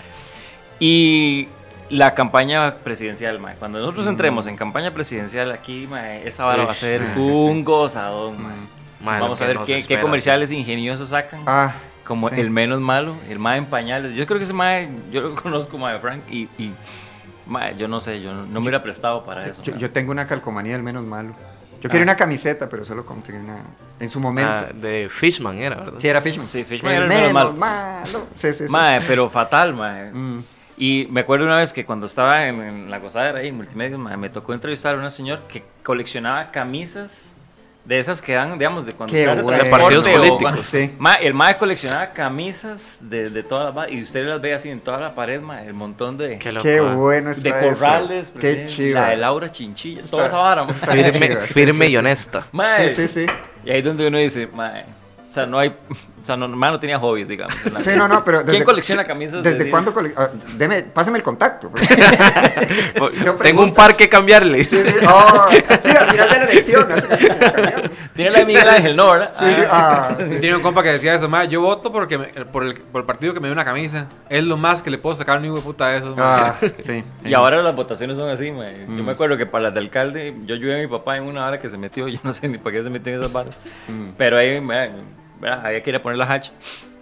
Y 0.80 1.48
la 1.94 2.14
campaña 2.14 2.76
presidencial, 2.76 3.40
ma. 3.40 3.54
Cuando 3.54 3.80
nosotros 3.80 4.08
entremos 4.08 4.48
en 4.48 4.56
campaña 4.58 4.92
presidencial 4.94 5.52
aquí, 5.52 5.88
ma, 5.90 6.16
esa 6.16 6.44
vara 6.46 6.66
va 6.66 6.72
a 6.72 6.76
ser 6.76 7.02
sí, 7.02 7.08
sí, 7.16 7.22
un 7.22 7.58
sí. 7.58 7.64
gozadón, 7.64 8.42
ma. 8.42 8.50
Mm. 8.50 9.06
Mae, 9.06 9.20
Vamos 9.22 9.42
a 9.42 9.46
ver 9.48 9.58
qué, 9.60 9.66
qué 9.66 9.76
espera. 9.78 10.02
comerciales 10.02 10.52
ingeniosos 10.52 11.10
sacan. 11.10 11.42
Ah, 11.46 11.74
como 12.06 12.30
sí. 12.30 12.40
el 12.40 12.50
menos 12.50 12.80
malo, 12.82 13.16
el 13.30 13.38
mae 13.40 13.58
en 13.58 13.66
pañales. 13.66 14.16
Yo 14.16 14.26
creo 14.26 14.38
que 14.40 14.44
ese 14.46 14.54
mae, 14.54 14.90
yo 15.12 15.22
lo 15.22 15.36
conozco, 15.42 15.78
mae 15.78 16.00
Frank, 16.00 16.22
y, 16.30 16.44
y 16.58 16.74
mae, 17.46 17.76
yo 17.78 17.88
no 17.88 18.00
sé, 18.00 18.22
yo 18.22 18.34
no, 18.34 18.44
no 18.46 18.60
me 18.60 18.68
hubiera 18.68 18.82
prestado 18.82 19.24
para 19.26 19.46
eso. 19.48 19.62
yo, 19.62 19.74
mae. 19.74 19.82
yo 19.82 19.92
tengo 19.92 20.12
una 20.12 20.26
calcomanía 20.28 20.74
del 20.74 20.84
menos 20.84 21.06
malo. 21.06 21.34
Yo 21.82 21.90
quería 21.90 22.04
Ah. 22.04 22.12
una 22.12 22.16
camiseta, 22.16 22.70
pero 22.70 22.86
solo 22.86 23.06
conseguí 23.06 23.38
una. 23.40 23.58
En 24.00 24.08
su 24.08 24.22
momento. 24.22 24.50
Ah, 24.50 24.68
de 24.74 25.10
Fishman 25.10 25.58
era, 25.60 25.76
¿verdad? 25.76 25.94
sí, 25.98 26.08
era 26.08 26.22
Fishman. 26.22 26.46
Sí, 26.48 26.64
Fishman 26.64 26.94
el 26.94 27.04
era 27.04 27.06
el 27.06 27.10
menos 27.34 27.34
menos 27.34 27.56
malo. 27.58 28.28
Sí, 28.34 28.54
sí, 28.54 28.68
sí. 28.68 28.72
Mae, 28.72 29.02
pero 29.02 29.30
fatal, 29.30 29.74
mae. 29.74 30.12
Mm. 30.14 30.44
Y 30.78 31.08
me 31.12 31.22
acuerdo 31.22 31.46
una 31.46 31.58
vez 31.58 31.72
que 31.72 31.86
cuando 31.86 32.06
estaba 32.08 32.48
en, 32.48 32.62
en 32.62 32.92
la 32.92 32.98
gozadera 33.00 33.40
ahí, 33.40 33.50
en 33.50 33.58
multimedia, 33.58 33.98
me 33.98 34.30
tocó 34.30 34.54
entrevistar 34.54 34.96
a 34.96 34.98
una 34.98 35.10
señora 35.10 35.42
que 35.48 35.64
coleccionaba 35.84 36.50
camisas 36.52 37.36
de 37.86 38.00
esas 38.00 38.22
que 38.22 38.32
dan, 38.34 38.58
digamos, 38.58 38.86
de 38.86 38.94
cuando 38.94 39.14
Qué 39.14 39.26
se 39.26 39.30
hace 39.30 39.42
bueno. 39.42 39.62
Partidos 39.70 40.08
o 40.08 40.12
políticos. 40.12 40.42
cuando- 40.42 40.64
Sí. 40.64 40.92
Ma, 40.98 41.16
el 41.16 41.34
mae 41.34 41.58
coleccionaba 41.58 42.14
camisas 42.14 42.98
de, 43.02 43.30
de 43.30 43.44
todas 43.44 43.76
las 43.76 43.92
y 43.92 44.02
usted 44.02 44.26
las 44.26 44.40
ve 44.42 44.54
así 44.54 44.70
en 44.70 44.80
toda 44.80 45.00
la 45.00 45.14
pared, 45.14 45.42
ma, 45.42 45.62
el 45.64 45.74
montón 45.74 46.18
de, 46.18 46.40
Qué 46.40 46.52
loco. 46.54 46.64
Qué 46.64 46.80
bueno 46.80 47.32
está 47.32 47.56
de 47.58 47.70
eso. 47.70 47.80
corrales, 47.82 48.34
Qué 48.40 48.64
chido. 48.66 48.96
la 49.02 49.10
de 49.10 49.18
Laura 49.18 49.52
Chinchilla, 49.52 50.00
Está- 50.00 50.12
toda 50.12 50.28
esa 50.28 50.38
vara, 50.38 50.64
ma. 50.64 50.74
Firme, 50.74 51.12
sí, 51.42 51.54
firme 51.54 51.86
sí, 51.88 51.92
y 51.92 51.98
honesta. 51.98 52.48
Mae, 52.54 52.90
Sí, 52.90 53.08
sí, 53.08 53.26
sí. 53.26 53.34
Y 53.66 53.70
ahí 53.72 53.80
es 53.80 53.86
donde 53.86 54.08
uno 54.08 54.18
dice, 54.18 54.48
mae, 54.48 54.86
o 55.30 55.34
sea, 55.34 55.46
no 55.46 55.60
hay, 55.60 55.74
o 56.24 56.26
sea, 56.26 56.38
no, 56.38 56.48
no 56.48 56.80
tenía 56.80 56.98
hobbies, 56.98 57.28
digamos. 57.28 57.54
Sí, 57.82 57.90
no, 57.98 58.08
no, 58.08 58.24
pero. 58.24 58.40
¿Quién 58.44 58.54
desde- 58.54 58.64
colecciona 58.64 59.06
camisas? 59.06 59.44
de- 59.44 59.52
¿Desde 59.52 59.66
de- 59.66 59.70
cuándo? 59.70 59.94
cole- 59.94 60.14
ah, 60.16 60.30
deme, 60.56 60.82
pásame 60.84 61.18
el 61.18 61.24
contacto. 61.24 61.70
Yo 63.26 63.36
Tengo 63.36 63.64
un 63.64 63.74
par 63.74 63.96
que 63.98 64.08
cambiarle. 64.08 64.64
Sí, 64.64 64.78
sí, 64.86 65.06
oh, 65.08 65.48
sí, 65.52 65.90
al 65.90 66.10
final 66.10 66.30
de 66.30 66.38
la 66.40 66.44
elección. 66.46 66.88
Tiene 68.16 68.32
la 68.32 68.40
de 68.40 68.46
Miguel 68.46 68.70
Ángel, 68.70 68.96
¿no, 68.96 69.12
verdad? 69.12 69.32
Sí, 69.38 69.46
ah, 69.70 70.16
sí. 70.18 70.38
Tiene 70.40 70.56
un 70.56 70.62
compa 70.62 70.82
que 70.84 70.90
decía 70.94 71.14
eso, 71.16 71.28
ma, 71.30 71.44
yo 71.46 71.62
voto 71.62 71.92
porque 71.92 72.18
me- 72.18 72.28
por, 72.46 72.64
el, 72.64 72.74
por 72.76 73.02
el 73.02 73.06
partido 73.06 73.34
que 73.34 73.40
me 73.40 73.48
dio 73.48 73.54
una 73.54 73.66
camisa. 73.66 74.08
Es 74.30 74.44
lo 74.44 74.56
más 74.58 74.82
que 74.82 74.90
le 74.90 74.98
puedo 74.98 75.16
sacar 75.16 75.36
a 75.36 75.40
un 75.40 75.46
hijo 75.46 75.56
de 75.56 75.62
puta 75.62 75.90
de 75.90 75.98
eso. 75.98 76.16
ma. 76.16 76.48
Ah, 76.48 76.56
sí. 76.84 77.04
Y 77.26 77.34
ahora 77.34 77.62
las 77.62 77.76
votaciones 77.76 78.18
son 78.18 78.30
así, 78.30 78.52
mae. 78.52 78.86
Yo 78.88 79.04
Mm. 79.04 79.06
me 79.06 79.12
acuerdo 79.12 79.36
que 79.38 79.46
para 79.46 79.66
las 79.66 79.74
de 79.74 79.80
alcalde, 79.82 80.36
yo 80.46 80.56
ayudé 80.56 80.76
a 80.76 80.82
mi 80.82 80.88
papá 80.88 81.18
en 81.18 81.24
una 81.24 81.46
hora 81.46 81.60
que 81.60 81.70
se 81.70 81.78
metió, 81.78 82.08
yo 82.08 82.20
no 82.24 82.32
sé 82.32 82.48
ni 82.48 82.58
para 82.58 82.78
qué 82.78 82.84
se 82.84 82.90
metió 82.90 83.14
en 83.14 83.20
esas 83.20 83.32
varas. 83.34 83.56
Mm. 83.88 84.10
Pero 84.18 84.38
ahí, 84.38 84.62
mae, 84.62 84.92
¿verdad? 85.44 85.66
había 85.66 85.84
que 85.84 85.90
ir 85.90 85.96
a 85.98 86.02
poner 86.02 86.18
la 86.18 86.32
hacha. 86.32 86.52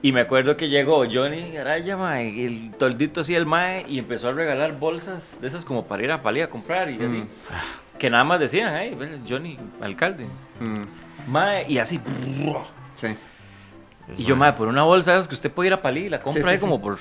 Y 0.01 0.11
me 0.11 0.21
acuerdo 0.21 0.57
que 0.57 0.67
llegó 0.67 1.05
Johnny 1.09 1.55
Araya, 1.57 1.95
mae, 1.95 2.43
el 2.45 2.71
toldito 2.77 3.21
así 3.21 3.35
el 3.35 3.45
mae, 3.45 3.85
y 3.87 3.99
empezó 3.99 4.29
a 4.29 4.31
regalar 4.33 4.77
bolsas 4.79 5.37
de 5.39 5.47
esas 5.47 5.63
como 5.63 5.85
para 5.85 6.03
ir 6.03 6.11
a 6.11 6.23
Palí 6.23 6.41
a 6.41 6.49
comprar 6.49 6.89
y 6.89 7.01
así. 7.03 7.17
Mm. 7.17 7.27
Que 7.99 8.09
nada 8.09 8.23
más 8.23 8.39
decían, 8.39 8.73
ay, 8.73 8.95
ve, 8.95 9.19
Johnny, 9.29 9.59
alcalde. 9.79 10.25
Mm, 10.59 11.31
Mae, 11.31 11.71
y 11.71 11.77
así. 11.77 11.99
sí. 12.95 13.15
Y 14.17 14.23
yo, 14.23 14.35
mae, 14.35 14.53
por 14.53 14.67
una 14.67 14.81
bolsa 14.83 15.13
esas 15.13 15.27
que 15.27 15.35
usted 15.35 15.51
puede 15.51 15.67
ir 15.67 15.73
a 15.73 15.81
Palí, 15.81 16.09
la 16.09 16.19
compra 16.19 16.41
Sí, 16.41 16.43
sí, 16.45 16.49
ahí 16.49 16.57
sí. 16.57 16.61
como 16.61 16.81
por. 16.81 16.97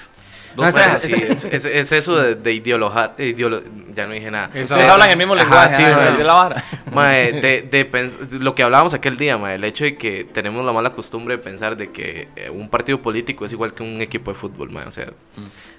No, 0.56 0.66
esa- 0.66 0.94
pesos. 0.98 1.02
Sí, 1.02 1.14
es, 1.28 1.44
es- 1.44 1.64
es 1.64 1.92
eso 1.92 2.16
de, 2.16 2.34
de 2.34 2.52
ideolojar. 2.52 3.14
de 3.16 3.34
ideolo- 3.36 3.62
ya 3.94 4.06
no 4.06 4.12
dije 4.12 4.30
nada. 4.30 4.48
Ustedes 4.48 4.88
hablan 4.88 5.10
el 5.10 5.16
mismo 5.16 5.34
Ajá, 5.34 5.42
lenguaje, 5.44 5.76
sí, 5.76 5.82
es 6.20 6.26
la 6.26 6.34
vara. 6.34 6.64
Mae, 6.92 7.32
de, 7.40 7.62
de 7.62 8.38
lo 8.40 8.54
que 8.54 8.62
hablábamos 8.62 8.94
aquel 8.94 9.16
día, 9.16 9.38
mae, 9.38 9.54
el 9.56 9.64
hecho 9.64 9.84
de 9.84 9.96
que 9.96 10.24
tenemos 10.24 10.64
la 10.64 10.72
mala 10.72 10.92
costumbre 10.92 11.36
de 11.36 11.42
pensar 11.42 11.76
de 11.76 11.90
que 11.90 12.28
eh, 12.36 12.50
un 12.50 12.68
partido 12.68 13.00
político 13.00 13.44
es 13.44 13.52
igual 13.52 13.74
que 13.74 13.82
un 13.82 14.00
equipo 14.00 14.30
de 14.32 14.38
fútbol, 14.38 14.70
mae, 14.70 14.86
o 14.86 14.90
sea, 14.90 15.12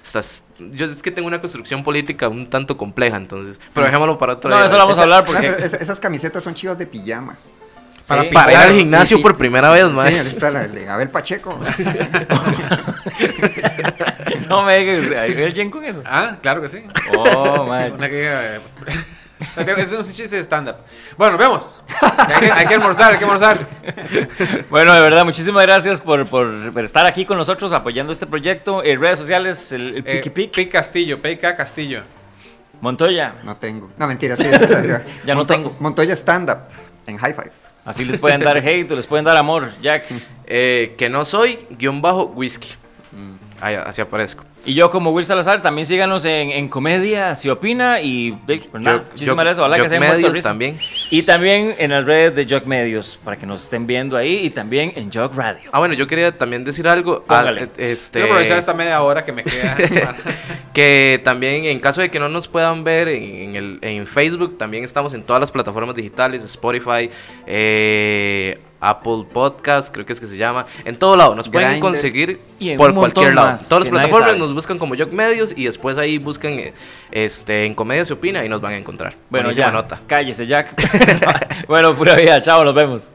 estás, 0.04 0.44
yo 0.58 0.86
es 0.86 1.02
que 1.02 1.10
tengo 1.10 1.28
una 1.28 1.40
construcción 1.40 1.84
política 1.84 2.28
un 2.28 2.46
tanto 2.48 2.76
compleja, 2.76 3.16
entonces, 3.16 3.60
pero 3.72 3.86
dejémoslo 3.86 4.18
para 4.18 4.34
otro 4.34 4.50
No, 4.50 4.56
día. 4.56 4.66
eso 4.66 4.74
lo 4.74 4.80
vamos 4.80 4.98
a 4.98 5.02
hablar 5.02 5.24
porque. 5.24 5.52
pero 5.52 5.64
esa- 5.64 5.76
esas 5.76 6.00
camisetas 6.00 6.42
son 6.42 6.54
chivas 6.54 6.78
de 6.78 6.86
pijama. 6.86 7.36
Para 8.06 8.22
Sí. 8.22 8.28
pintar. 8.28 8.44
Para 8.46 8.52
ir 8.52 8.58
al 8.70 8.76
gimnasio 8.78 9.16
Sí, 9.16 9.22
por 9.22 9.32
sí. 9.32 9.38
primera 9.38 9.70
vez, 9.70 9.84
Sí, 9.86 9.92
mae. 9.92 10.20
ahí 10.20 10.26
está 10.26 10.50
la 10.50 10.66
de 10.66 10.88
Abel 10.88 11.10
Pacheco. 11.10 11.58
no 14.48 14.62
me 14.64 14.78
digas, 14.78 15.16
¿hay 15.18 15.42
alguien 15.44 15.70
con 15.70 15.84
eso? 15.84 16.02
Ah, 16.04 16.36
claro 16.42 16.62
que 16.62 16.68
sí. 16.68 16.82
Oh, 17.16 17.64
man. 17.66 17.92
Una 17.92 18.08
que, 18.08 18.24
eh, 18.26 18.60
es 19.78 19.92
un 19.92 20.04
chiste 20.04 20.36
de 20.36 20.42
stand-up. 20.42 20.76
Bueno, 21.16 21.32
nos 21.32 21.40
vemos. 21.40 21.80
Hay 22.00 22.40
que, 22.40 22.52
hay 22.52 22.66
que 22.66 22.74
almorzar, 22.74 23.12
hay 23.12 23.18
que 23.18 23.24
almorzar. 23.24 23.66
Bueno, 24.70 24.92
de 24.94 25.00
verdad, 25.00 25.24
muchísimas 25.24 25.62
gracias 25.64 26.00
por, 26.00 26.26
por, 26.28 26.72
por 26.72 26.84
estar 26.84 27.06
aquí 27.06 27.24
con 27.24 27.36
nosotros 27.38 27.72
apoyando 27.72 28.12
este 28.12 28.26
proyecto. 28.26 28.82
En 28.84 29.00
redes 29.00 29.18
sociales, 29.18 29.72
el, 29.72 29.96
el 29.96 30.04
Eh, 30.06 30.16
Piki 30.22 30.30
Pic, 30.30 30.54
Pic 30.54 30.72
Castillo, 30.72 31.20
PK 31.20 31.56
Castillo. 31.56 32.02
Montoya. 32.80 33.34
No 33.44 33.56
tengo. 33.56 33.90
No, 33.96 34.06
mentira, 34.08 34.36
sí. 34.36 34.44
ya. 35.24 35.34
No 35.34 35.46
tengo. 35.46 35.76
Montoya 35.78 36.14
Stand 36.16 36.50
Up 36.50 36.58
en 37.06 37.16
High 37.16 37.34
Five. 37.34 37.52
Así 37.84 38.04
les 38.04 38.18
pueden 38.18 38.40
dar 38.40 38.56
hate 38.66 38.92
o 38.92 38.96
les 38.96 39.06
pueden 39.06 39.24
dar 39.24 39.36
amor, 39.36 39.72
Jack. 39.82 40.04
Eh, 40.46 40.94
que 40.96 41.08
no 41.08 41.24
soy, 41.24 41.66
guion 41.70 42.00
bajo, 42.00 42.26
whisky. 42.26 42.74
Ahí, 43.60 43.74
así 43.74 44.00
aparezco. 44.00 44.44
Y 44.64 44.74
yo 44.74 44.90
como 44.90 45.10
Will 45.10 45.26
Salazar, 45.26 45.60
también 45.60 45.86
síganos 45.86 46.24
en, 46.24 46.50
en 46.52 46.68
Comedia, 46.68 47.34
si 47.34 47.48
opina. 47.50 48.00
Y 48.00 48.32
pues, 48.46 48.60
nada, 48.82 49.04
muchísimas 49.10 49.26
yo- 49.26 49.34
gracias, 49.36 49.58
ojalá 49.58 49.76
que 49.78 49.88
se 49.88 49.98
medios 49.98 50.42
también. 50.42 50.78
Y 51.10 51.22
también 51.24 51.74
en 51.78 51.90
las 51.90 52.04
redes 52.06 52.34
de 52.36 52.46
Jog 52.48 52.66
Medios, 52.66 53.18
para 53.24 53.36
que 53.36 53.44
nos 53.44 53.64
estén 53.64 53.86
viendo 53.86 54.16
ahí. 54.16 54.46
Y 54.46 54.50
también 54.50 54.92
en 54.94 55.10
Jog 55.12 55.34
Radio. 55.34 55.68
Ah, 55.72 55.78
bueno, 55.80 55.94
yo 55.94 56.06
quería 56.06 56.36
también 56.38 56.62
decir 56.64 56.86
algo. 56.86 57.24
Ah, 57.28 57.40
Póngale. 57.40 57.62
eh, 57.76 57.92
este, 57.92 58.20
Quiero 58.20 58.34
aprovechar 58.34 58.58
esta 58.58 58.74
media 58.74 59.02
hora 59.02 59.24
que 59.24 59.32
me 59.32 59.42
queda. 59.42 59.76
que 60.72 61.20
también 61.24 61.64
en 61.64 61.80
caso 61.80 62.00
de 62.00 62.10
que 62.10 62.18
no 62.20 62.28
nos 62.28 62.46
puedan 62.48 62.84
ver 62.84 63.08
en, 63.08 63.22
en 63.22 63.56
el, 63.56 63.78
en 63.82 64.06
Facebook, 64.06 64.58
también 64.58 64.84
estamos 64.84 65.12
en 65.14 65.22
todas 65.22 65.40
las 65.40 65.50
plataformas 65.50 65.94
digitales, 65.94 66.44
Spotify, 66.44 67.10
eh, 67.46 68.58
Apple 68.80 69.26
Podcast, 69.32 69.92
creo 69.94 70.04
que 70.04 70.12
es 70.12 70.18
que 70.20 70.26
se 70.26 70.36
llama, 70.36 70.66
en 70.84 70.98
todo 70.98 71.16
lado, 71.16 71.36
nos 71.36 71.48
pueden 71.48 71.78
conseguir 71.78 72.40
por 72.76 72.92
cualquier 72.94 73.34
lado. 73.34 73.48
más 73.52 73.68
Todas 73.68 73.84
las 73.84 73.90
plataformas 73.90 74.28
sabe 74.30 74.38
buscan 74.54 74.78
como 74.78 74.96
Jock 74.96 75.12
Medios 75.12 75.52
y 75.56 75.64
después 75.64 75.98
ahí 75.98 76.18
buscan 76.18 76.52
eh, 76.52 76.74
este, 77.10 77.64
en 77.64 77.74
Comedia 77.74 78.04
Se 78.04 78.12
Opina 78.12 78.44
y 78.44 78.48
nos 78.48 78.60
van 78.60 78.74
a 78.74 78.76
encontrar. 78.76 79.14
Bueno, 79.30 79.50
ya, 79.50 79.70
nota. 79.70 80.00
cállese 80.06 80.46
Jack. 80.46 80.74
bueno, 81.68 81.96
pura 81.96 82.16
vida, 82.16 82.40
chao, 82.40 82.64
nos 82.64 82.74
vemos. 82.74 83.10